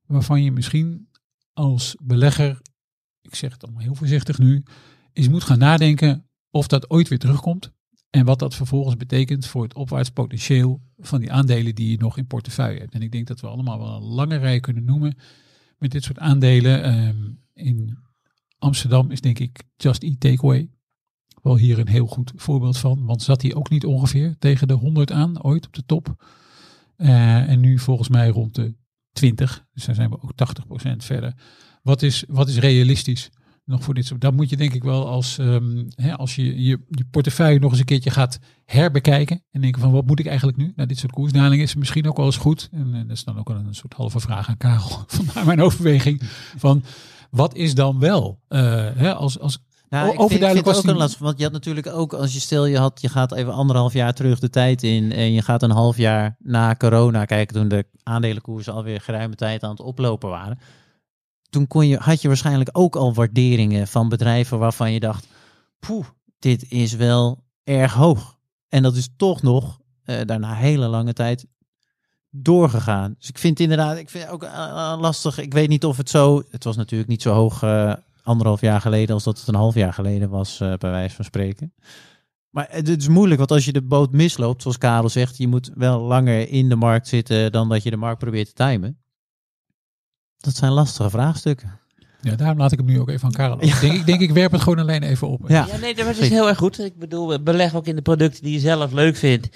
waarvan 0.07 0.43
je 0.43 0.53
misschien 0.53 1.09
als 1.53 1.97
belegger, 2.03 2.61
ik 3.21 3.35
zeg 3.35 3.53
het 3.53 3.65
allemaal 3.65 3.83
heel 3.83 3.95
voorzichtig 3.95 4.39
nu, 4.39 4.63
eens 5.13 5.29
moet 5.29 5.45
gaan 5.45 5.59
nadenken 5.59 6.27
of 6.51 6.67
dat 6.67 6.91
ooit 6.91 7.09
weer 7.09 7.19
terugkomt. 7.19 7.73
En 8.11 8.25
wat 8.25 8.39
dat 8.39 8.55
vervolgens 8.55 8.97
betekent 8.97 9.47
voor 9.47 9.63
het 9.63 9.75
opwaarts 9.75 10.11
potentieel 10.11 10.83
van 10.99 11.21
die 11.21 11.33
aandelen 11.33 11.75
die 11.75 11.91
je 11.91 11.99
nog 11.99 12.19
in 12.19 12.27
portefeuille 12.27 12.81
hebt. 12.81 12.95
En 12.95 13.03
ik 13.03 13.13
denk 13.13 13.27
dat 13.27 13.41
we 13.41 13.47
allemaal 13.47 13.79
wel 13.79 13.97
een 13.97 14.03
lange 14.03 14.37
rij 14.37 14.61
kunnen 14.61 14.85
noemen 14.85 15.17
met 15.79 15.91
dit 15.91 16.05
soort 16.05 16.19
aandelen. 16.19 16.83
Ehm, 16.83 17.33
in 17.53 17.99
Amsterdam 18.59 19.11
is 19.11 19.21
denk 19.21 19.39
ik 19.39 19.63
Just 19.77 20.03
Eat 20.03 20.21
Takeaway 20.21 20.71
wel 21.47 21.57
hier 21.57 21.79
een 21.79 21.89
heel 21.89 22.07
goed 22.07 22.33
voorbeeld 22.37 22.79
van. 22.79 23.05
Want 23.05 23.23
zat 23.23 23.43
hij 23.43 23.55
ook 23.55 23.71
niet 23.71 23.85
ongeveer 23.85 24.37
tegen 24.39 24.69
de 24.69 24.75
100 24.75 25.13
aan, 25.13 25.43
ooit 25.43 25.67
op 25.67 25.73
de 25.73 25.85
top. 25.87 26.25
Eh, 26.97 27.49
en 27.49 27.61
nu 27.61 27.79
volgens 27.79 28.09
mij 28.09 28.29
rond 28.29 28.55
de 28.55 28.75
20. 29.13 29.65
Dus 29.73 29.85
daar 29.85 29.95
zijn 29.95 30.11
we 30.11 30.23
ook 30.23 30.35
80% 30.35 31.05
verder. 31.05 31.35
Wat 31.83 32.03
is, 32.03 32.25
wat 32.29 32.49
is 32.49 32.59
realistisch 32.59 33.31
nog 33.65 33.85
voor 33.85 33.95
dit 33.95 34.07
soort? 34.07 34.21
Dat 34.21 34.35
moet 34.35 34.51
je 34.51 34.57
denk 34.57 34.75
ik 34.75 34.83
wel 34.83 35.09
als, 35.09 35.39
ehm, 35.39 35.85
hè, 35.89 36.17
als 36.17 36.35
je, 36.35 36.63
je 36.63 36.81
portefeuille 37.11 37.59
nog 37.59 37.71
eens 37.71 37.81
een 37.81 37.87
keertje 37.87 38.11
gaat 38.11 38.39
herbekijken. 38.65 39.45
En 39.51 39.61
denken 39.61 39.81
van 39.81 39.93
wat 39.93 40.07
moet 40.07 40.21
ik 40.21 40.27
eigenlijk 40.27 40.59
nu? 40.59 40.73
Nou, 40.77 40.89
dit 40.89 40.99
soort 40.99 41.13
koersdalingen 41.13 41.65
is 41.65 41.75
misschien 41.75 42.09
ook 42.09 42.17
wel 42.17 42.27
eens 42.27 42.37
goed. 42.37 42.69
En, 42.73 42.95
eh, 42.95 43.01
dat 43.01 43.17
is 43.17 43.25
dan 43.25 43.39
ook 43.39 43.49
wel 43.49 43.57
een 43.57 43.75
soort 43.75 43.95
halve 43.95 44.21
vraag 44.21 44.49
aan 44.49 44.57
Karel. 44.57 45.05
Vandaar 45.07 45.47
mijn 45.47 45.63
overweging 45.63 46.23
van 46.57 46.83
wat 47.31 47.55
is 47.55 47.75
dan 47.75 47.99
wel 47.99 48.41
eh, 48.49 48.61
hè, 48.95 49.15
als, 49.15 49.39
als 49.39 49.65
Nou, 49.89 50.13
ik 50.13 50.29
vind, 50.29 50.57
het 50.57 50.65
was 50.65 50.79
ook 50.79 50.85
een 50.85 50.97
lastig. 50.97 51.19
Want 51.21 51.39
je 51.39 51.45
had 51.45 51.53
natuurlijk 51.53 51.87
ook, 51.87 52.13
als 52.13 52.33
je 52.33 52.41
stel 52.41 52.67
je 52.67 52.79
had, 52.79 53.01
je 53.01 53.09
gaat 53.09 53.33
even 53.33 53.53
anderhalf 53.53 53.93
jaar 53.93 54.15
terug 54.15 54.39
de 54.39 54.51
tijd 54.51 54.83
in. 54.83 55.13
En 55.13 55.33
je 55.33 55.43
gaat 55.43 55.63
een 55.63 55.71
half 55.71 55.97
jaar 55.97 56.37
na 56.39 56.75
corona 56.75 57.25
kijken, 57.25 57.57
toen 57.57 57.69
de 57.69 57.87
aandelenkoersen 58.03 58.73
alweer 58.73 59.01
geruime 59.01 59.35
tijd 59.35 59.63
aan 59.63 59.71
het 59.71 59.81
oplopen 59.81 60.29
waren. 60.29 60.59
Toen 61.51 61.67
kon 61.67 61.87
je, 61.87 61.97
had 61.97 62.23
je 62.23 62.29
waarschijnlijk 62.29 62.69
ook 62.73 62.97
al 62.97 63.15
waarderingen 63.15 63.89
van 63.89 64.09
bedrijven 64.09 64.59
waarvan 64.59 64.93
je 64.93 65.01
dacht, 65.01 65.27
poeh, 65.79 66.07
dit 66.39 66.71
is 66.71 66.93
wel 66.93 67.45
erg 67.65 67.93
hoog. 67.93 68.37
En 68.69 68.83
dat 68.83 68.97
is 68.97 69.09
toch 69.17 69.43
nog 69.43 69.81
eh, 70.05 70.21
daarna 70.25 70.55
hele 70.55 70.87
lange 70.87 71.13
tijd 71.13 71.47
doorgegaan. 72.31 73.15
Dus 73.19 73.29
ik 73.29 73.39
vind 73.39 73.61
inderdaad, 73.61 73.97
ik 73.97 74.11
vind 74.11 74.25
het 74.25 74.33
ook 74.33 74.43
eh, 74.43 74.51
eh, 74.53 75.01
lastig. 75.01 75.39
Ik 75.39 75.53
weet 75.53 75.69
niet 75.69 75.85
of 75.85 75.97
het 75.97 76.11
zo, 76.11 76.43
het 76.51 76.65
was 76.65 76.77
natuurlijk 76.77 77.11
niet 77.11 77.23
zo 77.23 77.33
hoog 77.33 77.61
anderhalf 78.27 78.61
jaar 78.61 78.81
geleden 78.81 79.15
als 79.15 79.25
dat 79.25 79.39
het 79.39 79.49
een 79.49 79.55
half 79.55 79.75
jaar 79.75 79.93
geleden 79.93 80.29
was, 80.31 80.61
eh, 80.61 80.73
bij 80.75 80.91
wijze 80.91 81.15
van 81.15 81.25
spreken. 81.25 81.73
Maar 82.51 82.67
het 82.71 82.89
is 82.89 83.09
moeilijk, 83.09 83.39
want 83.39 83.51
als 83.51 83.65
je 83.65 83.73
de 83.73 83.83
boot 83.83 84.13
misloopt, 84.13 84.63
zoals 84.63 84.79
Karel 84.79 85.09
zegt, 85.09 85.37
je 85.37 85.49
moet 85.49 85.71
wel 85.75 86.01
langer 86.01 86.49
in 86.49 86.69
de 86.69 86.77
markt 86.77 87.09
zitten 87.09 87.53
dan 87.53 87.69
dat 87.69 87.83
je 87.83 87.91
de 87.91 87.97
markt 87.97 88.19
probeert 88.19 88.47
te 88.47 88.65
timen. 88.65 88.99
Dat 90.37 90.57
zijn 90.57 90.73
lastige 90.73 91.11
vraagstukken. 91.11 91.79
Ja, 92.21 92.35
daarom 92.37 92.59
laat 92.59 92.73
ik 92.73 92.79
hem 92.79 92.87
nu 92.87 93.01
ook 93.01 93.09
even 93.09 93.25
aan 93.25 93.33
Karel. 93.33 93.63
Ik, 93.63 93.81
denk, 93.81 93.93
ik 93.93 94.07
denk, 94.07 94.21
ik 94.21 94.31
werp 94.31 94.53
het 94.53 94.61
gewoon 94.61 94.79
alleen 94.79 95.03
even 95.03 95.29
op. 95.29 95.49
Ja, 95.49 95.67
Ja, 95.71 95.77
nee, 95.77 95.95
dat 95.95 96.17
is 96.17 96.29
heel 96.29 96.49
erg 96.49 96.59
goed. 96.59 96.79
Ik 96.79 96.99
bedoel, 96.99 97.43
beleg 97.43 97.75
ook 97.75 97.87
in 97.87 97.97
de 97.97 98.03
producten 98.03 98.43
die 98.43 98.53
je 98.53 98.61
zelf 98.61 98.93
leuk 98.93 99.17
vindt. 99.17 99.49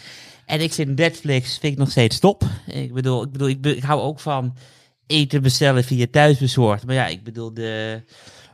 En 0.47 0.61
ik 0.61 0.73
vind 0.73 0.97
Netflix 0.97 1.59
vind 1.59 1.73
ik 1.73 1.79
nog 1.79 1.91
steeds 1.91 2.19
top. 2.19 2.43
Ik 2.67 2.93
bedoel, 2.93 3.23
ik, 3.23 3.33
bedoel 3.33 3.49
ik, 3.49 3.61
be- 3.61 3.77
ik 3.77 3.83
hou 3.83 4.01
ook 4.01 4.21
van 4.21 4.57
eten 5.07 5.43
bestellen 5.43 5.85
via 5.85 6.07
thuisbezorgd. 6.11 6.87
Maar 6.87 6.95
ja, 6.95 7.07
ik 7.07 7.25
bedoel, 7.25 7.55
de 7.55 8.03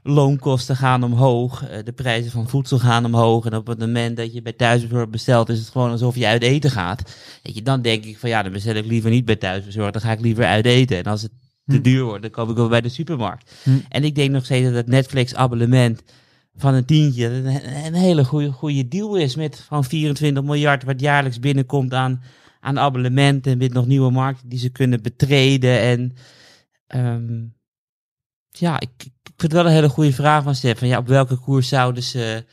loonkosten 0.07 0.77
gaan 0.77 1.03
omhoog. 1.03 1.65
eh, 1.69 1.85
De 1.85 1.93
prijzen 1.93 2.31
van 2.31 2.49
voedsel 2.49 2.79
gaan 2.79 3.05
omhoog. 3.05 3.47
En 3.47 3.57
op 3.57 3.67
het 3.67 3.79
moment 3.79 4.17
dat 4.17 4.33
je 4.33 4.43
bij 4.43 4.53
thuisbezorgd 4.53 5.11
bestelt, 5.11 5.49
is 5.49 5.59
het 5.59 5.69
gewoon 5.69 5.91
alsof 5.91 6.17
je 6.17 6.27
uit 6.27 6.43
eten 6.43 6.71
gaat. 6.71 7.17
Weet 7.43 7.55
je, 7.55 7.63
dan 7.63 7.83
denk 7.83 8.05
ik 8.05 8.19
van 8.19 8.29
ja, 8.29 8.43
dan 8.43 8.53
bestel 8.53 8.75
ik 8.75 8.87
liever 8.87 9.11
niet 9.11 9.25
bij 9.25 9.37
thuisbezorgd. 9.37 9.93
Dan 9.93 10.03
ga 10.03 10.13
ik 10.13 10.21
liever 10.21 10.45
uit 10.45 10.67
eten. 10.67 10.97
En 10.97 11.05
als 11.05 11.23
het 11.23 11.31
te 11.67 11.77
Hm. 11.77 11.83
duur 11.83 12.05
wordt, 12.05 12.23
dan 12.23 12.31
koop 12.31 12.51
ik 12.51 12.57
wel 12.57 12.69
bij 12.69 12.81
de 12.81 12.89
supermarkt. 12.89 13.53
Hm. 13.63 13.71
En 13.89 14.05
ik 14.05 14.15
denk 14.15 14.31
nog 14.31 14.45
steeds 14.45 14.65
dat 14.67 14.75
het 14.75 14.87
Netflix 14.87 15.35
abonnement 15.35 16.03
van 16.55 16.75
een 16.75 16.85
tientje 16.85 17.27
een, 17.27 17.85
een 17.87 17.95
hele 17.95 18.25
goede, 18.25 18.53
goede 18.53 18.89
deal 18.89 19.17
is 19.17 19.37
met 19.37 19.65
van 19.67 19.85
24 19.85 20.43
miljard 20.43 20.85
wat 20.85 21.01
jaarlijks 21.01 21.39
binnenkomt 21.41 21.93
aan, 21.93 22.23
aan 22.61 22.79
abonnementen 22.79 23.59
met 23.59 23.73
nog 23.73 23.87
nieuwe 23.87 24.11
markten 24.11 24.49
die 24.49 24.59
ze 24.59 24.69
kunnen 24.69 25.03
betreden. 25.03 25.81
En 25.81 26.13
ehm, 26.87 27.43
ja, 28.59 28.81
ik, 28.81 28.89
ik 28.99 29.11
vind 29.37 29.43
het 29.43 29.53
wel 29.53 29.67
een 29.67 29.73
hele 29.77 29.89
goede 29.89 30.13
vraag 30.13 30.43
van 30.43 30.55
Stefan. 30.55 30.89
Ja, 30.89 30.99
op 30.99 31.07
welke 31.07 31.37
koers 31.37 31.69
zouden 31.69 32.03
ze 32.03 32.45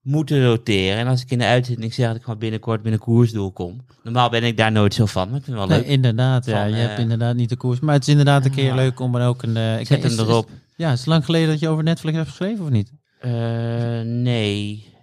moeten 0.00 0.44
roteren? 0.46 0.96
En 0.98 1.06
als 1.06 1.22
ik 1.22 1.30
in 1.30 1.38
de 1.38 1.44
uitzending 1.44 1.94
zeg 1.94 2.06
dat 2.06 2.16
ik 2.16 2.22
gewoon 2.22 2.38
binnenkort 2.38 2.86
een 2.86 2.98
koersdoel 2.98 3.52
kom. 3.52 3.84
Normaal 4.02 4.30
ben 4.30 4.42
ik 4.44 4.56
daar 4.56 4.72
nooit 4.72 4.94
zo 4.94 5.06
van, 5.06 5.28
maar 5.28 5.38
ik 5.38 5.44
vind 5.44 5.58
het 5.58 5.66
wel 5.68 5.76
Nee, 5.76 5.86
leuk. 5.86 5.94
inderdaad. 5.96 6.44
Ja, 6.46 6.64
je 6.64 6.74
eh, 6.74 6.80
hebt 6.86 6.98
inderdaad 6.98 7.34
niet 7.36 7.48
de 7.48 7.56
koers. 7.56 7.80
Maar 7.80 7.94
het 7.94 8.02
is 8.02 8.08
inderdaad 8.08 8.44
een 8.44 8.50
keer 8.50 8.74
leuk 8.74 9.00
om 9.00 9.14
er 9.16 9.26
ook 9.28 9.42
een... 9.42 9.56
eh, 9.56 9.80
ik 9.80 9.86
Zet 9.86 10.02
hem 10.02 10.18
erop. 10.18 10.46
is- 10.48 10.54
ja, 10.76 10.92
is 10.92 10.98
het 10.98 11.08
lang 11.08 11.24
geleden 11.24 11.48
dat 11.48 11.58
je 11.60 11.68
over 11.68 11.84
Netflix 11.84 12.16
hebt 12.16 12.28
geschreven 12.28 12.64
of 12.64 12.70
niet? 12.70 12.92
Eh, 13.20 13.30
nee. 14.04 14.94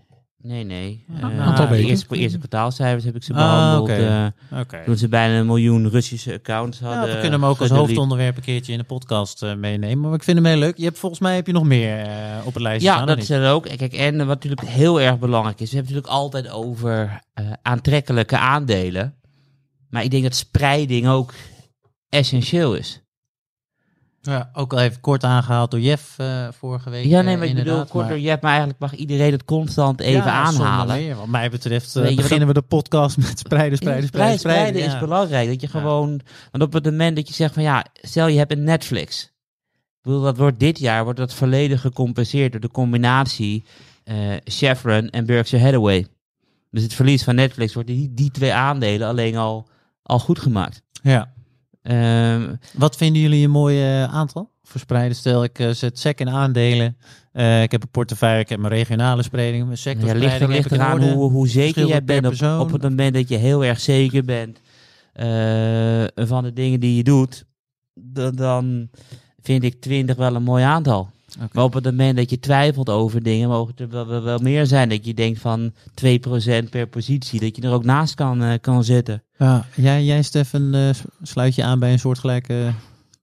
Nee, 0.46 0.64
nee. 0.64 1.06
Een 1.22 1.32
Eh, 1.32 1.40
aantal 1.48 1.66
de 1.66 1.72
weken. 1.72 1.90
eerste, 1.90 2.16
eerste 2.16 2.38
kwartaalcijfers 2.38 3.04
heb 3.04 3.16
ik 3.16 3.24
ze 3.24 3.34
Ah, 3.34 3.38
behandeld. 3.38 3.90
oké. 3.90 4.32
eh, 4.52 4.60
Oké. 4.60 4.82
toen 4.86 4.98
ze 4.98 5.08
bijna 5.08 5.40
een 5.40 5.46
miljoen 5.46 5.90
Russische 5.90 6.34
accounts 6.34 6.80
Ja, 6.80 6.86
hadden. 6.86 7.06
we 7.16 7.22
kunnen 7.22 7.40
hem 7.40 7.46
ook 7.50 7.60
als 7.60 7.70
hoofdonderwerp 7.70 8.38
een 8.38 8.44
keertje 8.44 8.72
in 8.72 8.78
de 8.78 8.84
podcast 8.84 9.44
eh, 9.44 9.56
meenemen. 9.56 10.00
Maar 10.10 10.14
ik 10.14 10.24
vind 10.24 10.38
hem 10.38 10.46
heel 10.46 10.58
leuk. 10.58 10.78
Je 10.78 10.84
hebt 10.84 11.00
volgens 11.00 11.22
mij 11.22 11.36
heb 11.36 11.48
je 11.48 11.54
nog 11.54 11.64
meer 11.64 12.08
op 12.46 12.54
het 12.54 12.64
lijstje 12.64 12.88
Ja, 12.90 12.94
staan, 12.96 13.08
dat 13.08 13.16
of 13.18 13.24
is 13.24 13.30
er 13.30 13.52
ook. 13.52 13.66
En 13.66 13.78
Kijk, 13.78 13.94
en 13.94 14.18
wat 14.18 14.28
natuurlijk 14.28 14.62
heel 14.68 15.02
erg 15.02 15.20
belangrijk 15.20 15.60
is, 15.60 15.70
we 15.72 15.76
hebben 15.76 15.94
het 15.96 16.04
natuurlijk 16.04 16.24
altijd 16.24 16.50
over 16.50 17.20
aantrekkelijke 17.62 18.38
aandelen. 18.38 19.16
Maar 19.90 20.04
ik 20.04 20.12
denk 20.12 20.24
dat 20.24 20.36
spreiding 20.36 21.08
ook 21.08 21.34
essentieel 22.10 22.76
is. 22.76 23.02
Ja, 24.26 24.50
ook 24.54 24.74
al 24.74 24.80
even 24.80 25.00
kort 25.00 25.24
aangehaald 25.24 25.72
door 25.72 25.80
Jeff 25.80 26.20
eh, 26.20 26.48
vorige 26.52 26.90
week. 26.90 27.06
Ja, 27.06 27.22
nee, 27.22 27.34
eh, 27.34 27.40
maar 27.40 27.48
ik 27.50 27.56
bedoel, 27.56 27.86
korter, 27.86 28.10
maar- 28.10 28.20
je 28.20 28.30
hebt 28.30 28.42
maar 28.42 28.52
eigenlijk 28.52 28.80
mag 28.80 28.94
iedereen 28.96 29.32
het 29.32 29.46
constant 29.46 30.00
even 30.00 30.24
Ja, 30.24 30.32
aanhalen. 30.32 30.96
meer. 30.98 31.16
Wat 31.16 31.28
mij 31.28 31.50
betreft 31.50 31.96
eh, 31.96 32.04
wat 32.04 32.16
beginnen 32.16 32.48
we 32.48 32.54
de 32.54 32.62
podcast 32.62 33.18
met 33.18 33.40
spreiden, 33.40 33.78
spreiden, 33.78 34.08
spreiden, 34.08 34.40
spreiden, 34.40 34.68
spreiden. 34.74 34.96
is 34.96 35.08
belangrijk. 35.08 35.48
Dat 35.50 35.62
je 35.62 35.68
gewoon, 35.68 36.22
want 36.52 36.64
op 36.64 36.74
het 36.74 36.86
moment 36.86 37.16
dat 37.16 37.28
je 37.28 37.34
zegt 37.34 37.54
van 37.54 37.64
ja, 37.64 37.86
stel 37.94 38.28
je 38.28 38.38
hebt 38.38 38.52
een 38.52 38.64
Netflix. 38.64 39.24
Ik 39.24 40.10
bedoel, 40.10 40.22
dat 40.22 40.38
wordt 40.38 40.60
dit 40.60 40.80
jaar 40.80 41.04
wordt 41.04 41.20
dat 41.20 41.34
volledig 41.34 41.82
gecompenseerd 41.82 42.52
door 42.52 42.62
de 42.62 42.72
combinatie 42.72 43.64
Chevron 44.44 45.10
en 45.10 45.26
Berkshire 45.26 45.64
Hathaway. 45.66 46.08
Dus 46.72 46.84
het 46.84 46.94
verlies 46.94 47.24
van 47.24 47.36
Netflix 47.36 47.74
wordt 47.74 47.90
die, 47.90 48.14
die 48.14 48.32
twee 48.32 48.54
aandelen 48.54 49.08
alleen 49.08 49.36
al, 49.38 49.68
al 50.04 50.20
goed 50.20 50.40
gemaakt. 50.40 50.82
Ja. 51.04 51.34
Ehm, 51.84 52.56
Wat 52.74 52.96
vinden 52.96 53.22
jullie 53.22 53.44
een 53.44 53.52
mooi 53.52 53.82
eh, 53.84 54.04
aantal? 54.04 54.52
Verspreiden, 54.64 55.18
stel 55.18 55.44
ik 55.44 55.60
eh, 55.60 55.70
zet 55.70 56.00
SEC 56.00 56.20
in 56.20 56.30
aandelen. 56.30 56.98
Eh, 57.32 57.62
ik 57.64 57.72
heb 57.72 57.82
een 57.84 57.90
portefeuille, 57.90 58.40
ik 58.40 58.50
heb 58.50 58.60
mijn 58.60 58.74
regionale 58.74 59.24
spreiding, 59.24 59.66
mijn 59.66 59.78
ja, 60.08 60.14
ligt, 60.14 60.34
er- 60.42 60.48
ligt 60.48 60.72
eraan 60.72 60.92
hoe, 61.14 61.32
hoe 61.32 61.48
zeker 61.48 61.82
jij 61.88 62.04
bent 62.04 62.26
op, 62.60 62.72
het 62.72 62.82
moment 62.82 63.14
dat 63.14 63.30
je 63.30 63.38
heel 63.38 63.66
erg 63.66 63.80
zeker 63.80 64.24
bent 64.26 64.60
van 66.28 66.44
de 66.44 66.52
dingen 66.54 66.80
die 66.80 66.96
je 66.96 67.04
doet. 67.04 67.46
Dan, 67.94 68.36
dan 68.36 68.90
vind 69.42 69.64
ik 69.64 69.82
20 69.82 70.16
wel 70.16 70.36
een 70.36 70.44
mooi 70.44 70.64
aantal. 70.64 71.10
Maar 71.52 71.64
op 71.64 71.74
het 71.74 71.84
moment 71.84 72.18
dat 72.18 72.30
je 72.30 72.40
twijfelt 72.40 72.90
over 72.90 73.24
dingen, 73.24 73.50
mogen 73.50 73.72
het 73.72 73.80
er 73.80 73.90
wel, 73.90 74.08
wel, 74.08 74.22
wel 74.22 74.40
meer 74.40 74.66
zijn. 74.66 74.90
Dat 74.90 75.06
je 75.06 75.14
denkt 75.14 75.40
van 75.40 75.72
2% 75.72 76.70
per 76.70 76.88
positie, 76.88 77.40
dat 77.40 77.56
je 77.56 77.62
er 77.62 77.74
ook 77.74 77.84
naast 77.84 78.16
kan, 78.16 78.44
eh, 78.44 78.54
kan 78.62 78.84
zitten. 78.84 79.24
Ja, 79.38 79.66
jij, 79.76 80.04
jij 80.04 80.22
Stefan, 80.22 80.74
eh, 80.74 80.90
sluit 81.22 81.56
je 81.56 81.64
aan 81.64 81.80
bij 81.80 81.92
een 81.92 82.00
soortgelijke... 82.00 82.74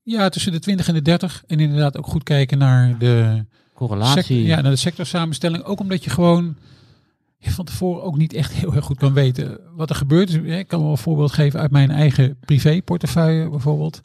Ja, 0.02 0.28
tussen 0.28 0.52
de 0.52 0.58
20 0.58 0.88
en 0.88 0.94
de 0.94 1.02
30. 1.02 1.42
En 1.46 1.60
inderdaad 1.60 1.96
ook 1.96 2.06
goed 2.06 2.22
kijken 2.22 2.58
naar 2.58 2.98
de, 2.98 3.44
Correlatie. 3.74 4.22
sector, 4.22 4.36
ja, 4.36 4.60
naar 4.60 4.70
de 4.70 4.76
sectorsamenstelling. 4.76 5.64
Ook 5.64 5.80
omdat 5.80 6.04
je 6.04 6.10
gewoon 6.10 6.56
van 7.40 7.64
tevoren 7.64 8.02
ook 8.02 8.16
niet 8.16 8.32
echt 8.32 8.52
heel 8.52 8.74
erg 8.74 8.84
goed 8.84 8.98
kan 8.98 9.12
weten 9.12 9.58
wat 9.76 9.90
er 9.90 9.96
gebeurt. 9.96 10.28
Dus, 10.28 10.58
ik 10.58 10.68
kan 10.68 10.82
wel 10.82 10.90
een 10.90 10.98
voorbeeld 10.98 11.32
geven 11.32 11.60
uit 11.60 11.70
mijn 11.70 11.90
eigen 11.90 12.36
privéportefeuille 12.40 13.48
bijvoorbeeld. 13.48 14.00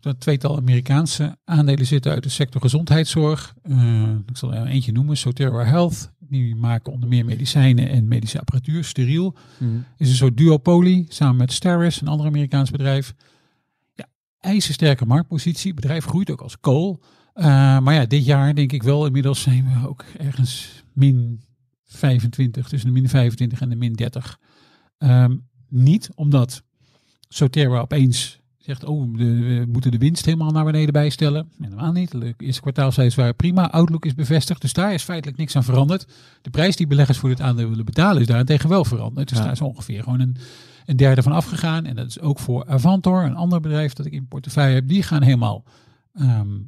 Dat 0.00 0.20
tweetal 0.20 0.56
Amerikaanse 0.56 1.36
aandelen 1.44 1.86
zitten 1.86 2.12
uit 2.12 2.22
de 2.22 2.28
sector 2.28 2.60
gezondheidszorg. 2.60 3.54
Eh, 3.62 4.02
ik 4.26 4.36
zal 4.36 4.54
er 4.54 4.66
eentje 4.66 4.92
noemen, 4.92 5.16
Sotera 5.16 5.64
Health. 5.64 6.12
Die 6.18 6.56
maken 6.56 6.92
onder 6.92 7.08
meer 7.08 7.24
medicijnen 7.24 7.88
en 7.88 8.08
medische 8.08 8.38
apparatuur, 8.38 8.84
steriel. 8.84 9.36
Is 9.96 10.08
een 10.08 10.14
soort 10.14 10.36
duopolie 10.36 11.06
samen 11.08 11.36
met 11.36 11.52
Steris, 11.52 12.00
een 12.00 12.08
ander 12.08 12.26
Amerikaans 12.26 12.70
bedrijf. 12.70 13.14
Ja, 13.94 14.06
ijzersterke 14.38 15.06
marktpositie. 15.06 15.74
Bedrijf 15.74 16.04
groeit 16.04 16.30
ook 16.30 16.40
als 16.40 16.60
kool. 16.60 17.00
Eh, 17.32 17.44
maar 17.78 17.94
ja, 17.94 18.06
dit 18.06 18.24
jaar 18.24 18.54
denk 18.54 18.72
ik 18.72 18.82
wel 18.82 19.06
inmiddels 19.06 19.40
zijn 19.40 19.64
we 19.64 19.88
ook 19.88 20.04
ergens 20.18 20.84
min 20.92 21.42
25, 21.84 22.68
tussen 22.68 22.88
de 22.88 23.00
min 23.00 23.08
25 23.08 23.60
en 23.60 23.68
de 23.68 23.76
min 23.76 23.92
30. 23.92 24.38
Ehm, 24.98 25.36
niet 25.68 26.10
omdat 26.14 26.62
Sotera 27.28 27.80
opeens 27.80 28.39
zegt, 28.64 28.84
oh, 28.84 29.16
de, 29.18 29.24
we 29.34 29.66
moeten 29.72 29.90
de 29.90 29.98
winst 29.98 30.24
helemaal 30.24 30.50
naar 30.50 30.64
beneden 30.64 30.92
bijstellen. 30.92 31.50
Helemaal 31.60 31.92
niet. 31.92 32.10
De 32.10 32.34
eerste 32.38 32.60
kwartaalcijfers 32.60 33.14
waren 33.14 33.36
prima. 33.36 33.70
Outlook 33.70 34.04
is 34.04 34.14
bevestigd, 34.14 34.60
dus 34.60 34.72
daar 34.72 34.94
is 34.94 35.02
feitelijk 35.02 35.38
niks 35.38 35.56
aan 35.56 35.64
veranderd. 35.64 36.06
De 36.42 36.50
prijs 36.50 36.76
die 36.76 36.86
beleggers 36.86 37.18
voor 37.18 37.28
dit 37.28 37.40
aandeel 37.40 37.68
willen 37.68 37.84
betalen 37.84 38.20
is 38.20 38.26
daarentegen 38.26 38.68
wel 38.68 38.84
veranderd. 38.84 39.28
Dus 39.28 39.38
Ja. 39.38 39.44
daar 39.44 39.52
is 39.52 39.60
ongeveer 39.60 40.02
gewoon 40.02 40.20
een, 40.20 40.36
een 40.86 40.96
derde 40.96 41.22
van 41.22 41.32
afgegaan. 41.32 41.84
En 41.86 41.96
dat 41.96 42.06
is 42.06 42.20
ook 42.20 42.38
voor 42.38 42.66
Avantor, 42.66 43.24
een 43.24 43.34
ander 43.36 43.60
bedrijf 43.60 43.92
dat 43.92 44.06
ik 44.06 44.12
in 44.12 44.28
portefeuille 44.28 44.74
heb. 44.74 44.88
Die 44.88 45.02
gaan 45.02 45.22
helemaal 45.22 45.64
ehm, 46.12 46.58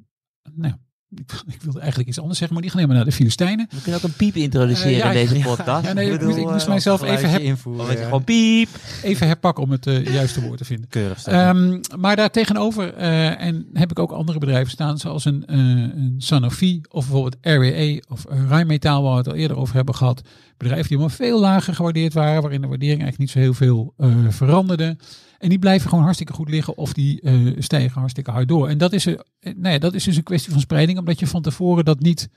nou, 0.54 0.74
ik, 1.14 1.32
ik 1.54 1.62
wilde 1.62 1.78
eigenlijk 1.80 2.08
iets 2.08 2.18
anders 2.20 2.38
zeggen, 2.38 2.56
maar 2.56 2.62
die 2.66 2.72
gaan 2.72 2.80
helemaal 2.82 3.02
naar 3.02 3.10
de 3.12 3.16
Filistijnen. 3.18 3.66
We 3.70 3.80
kunnen 3.82 4.00
ook 4.00 4.06
een 4.06 4.16
piep 4.16 4.34
introduceren 4.36 4.92
Eh, 4.92 4.98
ja, 4.98 5.10
in 5.10 5.12
deze 5.12 5.38
ja, 5.38 5.44
podcast. 5.44 5.86
ja, 5.86 5.92
nee, 5.92 6.04
ik 6.06 6.12
bedoel, 6.12 6.28
moest- 6.28 6.38
ik 6.40 6.50
moest 6.50 6.62
eh, 6.62 6.68
mijzelf 6.68 7.02
even, 7.02 7.30
her- 7.30 7.40
invoeren. 7.40 7.96
gewoon 7.96 8.24
piep. 8.24 8.68
even 9.02 9.26
herpakken 9.26 9.62
om 9.64 9.70
het 9.70 9.86
eh, 9.86 10.04
juiste 10.14 10.40
woord 10.42 10.58
te 10.58 10.64
vinden. 10.64 10.88
Keurig. 10.88 11.24
Ehm, 11.26 11.80
maar 11.98 12.16
daar 12.16 12.30
tegenover 12.30 12.94
eh, 12.94 13.40
en 13.40 13.66
heb 13.72 13.90
ik 13.90 13.98
ook 13.98 14.10
andere 14.12 14.38
bedrijven 14.38 14.70
staan, 14.70 14.98
zoals 14.98 15.24
een, 15.24 15.46
eh, 15.46 15.56
een 15.58 16.14
Sanofi 16.18 16.80
of 16.88 17.04
bijvoorbeeld 17.08 17.36
RWE 17.40 18.02
of 18.08 18.24
Rijnmetaal, 18.48 19.02
waar 19.02 19.12
we 19.12 19.18
het 19.18 19.28
al 19.28 19.34
eerder 19.34 19.56
over 19.56 19.74
hebben 19.74 19.94
gehad. 19.94 20.22
Bedrijven 20.56 20.88
die 20.88 20.96
allemaal 20.98 21.16
veel 21.16 21.40
lager 21.40 21.74
gewaardeerd 21.74 22.12
waren, 22.12 22.42
waarin 22.42 22.60
de 22.60 22.66
waardering 22.68 23.02
eigenlijk 23.02 23.18
niet 23.18 23.30
zo 23.30 23.38
heel 23.38 23.54
veel 23.54 23.94
eh, 23.98 24.08
veranderde. 24.28 24.96
En 25.42 25.48
die 25.48 25.58
blijven 25.58 25.88
gewoon 25.88 26.04
hartstikke 26.04 26.32
goed 26.32 26.48
liggen 26.48 26.76
of 26.76 26.92
die 26.92 27.20
eh, 27.20 27.34
stijgen 27.58 27.98
hartstikke 27.98 28.30
hard 28.30 28.48
door. 28.48 28.68
En 28.68 28.78
dat 28.78 28.92
is, 28.92 29.06
eh, 29.06 29.14
nou 29.40 29.72
ja, 29.72 29.78
dat 29.78 29.94
is 29.94 30.04
dus 30.04 30.16
een 30.16 30.22
kwestie 30.22 30.52
van 30.52 30.60
spreiding, 30.60 30.98
omdat 30.98 31.18
je 31.18 31.26
van 31.26 31.42
tevoren 31.42 31.84
dat 31.84 32.00
niet 32.00 32.28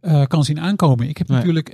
eh, 0.00 0.26
kan 0.26 0.44
zien 0.44 0.60
aankomen. 0.60 1.08
Ik 1.08 1.18
heb 1.18 1.28
Nee. 1.28 1.36
natuurlijk 1.36 1.68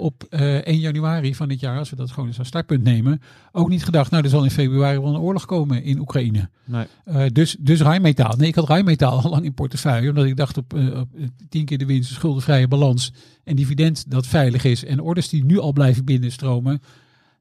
op 0.00 0.24
eh 0.30 0.54
1 0.56 0.78
januari 0.78 1.34
van 1.34 1.48
dit 1.48 1.60
jaar, 1.60 1.78
als 1.78 1.90
we 1.90 1.96
dat 1.96 2.10
gewoon 2.10 2.28
eens 2.28 2.38
als 2.38 2.48
startpunt 2.48 2.82
nemen, 2.82 3.20
ook 3.52 3.68
niet 3.68 3.84
gedacht, 3.84 4.10
nou 4.10 4.22
er 4.24 4.30
zal 4.30 4.44
in 4.44 4.50
februari 4.50 4.98
wel 4.98 5.14
een 5.14 5.20
oorlog 5.20 5.44
komen 5.44 5.82
in 5.82 5.98
Oekraïne. 5.98 6.48
Nee. 6.64 7.32
Dus, 7.32 7.56
dus 7.60 7.80
Rijnmetaal. 7.80 8.36
Nee, 8.36 8.48
ik 8.48 8.54
had 8.54 8.68
Rijnmetaal 8.68 9.20
al 9.22 9.30
lang 9.30 9.44
in 9.44 9.54
portefeuille, 9.54 10.08
omdat 10.08 10.24
ik 10.24 10.36
dacht 10.36 10.56
op, 10.56 10.72
op 10.74 11.08
tien 11.48 11.64
keer 11.64 11.78
de 11.78 11.86
winst, 11.86 12.12
schuldenvrije 12.12 12.68
balans 12.68 13.12
en 13.44 13.56
dividend 13.56 14.10
dat 14.10 14.26
veilig 14.26 14.64
is 14.64 14.84
en 14.84 15.00
orders 15.00 15.28
die 15.28 15.44
nu 15.44 15.58
al 15.58 15.72
blijven 15.72 16.04
binnenstromen. 16.04 16.82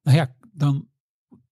Nou 0.03 0.18
ja, 0.18 0.32
dan 0.53 0.88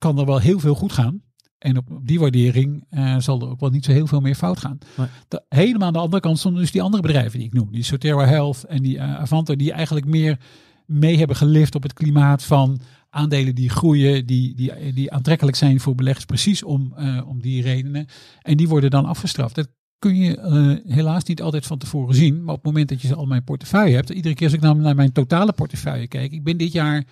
kan 0.01 0.19
er 0.19 0.25
wel 0.25 0.39
heel 0.39 0.59
veel 0.59 0.75
goed 0.75 0.91
gaan. 0.91 1.21
En 1.57 1.77
op, 1.77 1.99
die 2.03 2.19
waardering 2.19 2.85
eh, 2.89 3.15
zal 3.17 3.41
er 3.41 3.49
ook 3.49 3.59
wel 3.59 3.69
niet 3.69 3.85
zo 3.85 3.91
heel 3.91 4.07
veel 4.07 4.19
meer 4.19 4.35
fout 4.35 4.59
gaan. 4.59 4.77
Nee. 4.97 5.07
De, 5.27 5.43
helemaal 5.49 5.87
aan 5.87 5.93
de 5.93 5.99
andere 5.99 6.21
kant 6.21 6.39
stonden 6.39 6.61
dus 6.61 6.71
die 6.71 6.81
andere 6.81 7.03
bedrijven 7.03 7.39
die 7.39 7.47
ik 7.47 7.53
noem. 7.53 7.71
Die 7.71 7.83
Soterra 7.83 8.25
Health 8.25 8.63
en 8.63 8.81
die 8.81 8.97
eh, 8.97 9.15
Avanto, 9.15 9.55
die 9.55 9.71
eigenlijk 9.71 10.05
meer 10.05 10.39
mee 10.85 11.17
hebben 11.17 11.35
gelift 11.35 11.75
op 11.75 11.83
het 11.83 11.93
klimaat 11.93 12.43
van 12.43 12.79
aandelen 13.09 13.55
die 13.55 13.69
groeien, 13.69 14.25
die, 14.25 14.55
die, 14.55 14.93
die 14.93 15.11
aantrekkelijk 15.11 15.57
zijn 15.57 15.79
voor 15.79 15.95
beleggers, 15.95 16.25
precies 16.25 16.63
om, 16.63 16.93
eh, 16.95 17.21
om 17.27 17.41
die 17.41 17.61
redenen. 17.61 18.05
En 18.41 18.57
die 18.57 18.67
worden 18.67 18.89
dan 18.89 19.05
afgestraft. 19.05 19.55
Dat 19.55 19.69
kun 19.99 20.15
je 20.15 20.81
helaas 20.87 21.23
niet 21.23 21.41
altijd 21.41 21.65
van 21.65 21.77
tevoren 21.77 22.15
zien. 22.15 22.43
Maar 22.43 22.55
op 22.55 22.63
het 22.63 22.71
moment 22.71 22.89
dat 22.89 23.01
je 23.01 23.07
ze 23.07 23.15
al 23.15 23.25
mijn 23.25 23.43
portefeuille 23.43 23.95
hebt, 23.95 24.09
iedere 24.09 24.35
keer 24.35 24.47
als 24.47 24.55
ik 24.55 24.61
nou 24.61 24.79
naar 24.79 24.95
mijn 24.95 25.11
totale 25.11 25.53
portefeuille 25.53 26.07
kijk, 26.07 26.31
ik 26.31 26.43
ben 26.43 26.57
dit 26.57 26.71
jaar 26.71 27.05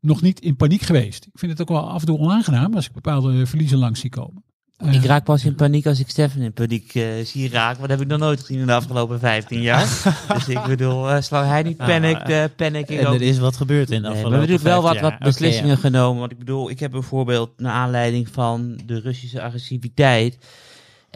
nog 0.00 0.22
niet 0.22 0.40
in 0.40 0.56
paniek 0.56 0.82
geweest. 0.82 1.24
Ik 1.24 1.38
vind 1.38 1.52
het 1.52 1.60
ook 1.60 1.68
wel 1.68 1.90
af 1.90 2.00
en 2.00 2.06
toe 2.06 2.18
onaangenaam 2.18 2.74
als 2.74 2.86
ik 2.86 2.92
bepaalde 2.92 3.46
verliezen 3.46 3.78
langs 3.78 4.00
zie 4.00 4.10
komen. 4.10 4.42
Eh, 4.76 4.94
Ik 4.94 5.04
raak 5.04 5.24
pas 5.24 5.44
in 5.44 5.54
paniek 5.54 5.86
als 5.86 6.00
ik 6.00 6.08
Stefan 6.08 6.40
in 6.42 6.52
paniek 6.52 6.94
eh, 6.94 7.04
zie 7.24 7.48
raken. 7.48 7.76
Want 7.78 7.88
dat 7.88 7.98
heb 7.98 8.00
ik 8.00 8.06
nog 8.06 8.18
nooit 8.18 8.40
gezien 8.40 8.58
in 8.58 8.66
de 8.66 8.72
afgelopen 8.72 9.18
15 9.18 9.60
jaar. 9.60 9.86
dus 10.34 10.48
ik 10.48 10.62
bedoel, 10.66 11.10
eh 11.10 11.22
zolang 11.22 11.48
hij 11.48 11.62
niet 11.62 11.76
panikt, 11.76 12.28
eh 12.28 12.44
panic 12.56 12.88
ik 12.88 12.98
En 12.98 13.06
ook 13.06 13.14
er 13.14 13.22
is 13.22 13.38
wat 13.38 13.56
gebeurd 13.56 13.90
in 13.90 14.02
de 14.02 14.08
Nee, 14.08 14.10
afgelopen 14.10 14.30
we 14.40 14.46
hebben 14.46 14.56
natuurlijk 14.58 14.82
wel 14.82 14.82
wat, 14.82 15.00
15 15.00 15.10
wat 15.10 15.18
jaar. 15.18 15.28
beslissingen 15.28 15.78
genomen. 15.78 16.20
Want 16.20 16.32
ik 16.32 16.38
bedoel, 16.38 16.70
ik 16.70 16.80
heb 16.80 16.90
bijvoorbeeld 16.90 17.50
naar 17.56 17.72
aanleiding 17.72 18.28
van 18.28 18.80
de 18.86 19.00
Russische 19.00 19.42
agressiviteit. 19.42 20.38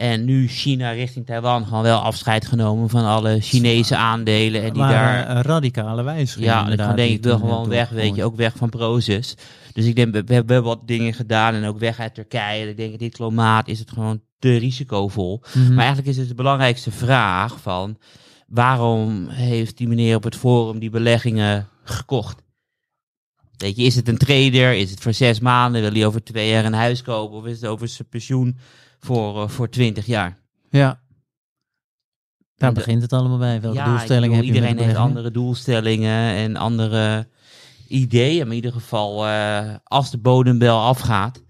En 0.03 0.25
nu 0.25 0.47
China 0.47 0.91
richting 0.91 1.25
Taiwan 1.25 1.65
gewoon 1.65 1.83
wel 1.83 1.99
afscheid 1.99 2.45
genomen 2.45 2.89
van 2.89 3.05
alle 3.05 3.41
Chinese 3.41 3.95
aandelen. 3.95 4.61
En 4.61 4.73
die 4.73 4.81
Maar, 4.81 4.91
daar. 4.91 5.37
eh, 5.37 5.41
radicale 5.41 6.03
wijzigingen. 6.03 6.49
Ja, 6.49 6.69
ik 6.69 6.95
denk 6.95 7.11
ik 7.11 7.21
toen, 7.21 7.31
eh, 7.31 7.39
gewoon 7.39 7.69
weg, 7.69 7.89
weet 7.89 8.15
je, 8.15 8.23
ook 8.23 8.35
weg 8.35 8.55
van 8.55 8.69
Prozus. 8.69 9.35
Dus 9.73 9.85
ik 9.85 9.95
denk, 9.95 10.13
we, 10.13 10.23
we 10.23 10.33
hebben 10.33 10.63
wat 10.63 10.87
dingen 10.87 11.13
gedaan 11.13 11.53
en 11.53 11.65
ook 11.65 11.79
weg 11.79 11.99
uit 11.99 12.13
Turkije. 12.13 12.69
Ik 12.69 12.77
denk, 12.77 12.99
dit 12.99 13.13
klimaat 13.13 13.67
is 13.67 13.79
het 13.79 13.91
gewoon 13.91 14.21
te 14.39 14.57
risicovol. 14.57 15.41
Mhm. 15.53 15.73
Maar 15.73 15.85
eigenlijk 15.85 16.07
is 16.07 16.17
het 16.17 16.27
de 16.27 16.35
belangrijkste 16.35 16.91
vraag 16.91 17.59
van... 17.61 17.97
waarom 18.47 19.27
heeft 19.29 19.77
die 19.77 19.87
meneer 19.87 20.15
op 20.15 20.23
het 20.23 20.35
forum 20.35 20.79
die 20.79 20.89
beleggingen 20.89 21.67
gekocht? 21.83 22.41
Weet 23.57 23.75
je, 23.75 23.83
is 23.83 23.95
het 23.95 24.07
een 24.07 24.17
trader? 24.17 24.73
Is 24.73 24.91
het 24.91 24.99
voor 24.99 25.13
zes 25.13 25.39
maanden? 25.39 25.81
Wil 25.81 25.91
hij 25.91 26.05
over 26.05 26.23
twee 26.23 26.49
jaar 26.49 26.65
een 26.65 26.73
huis 26.73 27.01
kopen? 27.01 27.37
Of 27.37 27.45
is 27.45 27.61
het 27.61 27.69
over 27.69 27.87
zijn 27.87 28.07
pensioen 28.09 28.57
voor, 29.03 29.41
eh, 29.41 29.47
voor 29.49 29.69
twintig 29.69 30.05
jaar? 30.05 30.37
Ja. 30.69 31.01
Daar 32.55 32.69
En 32.69 32.73
de- 32.75 32.79
begint 32.79 33.01
het 33.01 33.13
allemaal 33.13 33.37
bij. 33.37 33.61
Welke 33.61 33.77
ja, 33.77 33.85
doelstellingen 33.85 34.35
heb 34.35 34.45
je 34.45 34.51
iedereen 34.53 34.75
de 34.77 34.83
heeft 34.83 34.95
andere 34.95 35.31
doelstellingen 35.31 36.33
en 36.35 36.55
andere 36.55 37.27
ideeën. 37.87 38.37
Maar 38.39 38.47
in 38.47 38.53
ieder 38.55 38.71
geval, 38.71 39.27
eh, 39.27 39.75
als 39.83 40.11
de 40.11 40.17
bodembel 40.17 40.79
afgaat, 40.81 41.43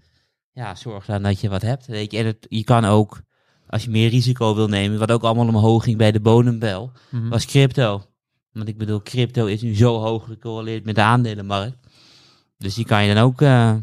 ja, 0.52 0.74
zorg 0.74 1.04
dan 1.04 1.22
dat 1.22 1.40
je 1.40 1.48
wat 1.48 1.62
hebt. 1.62 1.86
Weet 1.86 2.12
je. 2.12 2.18
En 2.18 2.26
het, 2.26 2.46
je 2.48 2.64
kan 2.64 2.84
ook, 2.84 3.20
als 3.66 3.84
je 3.84 3.90
meer 3.90 4.08
risico 4.08 4.54
wil 4.54 4.68
nemen, 4.68 4.98
wat 4.98 5.12
ook 5.12 5.22
allemaal 5.22 5.48
omhoog 5.48 5.84
ging 5.84 5.96
bij 5.96 6.12
de 6.12 6.20
bodembel, 6.20 6.92
Mhm. 7.10 7.28
was 7.28 7.44
crypto. 7.46 8.02
Want 8.52 8.68
ik 8.68 8.78
bedoel, 8.78 9.02
crypto 9.02 9.46
is 9.46 9.62
nu 9.62 9.74
zo 9.76 9.98
hoog 10.00 10.24
gecorreleerd 10.24 10.84
met 10.84 10.94
de 10.94 11.02
aandelenmarkt. 11.02 11.76
Dus 12.58 12.74
die 12.74 12.84
kan 12.84 13.04
je 13.04 13.14
dan 13.14 13.22
ook 13.24 13.40
eh, 13.40 13.74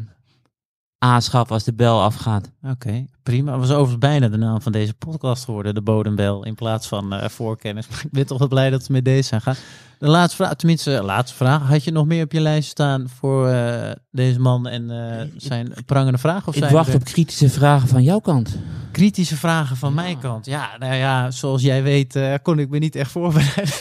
aanschaffen 0.98 1.54
als 1.54 1.64
de 1.64 1.74
bel 1.74 2.02
afgaat. 2.02 2.50
Oké, 2.62 3.06
prima. 3.22 3.50
Dat 3.50 3.60
was 3.60 3.70
overigens 3.70 3.98
bijna 3.98 4.28
de 4.28 4.36
naam 4.36 4.62
van 4.62 4.72
deze 4.72 4.94
podcast 4.94 5.44
geworden, 5.44 5.74
de 5.74 5.82
bodembel, 5.82 6.44
in 6.44 6.54
plaats 6.54 6.88
van 6.88 7.12
eh, 7.12 7.28
voorkennis. 7.28 7.88
Maar 7.90 8.02
ik 8.04 8.10
ben 8.10 8.26
toch 8.26 8.38
wel 8.38 8.48
blij 8.48 8.70
dat 8.70 8.86
we 8.86 8.92
met 8.92 9.04
deze 9.04 9.28
zijn 9.28 9.40
gaan. 9.40 9.56
De 9.98 10.08
laatste 10.08 10.36
vraag, 10.36 10.54
tenminste, 10.54 10.96
eh, 10.96 11.04
laatste 11.04 11.36
vraag. 11.36 11.68
Had 11.68 11.84
je 11.84 11.92
nog 11.92 12.06
meer 12.06 12.24
op 12.24 12.32
je 12.32 12.40
lijst 12.40 12.68
staan 12.68 13.08
voor 13.18 13.48
eh, 13.48 13.90
deze 14.10 14.40
man 14.40 14.68
en 14.68 14.90
zijn 15.36 15.72
prangende 15.86 16.18
vragen? 16.18 16.48
Of 16.48 16.54
Ik 16.54 16.60
zijn 16.60 16.74
wacht 16.74 16.88
er 16.88 16.94
op 16.94 17.04
kritische 17.04 17.50
vragen 17.50 17.88
van 17.88 18.02
jouw 18.02 18.18
kant. 18.18 18.58
kritische 18.92 19.36
vragen 19.36 19.76
van 19.76 19.94
mijn 19.94 20.18
kant? 20.18 20.46
Ja, 20.46 20.70
nou 20.78 20.94
ja, 20.94 21.30
zoals 21.30 21.62
jij 21.62 21.82
weet 21.82 22.18
kon 22.42 22.58
ik 22.58 22.68
me 22.68 22.78
niet 22.78 22.96
echt 22.96 23.10
voorbereiden 23.10 23.76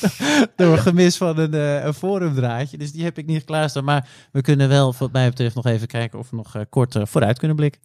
door 0.56 0.78
gemis 0.78 1.16
van 1.16 1.38
een, 1.38 1.86
een 1.86 1.94
forumdraadje. 1.94 2.78
Dus 2.78 2.92
die 2.92 3.04
heb 3.04 3.18
ik 3.18 3.26
niet 3.26 3.44
klaarstaan. 3.44 3.84
Maar 3.84 4.08
we 4.32 4.40
kunnen 4.40 4.68
wel, 4.68 4.94
wat 4.98 5.12
mij 5.12 5.28
betreft, 5.28 5.54
nog 5.54 5.66
even 5.66 5.86
kijken 5.86 6.18
of 6.18 6.30
we 6.30 6.36
nog 6.36 6.56
kort 6.68 6.94
eh, 6.94 7.02
vooruit 7.06 7.38
kunnen 7.38 7.56
blikken. 7.56 7.80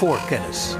Voorkennis. 0.00 0.76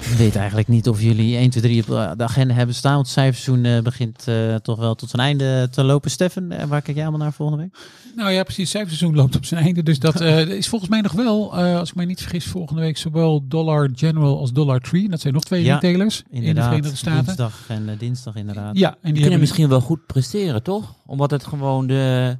Ik 0.00 0.18
weet 0.18 0.36
eigenlijk 0.36 0.68
niet 0.68 0.88
of 0.88 1.00
jullie 1.00 1.36
1, 1.36 1.50
2, 1.50 1.62
3 1.62 1.80
op 1.80 2.18
de 2.18 2.24
agenda 2.24 2.54
hebben 2.54 2.74
staan. 2.74 2.94
Want 2.94 3.06
het 3.06 3.14
cijferseizoen 3.14 3.64
eh, 3.64 3.82
begint 3.82 4.28
eh, 4.28 4.54
toch 4.54 4.78
wel 4.78 4.94
tot 4.94 5.10
zijn 5.10 5.22
einde 5.22 5.68
te 5.70 5.84
lopen. 5.84 6.10
Steffen, 6.10 6.52
eh, 6.52 6.66
waar 6.66 6.82
kijk 6.82 6.96
jij 6.96 7.06
allemaal 7.06 7.24
naar 7.26 7.32
volgende 7.32 7.62
week? 7.62 7.76
Nou 8.16 8.30
ja, 8.30 8.42
precies. 8.42 8.62
Het 8.62 8.68
cijferseizoen 8.68 9.16
loopt 9.16 9.36
op 9.36 9.44
zijn 9.44 9.64
einde. 9.64 9.82
Dus 9.82 9.98
dat 9.98 10.20
eh, 10.20 10.48
is 10.48 10.68
volgens 10.68 10.90
mij 10.90 11.00
nog 11.00 11.12
wel, 11.12 11.58
eh, 11.58 11.78
als 11.78 11.88
ik 11.88 11.94
mij 11.94 12.04
niet 12.04 12.20
vergis, 12.20 12.44
volgende 12.46 12.80
week 12.80 12.96
zowel 12.96 13.44
Dollar 13.48 13.90
General 13.94 14.38
als 14.38 14.52
Dollar 14.52 14.80
Tree. 14.80 15.08
Dat 15.08 15.20
zijn 15.20 15.34
nog 15.34 15.44
twee 15.44 15.64
Ja, 15.64 15.74
retailers 15.74 16.22
in 16.30 16.54
de 16.54 16.62
Verenigde 16.62 16.96
Staten. 16.96 17.24
Dinsdag 17.24 17.64
en 17.68 17.96
dinsdag 17.98 18.34
inderdaad. 18.34 18.78
Ja, 18.78 18.88
en 18.88 18.94
Die 18.94 19.00
die 19.00 19.12
kunnen 19.12 19.22
hebben 19.22 19.40
misschien 19.40 19.68
wel 19.68 19.80
goed 19.80 20.06
presteren, 20.06 20.62
toch? 20.62 20.94
Omdat 21.06 21.30
het 21.30 21.44
gewoon 21.44 21.86
de 21.86 22.36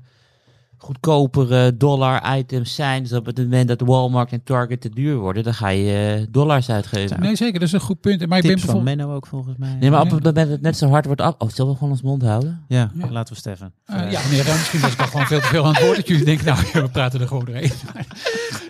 goedkopere 0.83 1.77
dollar-items 1.77 2.75
zijn. 2.75 3.03
Dus 3.03 3.13
op 3.13 3.27
het 3.27 3.39
moment 3.39 3.69
dat 3.69 3.81
Walmart 3.81 4.33
en 4.33 4.43
Target 4.45 4.81
te 4.81 4.89
duur 4.89 5.17
worden, 5.17 5.43
dan 5.43 5.55
ga 5.55 5.69
je 5.69 6.17
eh, 6.21 6.27
dollars 6.31 6.71
uitgeven. 6.71 7.21
Nee, 7.21 7.37
zeker. 7.37 7.59
Dat 7.59 7.69
is 7.69 7.75
een 7.75 7.81
goed 7.81 8.01
punt. 8.01 8.27
Maar 8.27 8.39
ik 8.39 8.45
ben 8.45 8.59
van 8.59 8.67
bijvoorbeeld... 8.67 8.97
Menno 8.97 9.15
ook 9.15 9.27
volgens 9.27 9.57
mij. 9.57 9.77
Nee, 9.81 9.91
maar 9.91 10.01
op 10.01 10.11
het 10.11 10.15
moment 10.25 10.35
dat 10.37 10.49
het 10.49 10.61
net 10.61 10.77
zo 10.77 10.89
hard 10.89 11.05
wordt 11.07 11.21
af... 11.21 11.35
Oh, 11.39 11.49
zullen 11.49 11.71
we 11.71 11.77
gewoon 11.77 11.93
ons 11.93 12.03
mond 12.03 12.23
houden? 12.23 12.65
Ja, 12.69 12.91
Ja. 12.95 13.11
laten 13.11 13.35
we 13.35 13.41
Steffen. 13.41 13.73
Eh, 13.85 14.11
ja, 14.11 14.21
nee, 14.31 14.43
dan 14.45 14.55
misschien 14.57 14.81
was 14.81 14.93
ik 14.93 15.01
al 15.01 15.07
gewoon 15.07 15.27
veel 15.27 15.41
te 15.41 15.47
veel 15.47 15.65
aan 15.67 15.75
het 15.75 15.83
woord. 15.85 15.97
Dat 15.97 16.09
jullie 16.09 16.25
denken, 16.25 16.45
nou, 16.47 16.59
ja, 16.73 16.83
we 16.83 16.89
praten 16.89 17.21
er 17.21 17.27
gewoon 17.27 17.45
doorheen. 17.45 17.73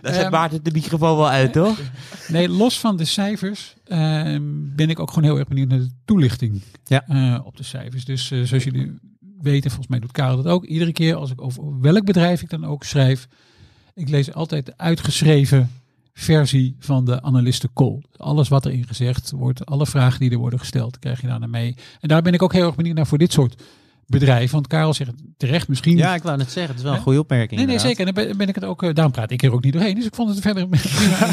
Dan 0.02 0.12
zet 0.14 0.22
Ehm, 0.22 0.30
Maarten 0.30 0.62
de 0.64 0.70
microfoon 0.72 1.16
wel 1.16 1.28
uit, 1.28 1.52
toch? 1.52 1.78
Nee, 2.28 2.48
los 2.48 2.80
van 2.80 2.96
de 2.96 3.04
cijfers 3.04 3.74
ehm, 3.84 4.42
ben 4.76 4.90
ik 4.90 4.98
ook 4.98 5.08
gewoon 5.10 5.24
heel 5.24 5.38
erg 5.38 5.48
benieuwd 5.48 5.68
naar 5.68 5.78
de 5.78 5.90
toelichting 6.04 6.62
Ja. 6.84 7.04
eh, 7.06 7.38
op 7.44 7.56
de 7.56 7.62
cijfers. 7.62 8.04
Dus 8.04 8.30
eh, 8.30 8.42
zoals 8.42 8.64
jullie 8.64 8.98
weten, 9.42 9.70
volgens 9.70 9.88
mij 9.90 10.00
doet 10.00 10.12
Karel 10.12 10.36
dat 10.36 10.46
ook. 10.46 10.64
Iedere 10.64 10.92
keer 10.92 11.14
als 11.14 11.30
ik 11.30 11.40
over 11.40 11.80
welk 11.80 12.04
bedrijf 12.04 12.42
ik 12.42 12.50
dan 12.50 12.64
ook 12.64 12.84
schrijf, 12.84 13.28
ik 13.94 14.08
lees 14.08 14.32
altijd 14.32 14.66
de 14.66 14.74
uitgeschreven 14.76 15.70
versie 16.14 16.76
van 16.78 17.04
de 17.04 17.22
analisten 17.22 17.70
call. 17.74 18.02
Alles 18.16 18.48
wat 18.48 18.66
erin 18.66 18.86
gezegd 18.86 19.30
wordt, 19.30 19.66
alle 19.66 19.86
vragen 19.86 20.20
die 20.20 20.30
er 20.30 20.38
worden 20.38 20.58
gesteld, 20.58 20.98
krijg 20.98 21.20
je 21.20 21.26
daar 21.26 21.38
naar 21.38 21.50
mee. 21.50 21.76
En 22.00 22.08
daar 22.08 22.22
ben 22.22 22.34
ik 22.34 22.42
ook 22.42 22.52
heel 22.52 22.66
erg 22.66 22.74
benieuwd 22.74 22.96
naar 22.96 23.06
voor 23.06 23.18
dit 23.18 23.32
soort 23.32 23.62
bedrijven. 24.12 24.54
Want 24.54 24.66
Karel 24.66 24.94
zegt 24.94 25.10
terecht 25.36 25.68
misschien 25.68 25.96
Ja, 25.96 26.14
ik 26.14 26.22
wou 26.22 26.36
net 26.36 26.50
zeggen, 26.50 26.66
het 26.68 26.76
is 26.76 26.82
wel 26.82 26.94
een 26.94 27.00
goede 27.02 27.18
opmerking. 27.18 27.50
Nee, 27.60 27.66
nee, 27.66 27.76
inderdaad. 27.76 27.96
zeker. 27.96 28.08
En 28.08 28.14
dan 28.14 28.24
ben, 28.28 28.36
ben 28.36 28.48
ik 28.48 28.54
het 28.54 28.64
ook, 28.64 28.82
eh, 28.82 28.94
daarom 28.94 29.12
praat 29.12 29.30
ik 29.30 29.42
er 29.42 29.52
ook 29.52 29.64
niet 29.64 29.72
doorheen. 29.72 29.94
Dus 29.94 30.04
ik 30.06 30.14
vond 30.14 30.28
het 30.30 30.40
verder 30.40 30.62
een 30.62 30.68
prima, 30.96 31.28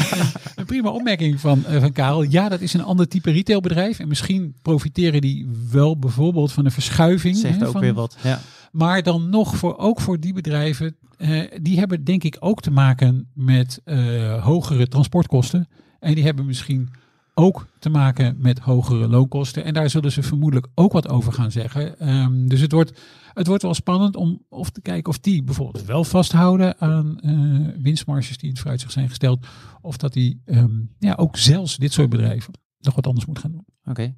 een, 0.56 0.64
prima 0.64 0.88
opmerking 0.90 1.40
van, 1.40 1.66
eh, 1.66 1.80
van 1.80 1.92
Karel. 1.92 2.22
Ja, 2.22 2.48
dat 2.48 2.60
is 2.60 2.72
een 2.74 2.84
ander 2.84 3.08
type 3.08 3.30
retailbedrijf. 3.30 3.98
En 3.98 4.08
misschien 4.08 4.54
profiteren 4.62 5.20
die 5.20 5.48
wel 5.70 5.98
bijvoorbeeld 5.98 6.52
van 6.52 6.64
een 6.64 6.70
verschuiving. 6.70 7.36
Zegt 7.36 7.60
hè, 7.60 7.66
ook 7.66 7.72
van- 7.72 7.80
weer 7.80 7.94
wat. 7.94 8.16
Ja. 8.22 8.40
Maar 8.72 9.02
dan 9.02 9.30
nog 9.30 9.56
voor, 9.56 9.76
ook 9.78 10.00
voor 10.00 10.20
die 10.20 10.32
bedrijven, 10.32 10.96
eh, 11.16 11.40
die 11.62 11.78
hebben 11.78 12.04
denk 12.04 12.24
ik 12.24 12.36
ook 12.40 12.60
te 12.60 12.70
maken 12.70 13.28
met 13.34 13.80
eh, 13.84 14.44
hogere 14.44 14.86
transportkosten. 14.88 15.68
En 16.00 16.14
die 16.14 16.24
hebben 16.24 16.46
misschien 16.46 16.88
ook 17.34 17.66
te 17.78 17.88
maken 17.88 18.36
met 18.38 18.58
hogere 18.58 19.08
loonkosten. 19.08 19.64
En 19.64 19.74
daar 19.74 19.90
zullen 19.90 20.12
ze 20.12 20.22
vermoedelijk 20.22 20.66
ook 20.74 20.92
wat 20.92 21.08
over 21.08 21.32
gaan 21.32 21.50
zeggen. 21.50 21.98
Ehm, 21.98 22.46
dus 22.46 22.60
het 22.60 22.72
wordt, 22.72 23.00
het 23.32 23.46
wordt 23.46 23.62
wel 23.62 23.74
spannend 23.74 24.16
om 24.16 24.44
of 24.48 24.70
te 24.70 24.80
kijken 24.80 25.12
of 25.12 25.18
die 25.18 25.42
bijvoorbeeld 25.42 25.84
wel 25.84 26.04
vasthouden 26.04 26.80
aan 26.80 27.20
eh, 27.20 27.82
winstmarges 27.82 28.36
die 28.36 28.44
in 28.44 28.50
het 28.50 28.58
vooruitzicht 28.58 28.92
zijn 28.92 29.08
gesteld. 29.08 29.46
Of 29.80 29.96
dat 29.96 30.12
die 30.12 30.42
ehm, 30.44 30.70
ja, 30.98 31.14
ook 31.14 31.36
zelfs 31.36 31.76
dit 31.76 31.92
soort 31.92 32.08
bedrijven 32.08 32.54
nog 32.78 32.94
wat 32.94 33.06
anders 33.06 33.26
moet 33.26 33.38
gaan 33.38 33.52
doen. 33.52 33.64
Oké. 33.84 34.14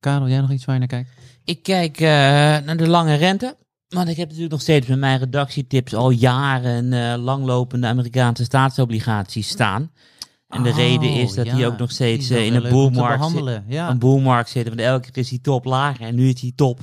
Karel, 0.00 0.28
jij 0.28 0.40
nog 0.40 0.50
iets 0.50 0.64
waar 0.64 0.74
je 0.74 0.80
naar 0.80 0.88
kijkt? 0.88 1.10
Ik 1.44 1.62
kijk 1.62 2.00
eh, 2.00 2.08
naar 2.64 2.76
de 2.76 2.88
lange 2.88 3.14
rente. 3.14 3.56
Want 3.88 4.08
ik 4.08 4.16
heb 4.16 4.26
natuurlijk 4.26 4.52
nog 4.52 4.60
steeds 4.60 4.86
met 4.86 4.98
mijn 4.98 5.18
redactietips 5.18 5.94
al 5.94 6.10
jaren 6.10 6.92
eh, 6.92 7.22
langlopende 7.22 7.86
Amerikaanse 7.86 8.44
staatsobligaties 8.44 9.48
staan. 9.48 9.90
En 10.52 10.62
de 10.62 10.68
Oh, 10.68 10.76
reden 10.76 11.12
is 11.12 11.34
dat 11.34 11.46
ja. 11.46 11.54
die 11.54 11.66
ook 11.66 11.78
nog 11.78 11.90
steeds 11.90 12.30
eh, 12.30 12.46
in 12.46 12.54
een 12.54 12.70
boelmarkt, 12.70 13.30
zit-. 13.30 13.62
Ja. 13.66 13.90
een 13.90 13.98
boelmarkt 13.98 14.50
zitten. 14.50 14.76
Want 14.76 14.88
elke 14.88 15.10
keer 15.10 15.22
is 15.22 15.28
die 15.28 15.40
top 15.40 15.64
lager. 15.64 16.06
En 16.06 16.14
nu 16.14 16.28
is 16.28 16.40
die 16.40 16.52
top 16.54 16.80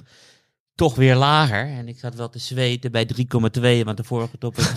toch 0.75 0.95
weer 0.95 1.15
lager. 1.15 1.67
En 1.67 1.87
ik 1.87 1.99
zat 1.99 2.15
wel 2.15 2.29
te 2.29 2.39
zweten 2.39 2.91
bij 2.91 3.07
3,2, 3.15 3.83
want 3.83 3.97
de 3.97 4.03
vorige 4.03 4.37
top 4.37 4.55
was 4.55 4.73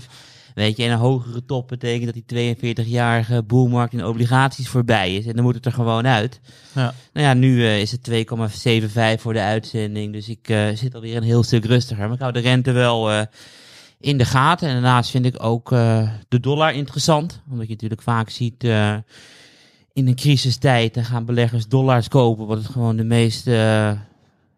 3,25. 0.00 0.06
Weet 0.54 0.76
je, 0.76 0.84
en 0.84 0.90
een 0.90 0.98
hogere 0.98 1.44
top 1.44 1.68
betekent 1.68 2.14
dat 2.14 2.22
die 2.26 2.56
42-jarige 2.56 3.42
boelmarkt 3.42 3.92
in 3.92 4.04
obligaties 4.04 4.68
voorbij 4.68 5.14
is. 5.14 5.26
En 5.26 5.34
dan 5.34 5.44
moet 5.44 5.54
het 5.54 5.66
er 5.66 5.72
gewoon 5.72 6.06
uit. 6.06 6.40
Ja. 6.74 6.94
Nou 7.12 7.26
ja, 7.26 7.34
nu 7.34 7.64
eh, 7.64 7.80
is 7.80 7.90
het 7.90 8.10
2,75 9.16 9.20
voor 9.22 9.32
de 9.32 9.40
uitzending. 9.40 10.12
Dus 10.12 10.28
ik 10.28 10.48
eh, 10.48 10.66
zit 10.74 10.94
alweer 10.94 11.16
een 11.16 11.22
heel 11.22 11.42
stuk 11.42 11.64
rustiger. 11.64 12.04
Maar 12.04 12.14
ik 12.14 12.20
hou 12.20 12.32
de 12.32 12.38
rente 12.38 12.72
wel 12.72 13.26
in 14.00 14.18
de 14.18 14.24
gaten. 14.24 14.68
En 14.68 14.74
daarnaast 14.74 15.10
vind 15.10 15.24
ik 15.24 15.42
ook 15.42 15.72
eh, 15.72 16.08
de 16.28 16.40
dollar 16.40 16.74
interessant. 16.74 17.42
Omdat 17.50 17.66
je 17.66 17.72
natuurlijk 17.72 18.02
vaak 18.02 18.30
ziet 18.30 18.64
eh, 18.64 18.96
in 19.92 20.06
een 20.06 20.14
crisistijd, 20.16 20.94
dan 20.94 21.04
gaan 21.04 21.24
beleggers 21.24 21.68
dollars 21.68 22.08
kopen. 22.08 22.46
Wat 22.46 22.58
het 22.58 22.66
gewoon 22.66 22.96
de 22.96 23.04
meest 23.04 23.46
eh, 23.46 23.92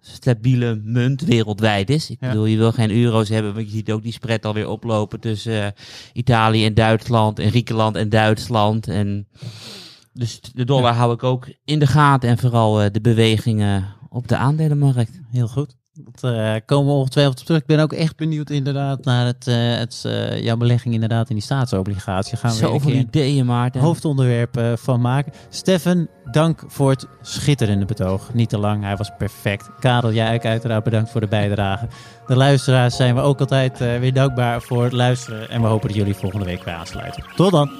stabiele 0.00 0.80
munt 0.84 1.20
wereldwijd 1.20 1.90
is. 1.90 2.10
Ik 2.10 2.16
Ja. 2.20 2.28
bedoel, 2.28 2.44
je 2.44 2.56
wil 2.56 2.72
geen 2.72 2.90
euro's 2.90 3.28
hebben, 3.28 3.54
want 3.54 3.66
je 3.66 3.72
ziet 3.72 3.90
ook 3.92 4.02
die 4.02 4.12
spread 4.12 4.44
alweer 4.44 4.68
oplopen 4.68 5.20
tussen 5.20 5.74
Italië 6.12 6.64
en 6.64 6.74
Duitsland 6.74 7.38
en 7.38 7.48
Griekenland 7.50 7.96
en 7.96 8.08
Duitsland. 8.08 8.88
En 8.88 9.28
dus 10.12 10.40
de 10.40 10.64
dollar 10.64 10.94
hou 10.94 11.12
ik 11.12 11.22
ook 11.22 11.48
in 11.64 11.78
de 11.78 11.86
gaten 11.86 12.28
en 12.28 12.38
vooral 12.38 12.92
de 12.92 13.00
bewegingen 13.00 13.94
op 14.08 14.28
de 14.28 14.36
aandelenmarkt. 14.36 15.20
Heel 15.30 15.48
goed. 15.48 15.76
Dat 16.04 16.32
eh, 16.32 16.54
komen 16.66 16.92
we 16.92 16.98
ongetwijfeld 16.98 17.40
op 17.40 17.44
terug. 17.44 17.60
Ik 17.60 17.66
ben 17.66 17.80
ook 17.80 17.92
echt 17.92 18.16
benieuwd 18.16 18.50
inderdaad 18.50 19.04
naar 19.04 19.26
het, 19.26 19.46
eh, 19.46 19.56
het, 19.56 20.02
eh, 20.06 20.42
jouw 20.42 20.56
belegging 20.56 20.94
inderdaad 20.94 21.28
in 21.28 21.34
die 21.34 21.44
staatsobligatie. 21.44 22.36
Gaan 22.36 22.50
we 22.50 22.56
Zoveel 22.56 22.92
ideeën, 22.92 23.46
Maarten. 23.46 23.80
hoofdonderwerp 23.80 24.78
van 24.78 25.00
maken. 25.00 25.32
Steffen, 25.48 26.08
dank 26.30 26.64
voor 26.66 26.90
het 26.90 27.06
schitterende 27.22 27.84
betoog. 27.84 28.34
Niet 28.34 28.48
te 28.48 28.58
lang, 28.58 28.82
hij 28.82 28.96
was 28.96 29.10
perfect. 29.18 29.70
Karel, 29.78 30.12
jij 30.12 30.34
ook 30.34 30.44
uiteraard 30.44 30.84
bedankt 30.84 31.10
voor 31.10 31.20
de 31.20 31.28
bijdrage. 31.28 31.88
De 32.26 32.36
luisteraars 32.36 32.96
zijn 32.96 33.14
we 33.14 33.20
ook 33.20 33.40
altijd 33.40 33.78
weer 33.78 34.12
dankbaar 34.12 34.62
voor 34.62 34.84
het 34.84 34.92
luisteren. 34.92 35.50
En 35.50 35.60
we 35.60 35.66
hopen 35.66 35.88
dat 35.88 35.96
jullie 35.96 36.14
volgende 36.14 36.44
week 36.44 36.64
weer 36.64 36.74
aansluiten. 36.74 37.24
Tot 37.36 37.50
dan! 37.50 37.70